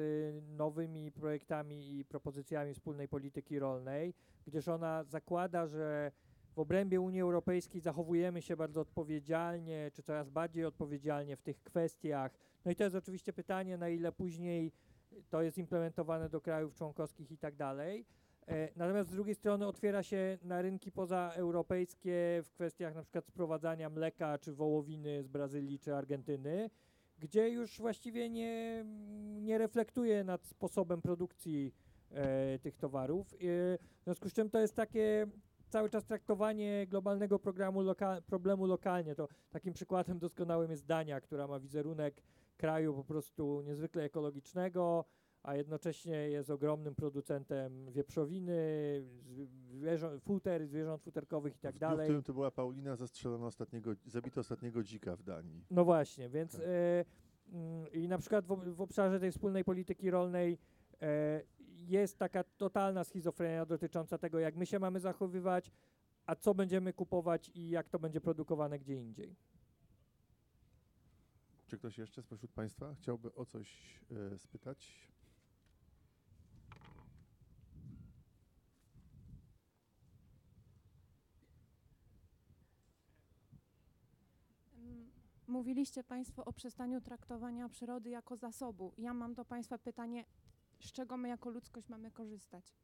[0.56, 4.14] nowymi projektami i propozycjami wspólnej polityki rolnej,
[4.46, 6.12] gdyż ona zakłada, że
[6.54, 12.32] w obrębie Unii Europejskiej zachowujemy się bardzo odpowiedzialnie, czy coraz bardziej odpowiedzialnie w tych kwestiach.
[12.64, 14.72] No i to jest oczywiście pytanie, na ile później
[15.30, 18.06] to jest implementowane do krajów członkowskich i tak dalej.
[18.48, 23.90] E, Natomiast z drugiej strony otwiera się na rynki pozaeuropejskie w kwestiach na przykład sprowadzania
[23.90, 26.70] mleka czy wołowiny z Brazylii czy Argentyny,
[27.23, 28.85] gdzie już właściwie nie,
[29.40, 31.74] nie reflektuje nad sposobem produkcji
[32.11, 33.35] e, tych towarów.
[33.35, 33.36] E,
[34.01, 35.27] w związku z czym to jest takie
[35.69, 39.15] cały czas traktowanie globalnego programu loka problemu lokalnie.
[39.15, 42.23] To takim przykładem doskonałym jest Dania, która ma wizerunek
[42.57, 45.05] kraju po prostu niezwykle ekologicznego,
[45.43, 48.55] a jednocześnie jest ogromnym producentem wieprzowiny,
[49.70, 52.06] zwierząt, futer, zwierząt futerkowych i tak w dniu, w dalej.
[52.06, 55.64] którym to była Paulina, zastrzelono ostatniego, zabito ostatniego dzika w Danii.
[55.70, 56.62] No właśnie, więc Tak.
[57.52, 60.59] mm, i na przykład w, w obszarze tej wspólnej polityki rolnej
[61.02, 61.43] e,
[61.86, 65.73] jest taka totalna schizofrenia dotycząca tego, jak my się mamy zachowywać,
[66.27, 69.36] a co będziemy kupować i jak to będzie produkowane gdzie indziej.
[71.66, 74.01] Czy ktoś jeszcze spośród Państwa chciałby o coś
[74.35, 75.09] e, spytać?
[85.53, 88.93] Mówiliście Państwo o przestaniu traktowania przyrody jako zasobu.
[88.99, 90.24] Ja mam do Państwa pytanie,
[90.81, 92.74] z czego my jako ludzkość mamy korzystać?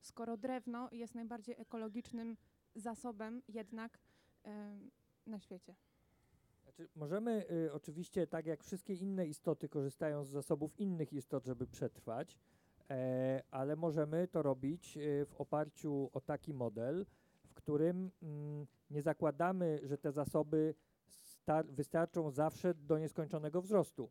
[0.00, 2.36] Skoro drewno jest najbardziej ekologicznym
[2.74, 3.98] zasobem jednak
[4.42, 4.90] em,
[5.26, 5.74] na świecie.
[6.62, 11.66] Znaczy, możemy y, oczywiście, tak jak wszystkie inne istoty, korzystają z zasobów innych istot, żeby
[11.66, 12.38] przetrwać,
[12.90, 17.06] e, ale możemy to robić y, w oparciu o taki model,
[17.44, 20.74] w którym mm, nie zakładamy, że te zasoby
[21.64, 24.10] wystarczą zawsze do nieskończonego wzrostu.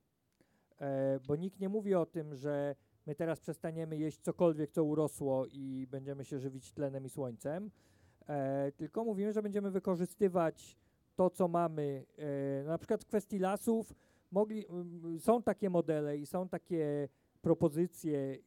[0.82, 2.76] E, bo nikt nie mówi o tym, że
[3.06, 7.72] my teraz przestaniemy jeść cokolwiek, co urosło i będziemy się żywić tlenem i słońcem,
[8.28, 10.78] e, tylko mówimy, że będziemy wykorzystywać
[11.16, 13.94] to, co mamy, e, na przykład w kwestii lasów,
[14.32, 14.66] mogli,
[15.20, 17.10] są takie modele i są takie
[17.42, 18.42] propozycje, y,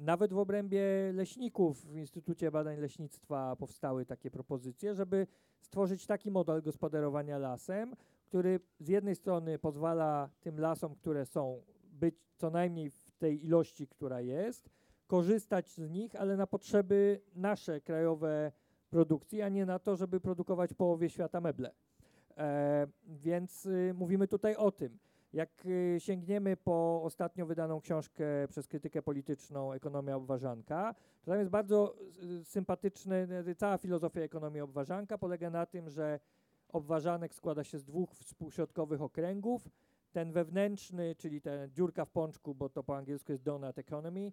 [0.00, 5.26] nawet w obrębie leśników w Instytucie Badań Leśnictwa powstały takie propozycje, żeby
[5.60, 12.14] stworzyć taki model gospodarowania lasem, który z jednej strony pozwala tym lasom, które są, być
[12.36, 14.70] co najmniej w tej ilości, która jest,
[15.06, 18.52] korzystać z nich, ale na potrzeby nasze krajowe
[18.90, 21.74] produkcji, a nie na to, żeby produkować połowie świata meble.
[22.36, 24.98] E, więc y, mówimy tutaj o tym.
[25.32, 30.94] Jak y, sięgniemy po ostatnio wydaną książkę przez krytykę polityczną Ekonomia obważanka,
[31.24, 31.94] to tam jest bardzo
[32.40, 36.20] y, sympatyczny, y, cała filozofia ekonomii obważanka polega na tym, że
[36.68, 39.68] obważanek składa się z dwóch współśrodkowych okręgów.
[40.12, 44.32] Ten wewnętrzny, czyli ta dziurka w pączku, bo to po angielsku jest donut economy,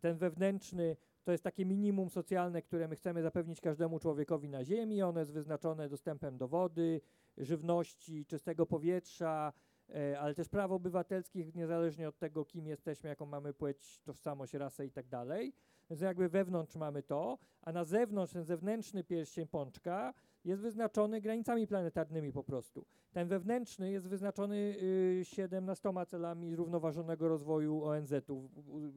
[0.00, 5.02] ten wewnętrzny to jest takie minimum socjalne, które my chcemy zapewnić każdemu człowiekowi na Ziemi.
[5.02, 7.00] Ono jest wyznaczone dostępem do wody,
[7.36, 9.52] żywności, czystego powietrza,
[10.20, 14.90] ale też praw obywatelskich, niezależnie od tego, kim jesteśmy, jaką mamy płeć, tożsamość, rasę i
[14.90, 15.52] tak dalej.
[15.90, 20.14] Więc jakby wewnątrz mamy to, a na zewnątrz ten zewnętrzny pierścień pączka
[20.44, 22.86] jest wyznaczony granicami planetarnymi po prostu.
[23.12, 28.48] Ten wewnętrzny jest wyznaczony y, 17 celami zrównoważonego rozwoju ONZ-u,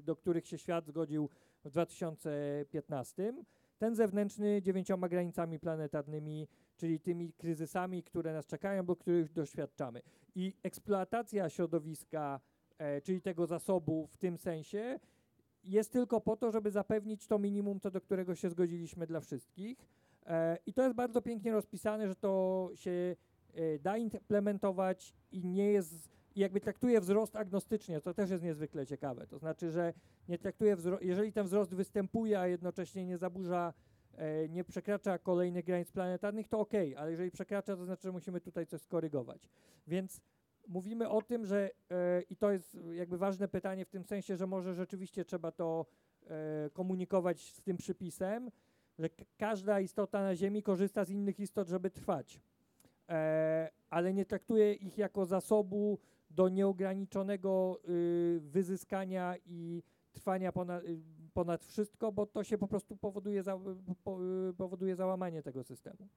[0.03, 1.29] do których się świat zgodził
[1.65, 3.33] w 2015.
[3.77, 6.47] Ten zewnętrzny dziewięcioma granicami planetarnymi,
[6.77, 10.01] czyli tymi kryzysami, które nas czekają, bo których doświadczamy.
[10.35, 12.39] I eksploatacja środowiska,
[12.77, 14.99] e, czyli tego zasobu w tym sensie,
[15.63, 19.87] jest tylko po to, żeby zapewnić to minimum, co do którego się zgodziliśmy dla wszystkich.
[20.25, 23.15] E, I to jest bardzo pięknie rozpisane, że to się
[23.53, 28.85] e, da implementować i nie jest, i jakby traktuje wzrost agnostycznie, to też jest niezwykle
[28.85, 29.27] ciekawe.
[29.27, 29.93] To znaczy, że
[30.29, 33.73] nie traktuje jeżeli ten wzrost występuje, a jednocześnie nie zaburza,
[34.49, 38.65] nie przekracza kolejnych granic planetarnych, to ok, ale jeżeli przekracza, to znaczy, że musimy tutaj
[38.65, 39.49] coś skorygować.
[39.87, 40.21] Więc
[40.67, 44.47] mówimy o tym, że e, i to jest jakby ważne pytanie w tym sensie, że
[44.47, 45.85] może rzeczywiście trzeba to
[46.27, 48.51] e, komunikować z tym przypisem,
[48.99, 52.41] że każda istota na Ziemi korzysta z innych istot, żeby trwać,
[53.09, 55.99] e, ale nie traktuje ich jako zasobu
[56.33, 60.99] do nieograniczonego y, wyzyskania i trwania ponad, y,
[61.33, 63.59] ponad wszystko, bo to się po prostu powoduje, za,
[64.03, 66.07] po, y, powoduje załamanie tego systemu.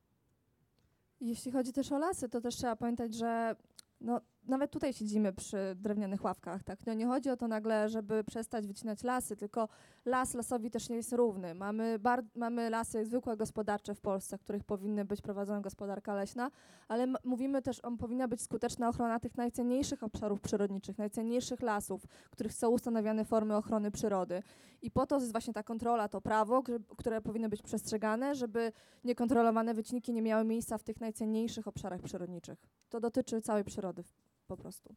[1.20, 3.56] Jeśli chodzi też o lasy, to też trzeba pamiętać, że
[4.00, 6.86] no, nawet tutaj siedzimy przy drewnianych ławkach, tak?
[6.86, 9.68] No nie chodzi o to nagle, żeby przestać wycinać lasy, tylko
[10.04, 11.54] las lasowi też nie jest równy.
[11.54, 16.50] Mamy, bar- mamy lasy zwykłe gospodarcze w Polsce, w których powinny być prowadzona gospodarka leśna,
[16.88, 22.52] ale mówimy też, o powinna być skuteczna ochrona tych najcenniejszych obszarów przyrodniczych, najcenniejszych lasów, których
[22.52, 24.42] są ustanawiane formy ochrony przyrody.
[24.82, 26.62] I po to jest właśnie ta kontrola, to prawo,
[26.96, 28.72] które powinno być przestrzegane, żeby
[29.04, 32.58] niekontrolowane wycinki nie miały miejsca w tych najcenniejszych obszarach przyrodniczych.
[32.88, 34.04] To dotyczy całej przyrody
[34.46, 34.94] po prostu.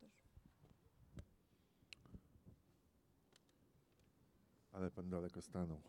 [4.71, 5.81] Ale pan daleko stanął.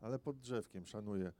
[0.00, 1.32] Ale pod drzewkiem, szanuję.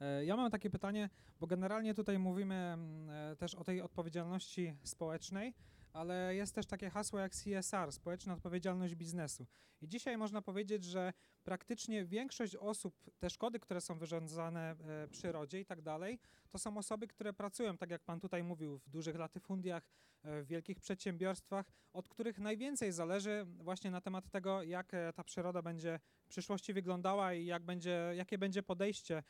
[0.00, 1.10] E, Ja mam takie pytanie,
[1.40, 5.54] bo generalnie tutaj mówimy mm, e, też o tej odpowiedzialności społecznej,
[5.92, 9.46] ale jest też takie hasło jak CSR, społeczna odpowiedzialność biznesu.
[9.80, 11.12] I dzisiaj można powiedzieć, że
[11.42, 16.18] praktycznie większość osób, te szkody, które są wyrządzane e, przyrodzie i tak dalej,
[16.50, 19.88] to są osoby, które pracują, tak jak pan tutaj mówił, w dużych latyfundiach,
[20.22, 25.24] e, w wielkich przedsiębiorstwach, od których najwięcej zależy właśnie na temat tego, jak e, ta
[25.24, 29.22] przyroda będzie przyszłości wyglądała i jak będzie, jakie będzie podejście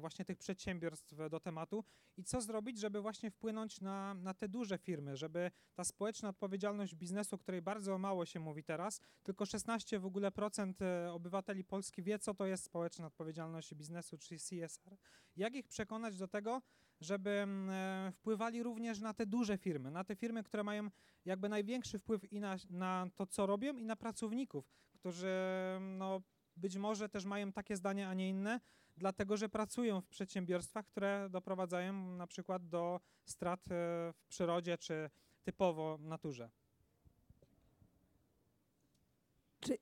[0.00, 1.84] właśnie tych przedsiębiorstw do tematu
[2.16, 6.94] i co zrobić, żeby właśnie wpłynąć na, na te duże firmy, żeby ta społeczna odpowiedzialność
[6.94, 11.64] biznesu, o której bardzo mało się mówi teraz, tylko 16 w ogóle procent e, obywateli
[11.64, 14.96] Polski wie, co to jest społeczna odpowiedzialność biznesu, czyli CSR.
[15.36, 16.62] Jak ich przekonać do tego,
[17.00, 20.90] żeby e, wpływali również na te duże firmy, na te firmy, które mają
[21.24, 25.36] jakby największy wpływ i na, na to, co robią, i na pracowników, którzy
[25.80, 26.20] no,
[26.56, 28.60] być może też mają takie zdanie, a nie inne,
[28.96, 35.10] dlatego że pracują w przedsiębiorstwach, które doprowadzają na przykład do strat e, w przyrodzie czy
[35.44, 36.50] typowo naturze.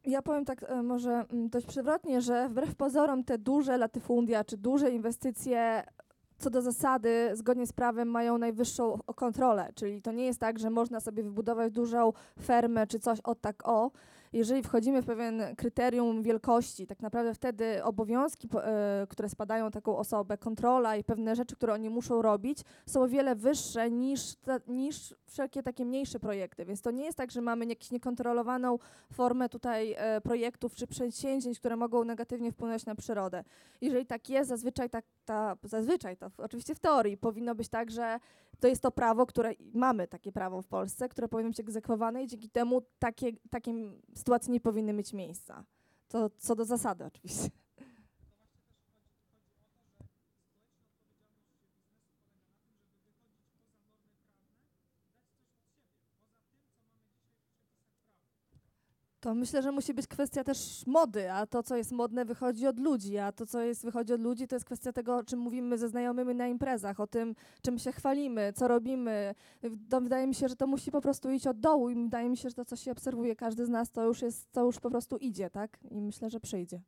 [0.04, 4.56] Ja powiem tak e, może mm, dość przewrotnie, że wbrew pozorom te duże latyfundia czy
[4.56, 5.84] duże inwestycje
[6.38, 10.70] co do zasady zgodnie z prawem mają najwyższą kontrolę, czyli to nie jest tak, że
[10.70, 12.12] można sobie wybudować dużą
[12.42, 13.90] fermę czy coś o tak o.
[14.35, 20.39] Jeżeli wchodzimy w pewien kryterium wielkości, tak naprawdę wtedy obowiązki, e, które spadają taką osobę,
[20.39, 24.36] kontrola i pewne rzeczy, które oni muszą robić, są o wiele wyższe niż,
[24.66, 26.65] niż wszelkie takie mniejsze projekty.
[26.65, 28.78] Więc to nie jest tak, że mamy jakąś niekontrolowaną
[29.12, 33.44] formę tutaj e, projektów czy przedsięwzięć, które mogą negatywnie wpłynąć na przyrodę.
[33.81, 38.19] Jeżeli tak jest, zazwyczaj tak, ta, zazwyczaj to oczywiście w teorii powinno być tak, że
[38.64, 42.26] to jest to prawo, które mamy takie prawo w Polsce, które powinno być egzekwowane i
[42.26, 43.74] dzięki temu takie, takie
[44.14, 45.64] sytuacje nie powinny mieć miejsca.
[46.08, 47.50] To co do zasady oczywiście.
[59.24, 62.80] To myślę, że musi być kwestia też mody, a to, co jest modne, wychodzi od
[62.80, 65.78] ludzi, a to, co jest wychodzi od ludzi, to jest kwestia tego, o czym mówimy
[65.78, 69.34] ze znajomymi na imprezach, o tym, czym się chwalimy, co robimy.
[69.90, 72.36] To wydaje mi się, że to musi po prostu iść od dołu i wydaje mi
[72.36, 74.90] się, że to, co się obserwuje każdy z nas, to już jest, to już po
[74.90, 75.78] prostu idzie, tak?
[75.90, 76.80] I myślę, że przyjdzie.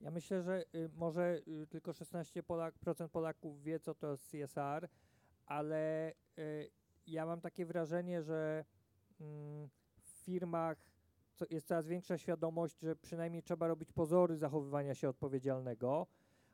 [0.00, 4.30] Ja myślę, że y, może y, tylko 16% Polak, procent Polaków wie, co to jest
[4.30, 4.88] CSR,
[5.46, 6.70] ale y,
[7.06, 8.64] ja mam takie wrażenie, że
[9.20, 9.68] mm,
[9.98, 10.90] w firmach
[11.50, 16.06] jest coraz większa świadomość, że przynajmniej trzeba robić pozory zachowywania się odpowiedzialnego,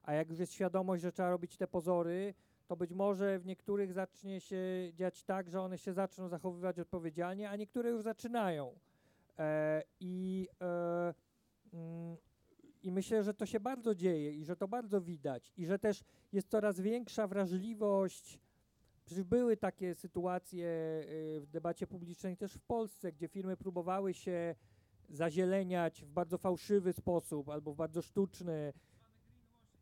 [0.02, 2.34] a jak już jest świadomość, że trzeba robić te pozory,
[2.66, 4.58] to być może w niektórych zacznie się
[4.94, 8.78] dziać tak, że one się zaczną zachowywać odpowiedzialnie, a niektóre już zaczynają.
[9.38, 11.14] E, I e,
[11.72, 12.16] mm,
[12.82, 16.04] i myślę, że to się bardzo dzieje i że to bardzo widać i że też
[16.32, 18.38] jest coraz większa wrażliwość.
[19.06, 24.54] Przecież były takie sytuacje y, w debacie publicznej też w Polsce, gdzie firmy próbowały się
[25.08, 28.72] zazieleniać w bardzo fałszywy sposób albo w bardzo sztuczny.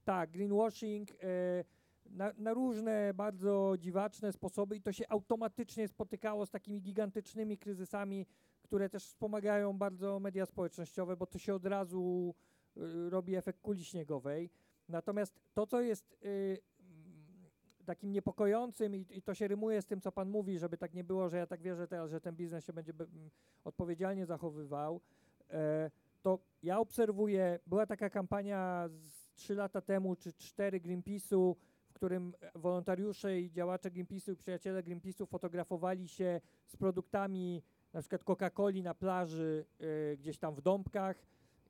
[0.05, 1.17] Tak, greenwashing y,
[2.07, 8.27] na, na różne bardzo dziwaczne sposoby i to się automatycznie spotykało z takimi gigantycznymi kryzysami,
[8.63, 12.35] które też wspomagają bardzo media społecznościowe, bo to się od razu
[12.77, 14.51] y, robi efekt kuli śniegowej.
[14.89, 16.17] Natomiast to, co jest
[17.85, 21.05] takim niepokojącym i, i to się rymuje z tym, co Pan mówi, żeby tak nie
[21.05, 23.31] było, że ja tak wierzę teraz, że ten biznes się będzie be- m,
[23.65, 25.01] odpowiedzialnie zachowywał,
[25.51, 25.91] e,
[26.23, 31.55] to ja obserwuję, była taka kampania z trzy lata temu, czy cztery Greenpeace'u,
[31.87, 37.63] w którym e, wolontariusze i działacze Greenpeace'u i przyjaciele Greenpeace'u fotografowali się z produktami
[37.95, 41.17] na przykład Coca-Coli na plaży y, gdzieś tam w Dąbkach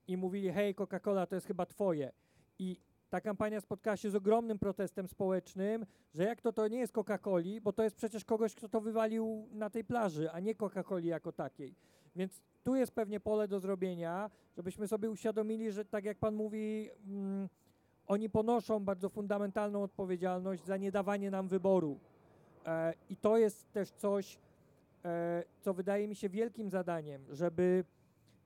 [0.09, 2.13] i mówili, hej, Coca-Cola to jest chyba twoje.
[2.59, 2.81] I
[3.15, 7.61] ta kampania spotkała się z ogromnym protestem społecznym, że jak to to nie jest Coca-Coli,
[7.61, 11.33] bo to jest przecież kogoś, kto to wywalił na tej plaży, a nie Coca-Coli jako
[11.33, 11.75] takiej.
[12.17, 16.91] Więc tu jest pewnie pole do zrobienia, żebyśmy sobie uświadomili, że tak jak pan mówi,
[17.07, 17.49] mm,
[18.07, 21.99] oni ponoszą bardzo fundamentalną odpowiedzialność za nie dawanie nam wyboru.
[22.67, 24.39] E, I to jest też coś,
[25.05, 27.85] e, co wydaje mi się wielkim zadaniem, żeby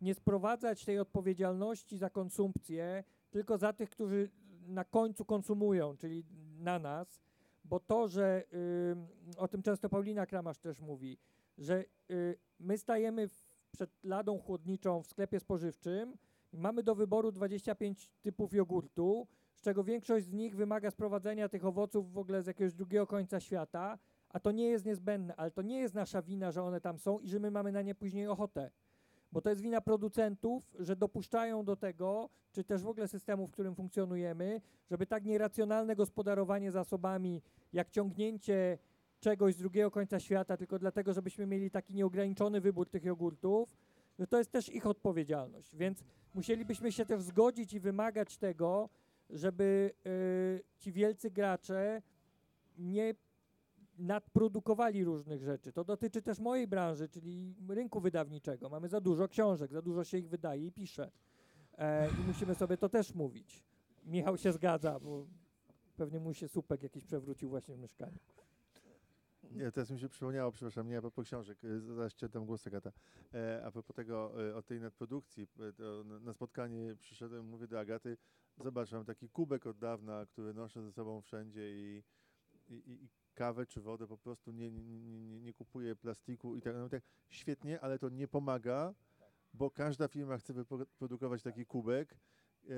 [0.01, 4.29] nie sprowadzać tej odpowiedzialności za konsumpcję tylko za tych, którzy
[4.69, 6.25] na końcu konsumują, czyli
[6.59, 7.21] na nas,
[7.65, 8.45] bo to, że
[8.91, 11.19] ym, o tym często Paulina Kramasz też mówi,
[11.59, 13.29] że y, my stajemy
[13.73, 16.17] przed ladą chłodniczą w sklepie spożywczym
[16.53, 21.65] i mamy do wyboru 25 typów jogurtu, z czego większość z nich wymaga sprowadzenia tych
[21.65, 25.63] owoców w ogóle z jakiegoś drugiego końca świata, a to nie jest niezbędne, ale to
[25.63, 28.27] nie jest nasza wina, że one tam są i że my mamy na nie później
[28.29, 28.71] ochotę.
[29.33, 33.51] Bo to jest wina producentów, że dopuszczają do tego, czy też w ogóle systemu, w
[33.51, 34.61] którym funkcjonujemy,
[34.91, 37.43] żeby tak nieracjonalne gospodarowanie zasobami,
[37.73, 38.79] jak ciągnięcie
[39.21, 43.77] czegoś z drugiego końca świata, tylko dlatego, żebyśmy mieli taki nieograniczony wybór tych jogurtów,
[44.19, 45.77] no to jest też ich odpowiedzialność.
[45.77, 48.89] Więc musielibyśmy się też zgodzić i wymagać tego,
[49.31, 52.03] żeby y, ci wielcy gracze
[52.79, 53.15] nie
[53.99, 55.73] nadprodukowali różnych rzeczy.
[55.73, 58.69] To dotyczy też mojej branży, czyli rynku wydawniczego.
[58.69, 61.11] Mamy za dużo książek, za dużo się ich wydaje i pisze.
[61.79, 63.65] E, I musimy sobie to też mówić.
[64.05, 65.27] Michał się zgadza, bo
[65.97, 68.19] pewnie mu się słupek jakiś przewrócił właśnie w mieszkaniu.
[69.51, 72.93] Nie, teraz mi się przypomniało, przepraszam, nie propos książek, y, zaraz ci oddam głos, Agata.
[73.35, 77.81] E, a propos tego, y, o tej nadprodukcji, y, to na- spotkanie przyszedłem, mówię do
[77.81, 78.17] Agaty,
[78.59, 82.03] zobacz, mam taki kubek od dawna, który noszę ze sobą wszędzie i,
[82.69, 83.09] i i
[83.39, 87.03] kawę czy wodę po prostu nie, nie, nie, nie- plastiku i tak, no, tak.
[87.29, 88.95] Świetnie, ale to nie pomaga,
[89.55, 92.75] bo każda firma chce wyprodukować taki kubek, e,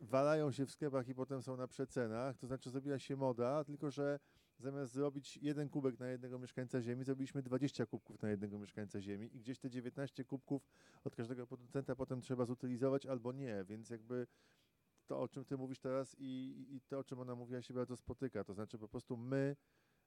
[0.00, 3.90] walają się w sklepach i potem są na przecenach, to znaczy zrobiła się moda, tylko
[3.90, 4.18] że
[4.58, 9.36] zamiast zrobić jeden kubek na jednego mieszkańca Ziemi, zrobiliśmy 20 kubków na jednego mieszkańca Ziemi
[9.36, 10.68] i gdzieś te 19 kubków
[11.04, 14.26] od każdego producenta potem trzeba zutylizować albo nie, więc jakby
[15.06, 17.96] to, o czym ty mówisz teraz i, i to, o czym ona mówiła, się bardzo
[17.96, 18.44] spotyka.
[18.44, 19.56] To znaczy po prostu my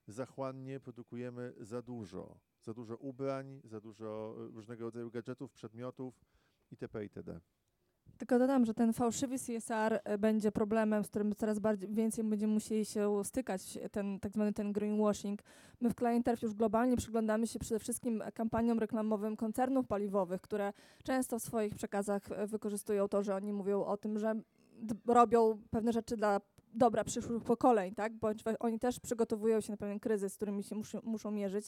[0.06, 2.38] zachłannie produkujemy za dużo.
[2.60, 6.24] Za dużo ubrań, za dużo e, różnego rodzaju gadżetów, przedmiotów
[6.70, 7.02] itp.
[7.02, 7.40] itd.
[8.18, 12.52] Tylko dodam, że ten fałszywy CSR e, będzie problemem, z którym coraz bardziej, więcej będziemy
[12.52, 15.42] musieli się stykać, ten tak zwany ten greenwashing.
[15.80, 20.72] My w Clienterf już globalnie przyglądamy się przede wszystkim kampaniom reklamowym koncernów paliwowych, które
[21.04, 24.34] często w swoich przekazach e, wykorzystują to, że oni mówią o tym, że
[25.06, 26.40] robią pewne rzeczy dla
[26.74, 28.12] dobra przyszłych pokoleń, tak?
[28.12, 31.66] Bądź oni też przygotowują się na pewien kryzys, z którymi się muszą, muszą mierzyć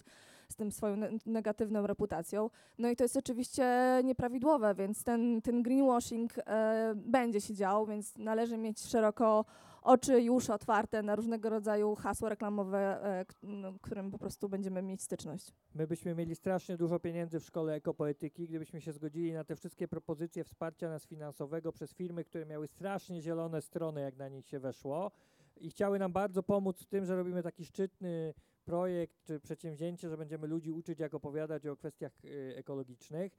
[0.49, 2.51] z tym swoją ne- negatywną reputacją.
[2.79, 8.19] No i to jest oczywiście nieprawidłowe, więc ten, ten greenwashing e, będzie się działo, więc
[8.19, 9.45] należy mieć szeroko
[9.83, 15.03] oczy już otwarte na różnego rodzaju hasła reklamowe, e, no, którym po prostu będziemy mieć
[15.03, 15.53] styczność.
[15.75, 19.89] My byśmy mieli strasznie dużo pieniędzy w szkole ekopoetyki, gdybyśmy się zgodzili na te wszystkie
[19.89, 24.59] propozycje wsparcia nas finansowego przez firmy, które miały strasznie zielone strony, jak na nich się
[24.59, 25.11] weszło
[25.57, 28.35] i chciały nam bardzo pomóc w tym, że robimy taki szczytny
[28.65, 33.33] projekt czy przedsięwzięcie, że będziemy ludzi uczyć, jak opowiadać o kwestiach y, ekologicznych.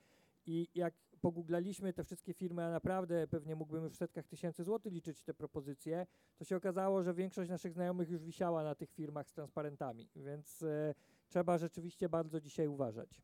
[0.46, 4.94] I jak pogooglaliśmy te wszystkie firmy, a naprawdę pewnie mógłbym już w setkach tysięcy złotych
[4.94, 6.08] liczyć te propozycje,
[6.38, 10.64] to się okazało, że większość naszych znajomych już wisiała na tych firmach z transparentami, więc
[10.64, 10.94] e,
[11.28, 13.22] trzeba rzeczywiście bardzo dzisiaj uważać.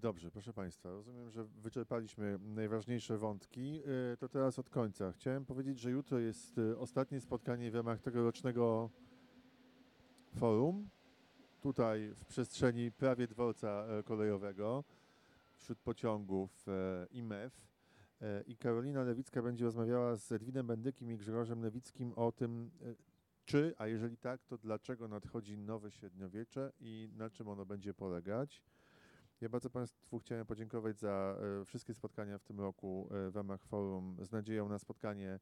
[0.00, 3.82] Dobrze, proszę Państwa, rozumiem, że wyczerpaliśmy najważniejsze wątki.
[4.12, 5.12] Y, To teraz od końca.
[5.12, 8.90] Chciałem powiedzieć, że jutro jest y, ostatnie spotkanie w ramach tegorocznego
[10.34, 10.88] forum.
[11.60, 14.84] Tutaj w przestrzeni prawie dworca e, kolejowego,
[15.56, 17.68] wśród pociągów e, IMEF.
[18.22, 22.70] E, I Karolina Lewicka będzie rozmawiała z Edwinem Bendykiem i Grzegorzem Lewickim o tym,
[23.44, 28.62] czy, a jeżeli tak, to dlaczego nadchodzi nowe średniowiecze i na czym ono będzie polegać.
[29.40, 31.36] Ja bardzo Państwu chciałem podziękować za
[31.66, 35.40] wszystkie spotkania w tym roku w ramach forum z nadzieją na spotkanie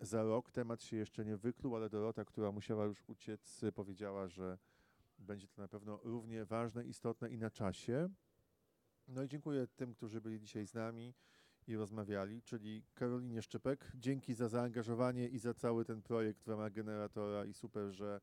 [0.00, 0.50] za rok.
[0.50, 4.58] Temat się jeszcze nie wykluł, ale Dorota, która musiała już uciec, powiedziała, że
[5.22, 8.08] będzie to na pewno równie ważne, istotne i na czasie.
[9.08, 11.14] No i dziękuję tym, którzy byli dzisiaj z nami
[11.66, 13.92] i rozmawiali, czyli Karolinie Szczypek.
[13.94, 18.20] Dzięki za zaangażowanie i za cały ten projekt w ramach generatora i super, że,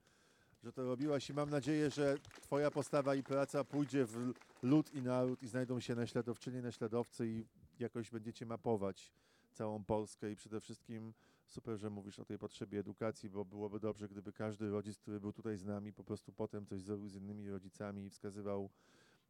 [0.63, 5.01] że to robiłaś i mam nadzieję, że Twoja postawa i praca pójdzie w lud i
[5.01, 7.45] naród i znajdą się naśladowczynie, naśladowcy i
[7.80, 9.13] jakoś będziecie mapować
[9.51, 11.13] całą Polskę i przede wszystkim
[11.49, 15.34] super, że mówisz o tej potrzebie edukacji, bo byłoby dobrze, gdyby każdy rodzic, który był
[15.34, 18.69] tutaj z nami, po prostu potem coś zrobił z innymi rodzicami i wskazywał,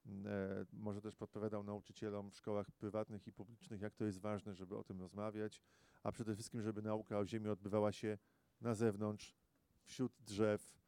[0.06, 4.56] mm, e, może też podpowiadał nauczycielom w szkołach prywatnych i publicznych, jak to jest ważne,
[4.56, 5.62] żeby o tym rozmawiać,
[6.04, 8.18] a przede wszystkim, żeby nauka o Ziemi odbywała się
[8.62, 9.36] na zewnątrz,
[9.84, 10.80] wśród drzew,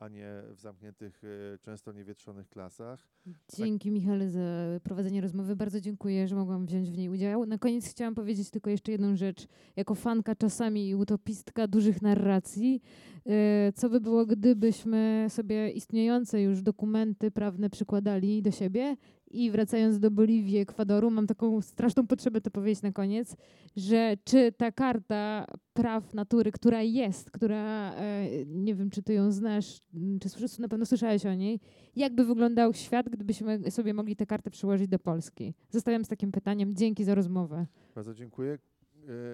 [0.00, 3.08] a nie w zamkniętych, e, często niewietrzonych klasach.
[3.56, 4.40] Dzięki Michale za
[4.82, 5.56] prowadzenie rozmowy.
[5.56, 7.46] Bardzo dziękuję, że mogłam wziąć w niej udział.
[7.46, 9.46] Na koniec chciałam powiedzieć tylko jeszcze jedną rzecz.
[9.76, 12.82] Jako fanka czasami i utopistka dużych narracji,
[13.26, 18.96] e, co by było, gdybyśmy sobie istniejące już dokumenty prawne przykładali do siebie
[19.30, 23.36] i wracając do Boliwii, Ekwadoru, mam taką straszną potrzebę to powiedzieć na koniec,
[23.76, 29.32] że czy ta karta praw natury, która jest, która, e, nie wiem, czy ty ją
[29.32, 31.60] znasz, m, czy wszyscy na pewno słyszałeś o niej,
[31.96, 35.54] jakby wyglądał świat, gdybyśmy sobie mogli tę kartę przyłożyć do Polski?
[35.70, 36.74] Zostawiam z takim pytaniem.
[36.74, 37.66] Dzięki za rozmowę.
[37.94, 38.58] Bardzo dziękuję.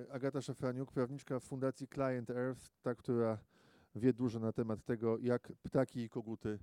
[0.08, 3.38] E, Agata Szafraniuk, prawniczka Fundacji Client Earth, ta, która
[3.94, 6.58] wie dużo na temat tego, jak ptaki i koguty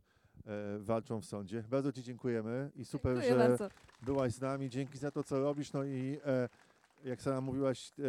[0.79, 1.63] walczą w sądzie.
[1.69, 3.69] Bardzo Ci dziękujemy i super, Dziękuję że bardzo.
[4.01, 4.69] byłaś z nami.
[4.69, 5.73] Dzięki za to, co robisz.
[5.73, 6.49] No i e,
[7.03, 8.03] jak sama mówiłaś, e,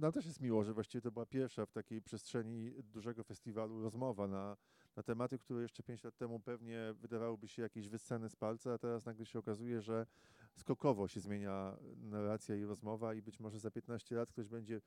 [0.00, 4.26] nam też jest miło, że właściwie to była pierwsza w takiej przestrzeni dużego festiwalu rozmowa
[4.26, 4.56] na,
[4.96, 8.78] na tematy, które jeszcze pięć lat temu pewnie wydawałyby się jakieś wyssane z palca, a
[8.78, 10.06] teraz nagle się okazuje, że
[10.54, 14.80] skokowo się zmienia narracja i rozmowa i być może za 15 lat ktoś będzie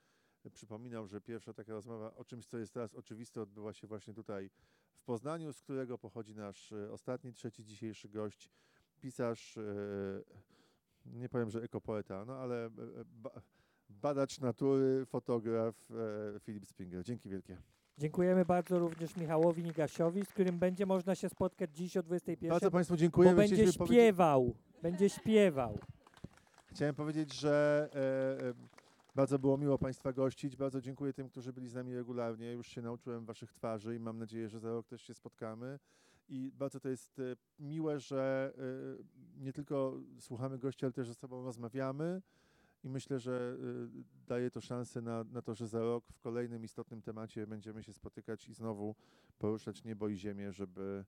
[0.52, 4.50] przypominał, że pierwsza taka rozmowa o czymś, co jest teraz oczywiste, odbyła się właśnie tutaj
[4.94, 8.50] w Poznaniu, z którego pochodzi nasz e, ostatni, trzeci dzisiejszy gość,
[9.02, 9.62] pisarz, e,
[11.06, 12.72] nie powiem, że ekopoeta, no ale e,
[13.06, 13.30] ba,
[13.90, 15.76] badacz natury, fotograf
[16.40, 17.04] Filip Springer.
[17.04, 17.58] Dzięki wielkie.
[17.98, 22.50] Dziękujemy bardzo również Michałowi Nigasiowi, z którym będzie można się spotkać dziś o 21.
[22.50, 23.30] Bardzo Państwu dziękuję.
[23.30, 24.56] Bo będzie śpiewał.
[24.82, 25.80] Będzie śpiewał.
[26.66, 27.90] Chciałem powiedzieć, że
[29.20, 30.56] bardzo było miło Państwa gościć.
[30.56, 32.52] Bardzo dziękuję tym, którzy byli z nami regularnie.
[32.52, 35.80] Już się nauczyłem Waszych twarzy i mam nadzieję, że za rok też się spotkamy.
[36.30, 41.14] I bardzo to jest e, miłe, że e, nie tylko słuchamy gości, ale też ze
[41.14, 42.22] sobą rozmawiamy.
[42.84, 46.64] I myślę, że e, daje to szansę na, na to, że za rok w kolejnym
[46.64, 48.96] istotnym temacie będziemy się spotykać i znowu
[49.40, 51.06] poruszać niebo i ziemię, żeby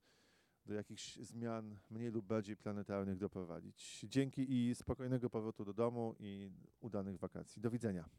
[0.66, 4.06] do jakichś zmian mniej lub bardziej planetarnych doprowadzić.
[4.10, 7.62] Dzięki i spokojnego powrotu do domu i udanych wakacji.
[7.62, 8.10] Do widzenia.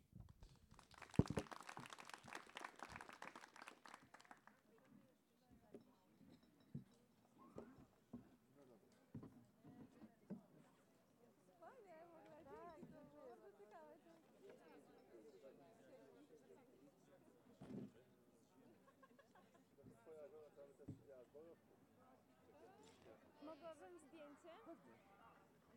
[23.43, 24.51] Mogłabym zdjęcie?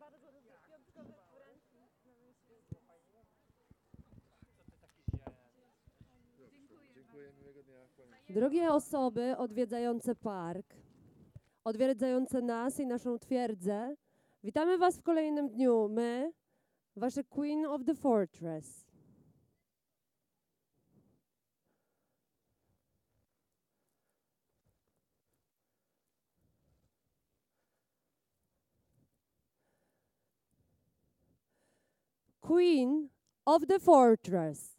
[0.00, 0.50] Bardzo lubię.
[0.68, 1.90] Piątkowy poręcznik
[2.86, 2.94] na
[6.94, 7.76] Dziękuję, miłego dnia.
[8.36, 10.74] Drogie osoby odwiedzające park,
[11.64, 13.96] odwiedzające nas i naszą twierdzę,
[14.44, 15.88] witamy Was w kolejnym dniu.
[15.88, 16.32] My,
[16.96, 18.86] Wasze Queen of the Fortress.
[32.40, 33.08] Queen
[33.44, 34.75] of the Fortress.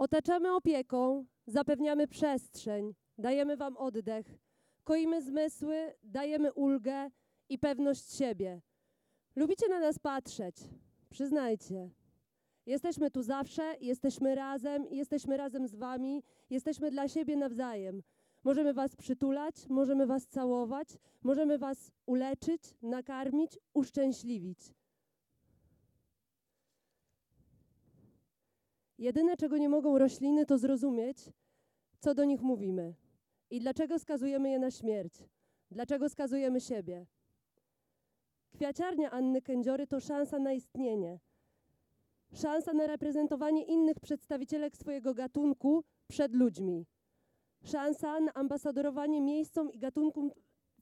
[0.00, 4.26] Otaczamy opieką, zapewniamy przestrzeń, dajemy Wam oddech,
[4.84, 7.10] koimy zmysły, dajemy ulgę
[7.48, 8.60] i pewność siebie.
[9.36, 10.56] Lubicie na nas patrzeć,
[11.10, 11.90] przyznajcie.
[12.66, 18.02] Jesteśmy tu zawsze, jesteśmy razem, jesteśmy razem z Wami, jesteśmy dla siebie nawzajem.
[18.44, 20.88] Możemy Was przytulać, możemy Was całować,
[21.22, 24.79] możemy Was uleczyć, nakarmić, uszczęśliwić.
[29.00, 31.32] Jedyne, czego nie mogą rośliny, to zrozumieć,
[31.98, 32.94] co do nich mówimy.
[33.50, 35.14] I dlaczego skazujemy je na śmierć,
[35.70, 37.06] dlaczego skazujemy siebie.
[38.50, 41.18] Kwiaciarnia Anny Kędziory to szansa na istnienie,
[42.32, 46.86] szansa na reprezentowanie innych przedstawicielek swojego gatunku przed ludźmi,
[47.62, 50.30] szansa na ambasadorowanie miejscom i gatunkom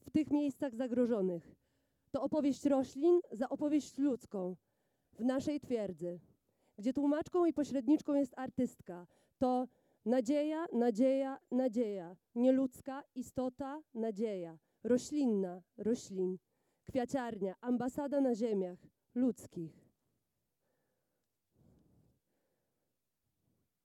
[0.00, 1.54] w tych miejscach zagrożonych.
[2.10, 4.56] To opowieść roślin za opowieść ludzką
[5.12, 6.20] w naszej twierdzy
[6.78, 9.06] gdzie tłumaczką i pośredniczką jest artystka.
[9.38, 9.68] To
[10.04, 12.16] nadzieja, nadzieja, nadzieja.
[12.34, 14.58] Nieludzka istota, nadzieja.
[14.84, 16.38] Roślinna, roślin.
[16.84, 18.78] Kwiaciarnia, ambasada na ziemiach
[19.14, 19.88] ludzkich.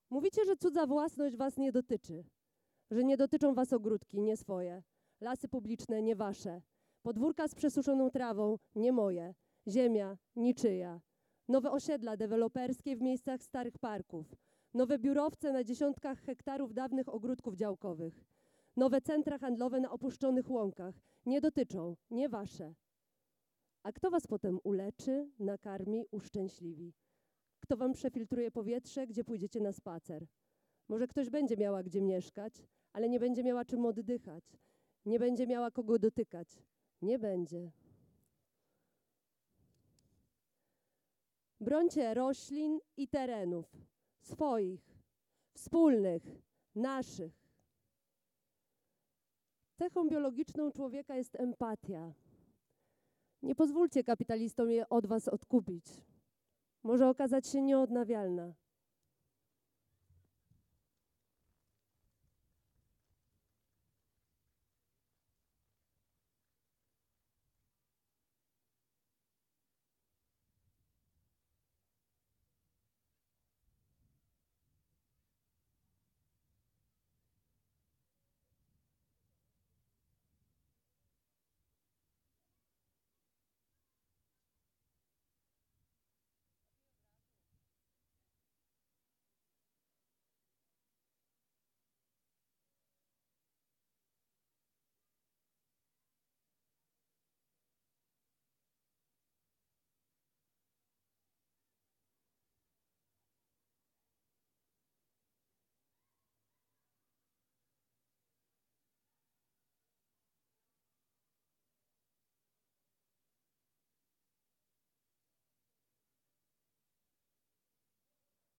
[0.10, 2.24] Mówicie, że cudza własność was nie dotyczy,
[2.92, 4.84] że nie dotyczą was ogródki, nie swoje,
[5.22, 6.62] lasy publiczne, nie wasze,
[7.02, 9.34] podwórka z przesuszoną trawą, nie moje,
[9.68, 11.02] ziemia, niczyja,
[11.54, 14.36] nowe osiedla deweloperskie w miejscach starych parków,
[14.74, 18.26] nowe biurowce na dziesiątkach hektarów dawnych ogródków działkowych,
[18.76, 20.96] nowe centra handlowe na opuszczonych łąkach.
[21.26, 22.74] Nie dotyczą, nie wasze.
[23.84, 26.94] A kto was potem uleczy, nakarmi, uszczęśliwi?
[27.60, 30.28] Kto wam przefiltruje powietrze, gdzie pójdziecie na spacer?
[30.90, 32.54] Może ktoś będzie miała gdzie mieszkać,
[32.94, 34.44] ale nie będzie miała czym oddychać,
[35.06, 36.48] nie będzie miała kogo dotykać.
[37.02, 37.72] Nie będzie.
[41.64, 43.66] Brońcie roślin i terenów
[44.22, 44.82] swoich,
[45.54, 46.24] wspólnych,
[46.76, 47.34] naszych.
[49.76, 52.14] cechą biologiczną człowieka jest empatia.
[53.42, 55.86] Nie pozwólcie kapitalistom je od was odkupić.
[56.84, 58.54] Może okazać się nieodnawialna.